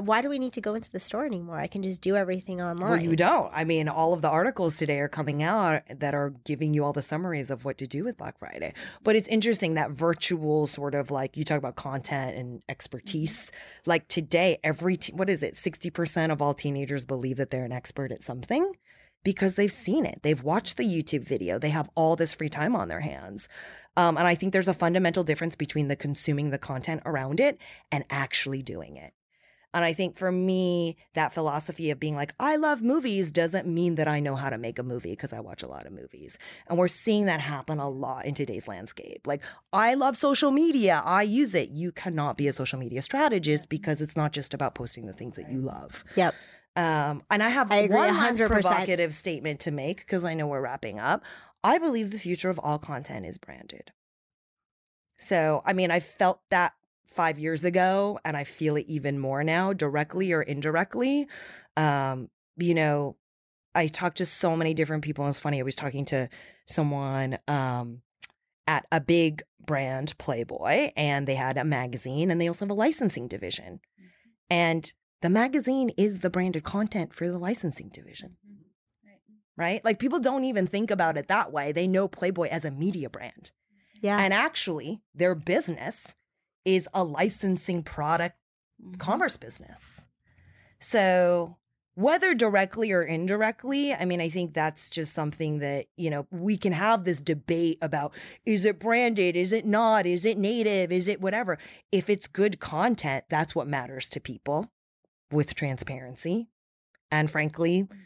why 0.00 0.22
do 0.22 0.28
we 0.30 0.38
need 0.38 0.54
to 0.54 0.60
go 0.60 0.74
into 0.74 0.90
the 0.90 1.00
store 1.00 1.26
anymore? 1.26 1.58
I 1.58 1.66
can 1.66 1.82
just 1.82 2.00
do 2.00 2.16
everything 2.16 2.62
online. 2.62 2.90
Well, 2.90 3.00
you 3.00 3.14
don't. 3.14 3.52
I 3.54 3.64
mean, 3.64 3.88
all 3.88 4.14
of 4.14 4.22
the 4.22 4.28
articles 4.28 4.76
today 4.76 5.00
are 5.00 5.08
coming 5.08 5.42
out 5.42 5.82
that 5.90 6.14
are 6.14 6.30
giving 6.44 6.72
you 6.72 6.84
all 6.84 6.94
the 6.94 7.02
summaries 7.02 7.50
of 7.50 7.64
what 7.64 7.76
to 7.78 7.86
do 7.86 8.04
with 8.04 8.16
Black 8.16 8.38
Friday. 8.38 8.72
But 9.02 9.16
it's 9.16 9.28
interesting 9.28 9.74
that 9.74 9.90
virtual 9.90 10.66
sort 10.66 10.94
of 10.94 11.10
like 11.10 11.36
you 11.36 11.44
talk 11.44 11.58
about 11.58 11.76
content 11.76 12.36
and 12.36 12.62
expertise. 12.68 13.52
Like 13.84 14.08
today, 14.08 14.58
every 14.64 14.96
te- 14.96 15.12
what 15.12 15.28
is 15.28 15.42
it? 15.42 15.56
Sixty 15.56 15.90
percent 15.90 16.32
of 16.32 16.40
all 16.40 16.54
teenagers 16.54 17.04
believe 17.04 17.36
that 17.36 17.50
they're 17.50 17.64
an 17.64 17.72
expert 17.72 18.12
at 18.12 18.22
something 18.22 18.72
because 19.24 19.56
they've 19.56 19.72
seen 19.72 20.06
it. 20.06 20.20
They've 20.22 20.42
watched 20.42 20.78
the 20.78 20.84
YouTube 20.84 21.24
video. 21.24 21.58
They 21.58 21.70
have 21.70 21.90
all 21.94 22.16
this 22.16 22.32
free 22.32 22.48
time 22.48 22.74
on 22.74 22.88
their 22.88 23.00
hands. 23.00 23.48
Um, 23.96 24.16
and 24.16 24.26
I 24.26 24.34
think 24.34 24.52
there's 24.52 24.68
a 24.68 24.74
fundamental 24.74 25.22
difference 25.22 25.54
between 25.54 25.88
the 25.88 25.96
consuming 25.96 26.50
the 26.50 26.58
content 26.58 27.02
around 27.04 27.40
it 27.40 27.58
and 27.90 28.04
actually 28.10 28.62
doing 28.62 28.96
it. 28.96 29.12
And 29.74 29.84
I 29.84 29.92
think 29.92 30.16
for 30.16 30.30
me, 30.30 30.96
that 31.14 31.32
philosophy 31.32 31.90
of 31.90 31.98
being 31.98 32.14
like, 32.14 32.34
I 32.38 32.56
love 32.56 32.82
movies 32.82 33.32
doesn't 33.32 33.66
mean 33.66 33.94
that 33.94 34.06
I 34.08 34.20
know 34.20 34.36
how 34.36 34.50
to 34.50 34.58
make 34.58 34.78
a 34.78 34.82
movie 34.82 35.12
because 35.12 35.32
I 35.32 35.40
watch 35.40 35.62
a 35.62 35.68
lot 35.68 35.86
of 35.86 35.92
movies. 35.92 36.38
And 36.68 36.78
we're 36.78 36.88
seeing 36.88 37.26
that 37.26 37.40
happen 37.40 37.78
a 37.78 37.88
lot 37.88 38.26
in 38.26 38.34
today's 38.34 38.68
landscape. 38.68 39.26
Like, 39.26 39.42
I 39.72 39.94
love 39.94 40.16
social 40.16 40.50
media, 40.50 41.02
I 41.04 41.22
use 41.22 41.54
it. 41.54 41.70
You 41.70 41.92
cannot 41.92 42.36
be 42.36 42.48
a 42.48 42.52
social 42.52 42.78
media 42.78 43.02
strategist 43.02 43.68
because 43.68 44.02
it's 44.02 44.16
not 44.16 44.32
just 44.32 44.52
about 44.52 44.74
posting 44.74 45.06
the 45.06 45.12
things 45.12 45.36
that 45.36 45.50
you 45.50 45.58
love. 45.58 46.04
Yep. 46.16 46.34
Um, 46.74 47.22
and 47.30 47.42
I 47.42 47.50
have 47.50 47.70
I 47.70 47.76
agree 47.76 47.96
one 47.96 48.14
last 48.14 48.40
100%. 48.40 48.48
provocative 48.48 49.12
statement 49.12 49.60
to 49.60 49.70
make 49.70 49.98
because 49.98 50.24
I 50.24 50.34
know 50.34 50.46
we're 50.46 50.62
wrapping 50.62 50.98
up. 50.98 51.22
I 51.64 51.78
believe 51.78 52.10
the 52.10 52.18
future 52.18 52.50
of 52.50 52.58
all 52.58 52.78
content 52.78 53.26
is 53.26 53.38
branded. 53.38 53.92
So, 55.16 55.62
I 55.64 55.72
mean, 55.72 55.90
I 55.90 56.00
felt 56.00 56.40
that 56.50 56.72
five 57.12 57.38
years 57.38 57.64
ago, 57.64 58.18
and 58.24 58.36
I 58.36 58.44
feel 58.44 58.76
it 58.76 58.86
even 58.88 59.18
more 59.18 59.44
now, 59.44 59.72
directly 59.72 60.32
or 60.32 60.42
indirectly. 60.42 61.26
Um, 61.76 62.28
you 62.56 62.74
know, 62.74 63.16
I 63.74 63.86
talked 63.86 64.18
to 64.18 64.26
so 64.26 64.56
many 64.56 64.74
different 64.74 65.02
people. 65.02 65.24
And 65.24 65.30
it's 65.30 65.40
funny, 65.40 65.58
I 65.58 65.64
was 65.64 65.76
talking 65.76 66.04
to 66.06 66.28
someone 66.66 67.38
um, 67.48 68.02
at 68.66 68.86
a 68.92 69.00
big 69.00 69.42
brand, 69.64 70.16
Playboy, 70.18 70.90
and 70.96 71.26
they 71.26 71.34
had 71.34 71.56
a 71.56 71.64
magazine 71.64 72.30
and 72.30 72.40
they 72.40 72.48
also 72.48 72.64
have 72.64 72.70
a 72.70 72.74
licensing 72.74 73.28
division. 73.28 73.80
And 74.50 74.92
the 75.22 75.30
magazine 75.30 75.90
is 75.96 76.20
the 76.20 76.30
branded 76.30 76.64
content 76.64 77.14
for 77.14 77.28
the 77.28 77.38
licensing 77.38 77.88
division. 77.88 78.36
Right? 79.56 79.84
Like 79.84 79.98
people 79.98 80.18
don't 80.18 80.44
even 80.44 80.66
think 80.66 80.90
about 80.90 81.16
it 81.16 81.28
that 81.28 81.52
way. 81.52 81.72
They 81.72 81.86
know 81.86 82.08
Playboy 82.08 82.48
as 82.48 82.64
a 82.64 82.70
media 82.70 83.08
brand. 83.08 83.52
Yeah. 84.00 84.18
And 84.18 84.32
actually, 84.34 85.00
their 85.14 85.34
business 85.34 86.14
is 86.64 86.88
a 86.94 87.04
licensing 87.04 87.82
product 87.82 88.36
mm-hmm. 88.82 88.94
commerce 88.94 89.36
business. 89.36 90.06
So, 90.78 91.56
whether 91.94 92.34
directly 92.34 92.90
or 92.90 93.02
indirectly, 93.02 93.92
I 93.92 94.06
mean, 94.06 94.20
I 94.20 94.30
think 94.30 94.54
that's 94.54 94.88
just 94.88 95.12
something 95.12 95.58
that, 95.58 95.86
you 95.96 96.08
know, 96.08 96.26
we 96.30 96.56
can 96.56 96.72
have 96.72 97.04
this 97.04 97.20
debate 97.20 97.78
about 97.82 98.14
is 98.46 98.64
it 98.64 98.78
branded? 98.78 99.36
Is 99.36 99.52
it 99.52 99.66
not? 99.66 100.06
Is 100.06 100.24
it 100.24 100.38
native? 100.38 100.90
Is 100.90 101.06
it 101.06 101.20
whatever? 101.20 101.58
If 101.90 102.08
it's 102.08 102.26
good 102.26 102.60
content, 102.60 103.24
that's 103.28 103.54
what 103.54 103.68
matters 103.68 104.08
to 104.10 104.20
people 104.20 104.70
with 105.30 105.54
transparency. 105.54 106.48
And 107.10 107.30
frankly, 107.30 107.82
mm-hmm. 107.82 107.98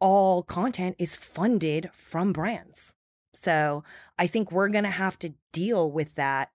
all 0.00 0.42
content 0.42 0.96
is 0.98 1.14
funded 1.14 1.90
from 1.94 2.32
brands. 2.32 2.92
So 3.32 3.84
I 4.18 4.26
think 4.26 4.50
we're 4.50 4.68
going 4.68 4.84
to 4.84 4.90
have 4.90 5.18
to 5.20 5.34
deal 5.52 5.90
with 5.90 6.16
that 6.16 6.50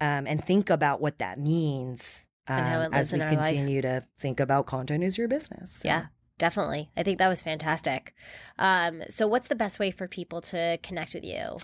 um, 0.00 0.26
and 0.26 0.44
think 0.44 0.70
about 0.70 1.00
what 1.00 1.18
that 1.18 1.38
means 1.38 2.26
um, 2.48 2.58
And 2.58 2.66
how 2.66 2.80
it 2.82 2.88
as 2.92 3.12
we 3.12 3.18
life. 3.18 3.30
continue 3.30 3.82
to 3.82 4.02
think 4.18 4.40
about 4.40 4.66
content 4.66 5.02
is 5.04 5.18
your 5.18 5.28
business. 5.28 5.72
So- 5.82 5.88
Yeah, 5.88 6.06
definitely. 6.38 6.90
I 6.96 7.02
think 7.02 7.18
that 7.18 7.28
was 7.28 7.42
fantastic. 7.42 8.14
Um, 8.58 9.02
so, 9.08 9.26
what's 9.26 9.48
the 9.48 9.56
best 9.56 9.78
way 9.78 9.90
for 9.90 10.06
people 10.08 10.40
to 10.42 10.78
connect 10.82 11.14
with 11.14 11.24
you? 11.24 11.58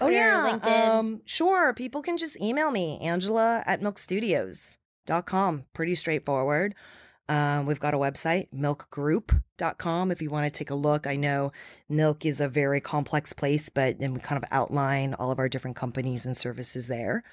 Oh 0.00 0.08
yeah, 0.08 0.58
LinkedIn. 0.60 0.88
um, 0.88 1.22
sure. 1.24 1.72
People 1.74 2.02
can 2.02 2.16
just 2.16 2.38
email 2.40 2.70
me, 2.70 2.98
Angela 3.00 3.62
at 3.66 3.80
milkstudios.com. 3.80 5.64
Pretty 5.72 5.94
straightforward. 5.94 6.74
Um, 7.28 7.66
we've 7.66 7.80
got 7.80 7.92
a 7.92 7.96
website, 7.98 8.46
milkgroup.com, 8.54 10.10
if 10.12 10.22
you 10.22 10.30
want 10.30 10.44
to 10.52 10.56
take 10.56 10.70
a 10.70 10.74
look. 10.76 11.06
I 11.08 11.16
know 11.16 11.50
milk 11.88 12.24
is 12.24 12.40
a 12.40 12.48
very 12.48 12.80
complex 12.80 13.32
place, 13.32 13.68
but 13.68 13.98
then 13.98 14.14
we 14.14 14.20
kind 14.20 14.42
of 14.42 14.48
outline 14.52 15.14
all 15.14 15.30
of 15.32 15.38
our 15.40 15.48
different 15.48 15.76
companies 15.76 16.24
and 16.26 16.36
services 16.36 16.86
there. 16.86 17.24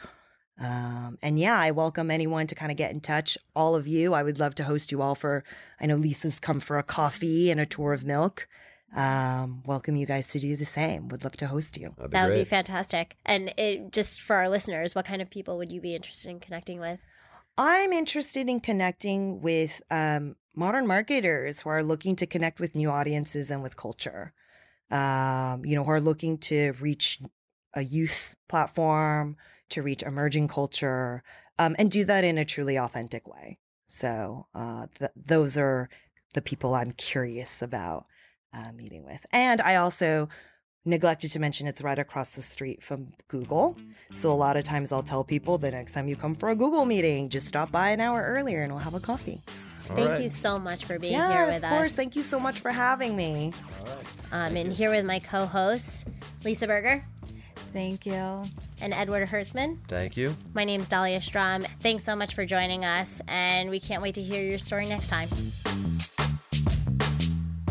Um, 0.59 1.17
and 1.21 1.39
yeah, 1.39 1.57
I 1.57 1.71
welcome 1.71 2.11
anyone 2.11 2.47
to 2.47 2.55
kind 2.55 2.71
of 2.71 2.77
get 2.77 2.91
in 2.91 3.01
touch. 3.01 3.37
All 3.55 3.75
of 3.75 3.87
you, 3.87 4.13
I 4.13 4.23
would 4.23 4.39
love 4.39 4.55
to 4.55 4.63
host 4.63 4.91
you 4.91 5.01
all 5.01 5.15
for. 5.15 5.43
I 5.79 5.85
know 5.87 5.95
Lisa's 5.95 6.39
come 6.39 6.59
for 6.59 6.77
a 6.77 6.83
coffee 6.83 7.49
and 7.49 7.59
a 7.59 7.65
tour 7.65 7.93
of 7.93 8.05
milk. 8.05 8.47
Um, 8.95 9.63
welcome 9.65 9.95
you 9.95 10.05
guys 10.05 10.27
to 10.29 10.39
do 10.39 10.55
the 10.55 10.65
same. 10.65 11.07
Would 11.07 11.23
love 11.23 11.35
to 11.37 11.47
host 11.47 11.77
you. 11.77 11.93
That'd 11.97 12.11
be 12.11 12.15
that 12.15 12.29
would 12.29 12.35
be 12.35 12.43
fantastic. 12.45 13.17
And 13.25 13.51
it, 13.57 13.91
just 13.91 14.21
for 14.21 14.35
our 14.35 14.49
listeners, 14.49 14.93
what 14.93 15.05
kind 15.05 15.21
of 15.21 15.29
people 15.29 15.57
would 15.57 15.71
you 15.71 15.81
be 15.81 15.95
interested 15.95 16.29
in 16.29 16.39
connecting 16.39 16.79
with? 16.79 16.99
I'm 17.57 17.91
interested 17.91 18.47
in 18.47 18.59
connecting 18.59 19.41
with 19.41 19.81
um, 19.89 20.35
modern 20.55 20.85
marketers 20.85 21.61
who 21.61 21.69
are 21.69 21.83
looking 21.83 22.15
to 22.17 22.27
connect 22.27 22.59
with 22.59 22.75
new 22.75 22.89
audiences 22.89 23.49
and 23.49 23.63
with 23.63 23.75
culture. 23.77 24.33
Um, 24.91 25.65
you 25.65 25.75
know, 25.75 25.83
who 25.83 25.91
are 25.91 26.01
looking 26.01 26.37
to 26.39 26.73
reach 26.79 27.19
a 27.73 27.83
youth 27.83 28.35
platform, 28.47 29.37
to 29.73 29.83
reach 29.83 30.03
emerging 30.03 30.47
culture, 30.47 31.23
um, 31.59 31.75
and 31.77 31.91
do 31.91 32.05
that 32.05 32.23
in 32.23 32.37
a 32.37 32.45
truly 32.45 32.77
authentic 32.77 33.27
way. 33.27 33.59
So, 33.87 34.47
uh, 34.55 34.87
th- 34.97 35.11
those 35.15 35.57
are 35.57 35.89
the 36.33 36.41
people 36.41 36.73
I'm 36.73 36.91
curious 36.93 37.61
about 37.61 38.05
uh, 38.53 38.71
meeting 38.71 39.05
with. 39.05 39.25
And 39.31 39.61
I 39.61 39.75
also 39.75 40.29
neglected 40.85 41.31
to 41.31 41.39
mention 41.39 41.67
it's 41.67 41.81
right 41.81 41.99
across 41.99 42.31
the 42.31 42.41
street 42.41 42.83
from 42.83 43.09
Google. 43.27 43.77
So 44.13 44.31
a 44.31 44.35
lot 44.35 44.57
of 44.57 44.63
times 44.65 44.91
I'll 44.91 45.03
tell 45.03 45.23
people 45.23 45.57
the 45.57 45.71
next 45.71 45.93
time 45.93 46.07
you 46.07 46.15
come 46.15 46.35
for 46.35 46.49
a 46.49 46.55
Google 46.55 46.85
meeting, 46.85 47.29
just 47.29 47.47
stop 47.47 47.71
by 47.71 47.89
an 47.89 48.01
hour 48.01 48.21
earlier 48.21 48.63
and 48.63 48.73
we'll 48.73 48.81
have 48.81 48.93
a 48.93 48.99
coffee. 48.99 49.41
Thank 49.79 50.23
you 50.23 50.29
so 50.29 50.59
much 50.59 50.85
for 50.85 50.97
being 50.97 51.13
yeah, 51.13 51.31
here 51.31 51.45
with 51.47 51.63
us. 51.63 51.71
of 51.71 51.77
course. 51.77 51.91
us. 51.91 51.95
Thank 51.95 52.15
you 52.15 52.23
so 52.23 52.39
much 52.39 52.59
for 52.59 52.71
having 52.71 53.15
me. 53.15 53.51
Um, 54.31 54.55
and 54.55 54.71
here 54.71 54.89
with 54.89 55.05
my 55.05 55.19
co 55.19 55.45
host, 55.45 56.07
Lisa 56.43 56.67
Berger. 56.67 57.03
Thank 57.55 58.05
you. 58.05 58.43
And 58.81 58.93
Edward 58.93 59.27
Hertzman. 59.27 59.77
Thank 59.87 60.17
you. 60.17 60.35
My 60.53 60.63
name's 60.63 60.87
Dalia 60.87 61.21
Strum. 61.21 61.65
Thanks 61.81 62.03
so 62.03 62.15
much 62.15 62.35
for 62.35 62.45
joining 62.45 62.85
us, 62.85 63.21
and 63.27 63.69
we 63.69 63.79
can't 63.79 64.01
wait 64.01 64.15
to 64.15 64.21
hear 64.21 64.43
your 64.43 64.59
story 64.59 64.87
next 64.87 65.07
time. 65.07 65.27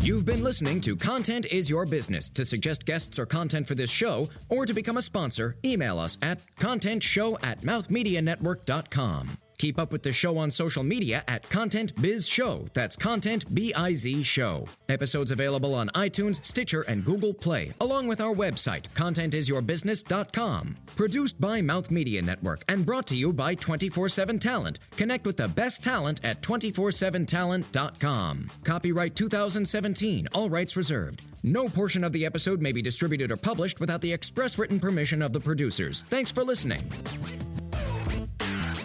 You've 0.01 0.25
been 0.25 0.43
listening 0.43 0.81
to 0.81 0.97
Content 0.97 1.45
is 1.49 1.69
Your 1.69 1.85
Business. 1.85 2.27
To 2.31 2.43
suggest 2.43 2.85
guests 2.85 3.17
or 3.17 3.25
content 3.25 3.65
for 3.65 3.75
this 3.75 3.89
show, 3.89 4.27
or 4.49 4.65
to 4.65 4.73
become 4.73 4.97
a 4.97 5.01
sponsor, 5.01 5.55
email 5.63 5.97
us 5.97 6.17
at 6.21 6.39
contentshow 6.59 7.37
at 7.41 7.61
mouthmedianetwork.com. 7.61 9.37
Keep 9.57 9.79
up 9.79 9.91
with 9.91 10.03
the 10.03 10.11
show 10.11 10.37
on 10.37 10.51
social 10.51 10.83
media 10.83 11.23
at 11.27 11.49
Content 11.49 11.99
Biz 12.01 12.27
Show. 12.27 12.65
That's 12.73 12.95
Content 12.95 13.53
B 13.53 13.73
I 13.73 13.93
Z 13.93 14.23
Show. 14.23 14.67
Episodes 14.89 15.31
available 15.31 15.73
on 15.73 15.89
iTunes, 15.89 16.43
Stitcher, 16.45 16.81
and 16.81 17.05
Google 17.05 17.33
Play, 17.33 17.73
along 17.81 18.07
with 18.07 18.21
our 18.21 18.33
website, 18.33 18.85
contentisyourbusiness.com. 18.95 20.77
Produced 20.95 21.41
by 21.41 21.61
Mouth 21.61 21.91
Media 21.91 22.21
Network 22.21 22.61
and 22.67 22.85
brought 22.85 23.07
to 23.07 23.15
you 23.15 23.33
by 23.33 23.55
24 23.55 24.09
7 24.09 24.39
Talent. 24.39 24.79
Connect 24.97 25.25
with 25.25 25.37
the 25.37 25.47
best 25.47 25.83
talent 25.83 26.19
at 26.23 26.41
247talent.com. 26.41 28.49
Copyright 28.63 29.15
2017, 29.15 30.27
all 30.33 30.49
rights 30.49 30.75
reserved. 30.75 31.21
No 31.43 31.67
portion 31.67 32.03
of 32.03 32.11
the 32.13 32.25
episode 32.25 32.61
may 32.61 32.71
be 32.71 32.81
distributed 32.81 33.31
or 33.31 33.35
published 33.35 33.79
without 33.79 34.01
the 34.01 34.13
express 34.13 34.57
written 34.57 34.79
permission 34.79 35.21
of 35.21 35.33
the 35.33 35.39
producers. 35.39 36.01
Thanks 36.03 36.31
for 36.31 36.43
listening. 36.43 36.83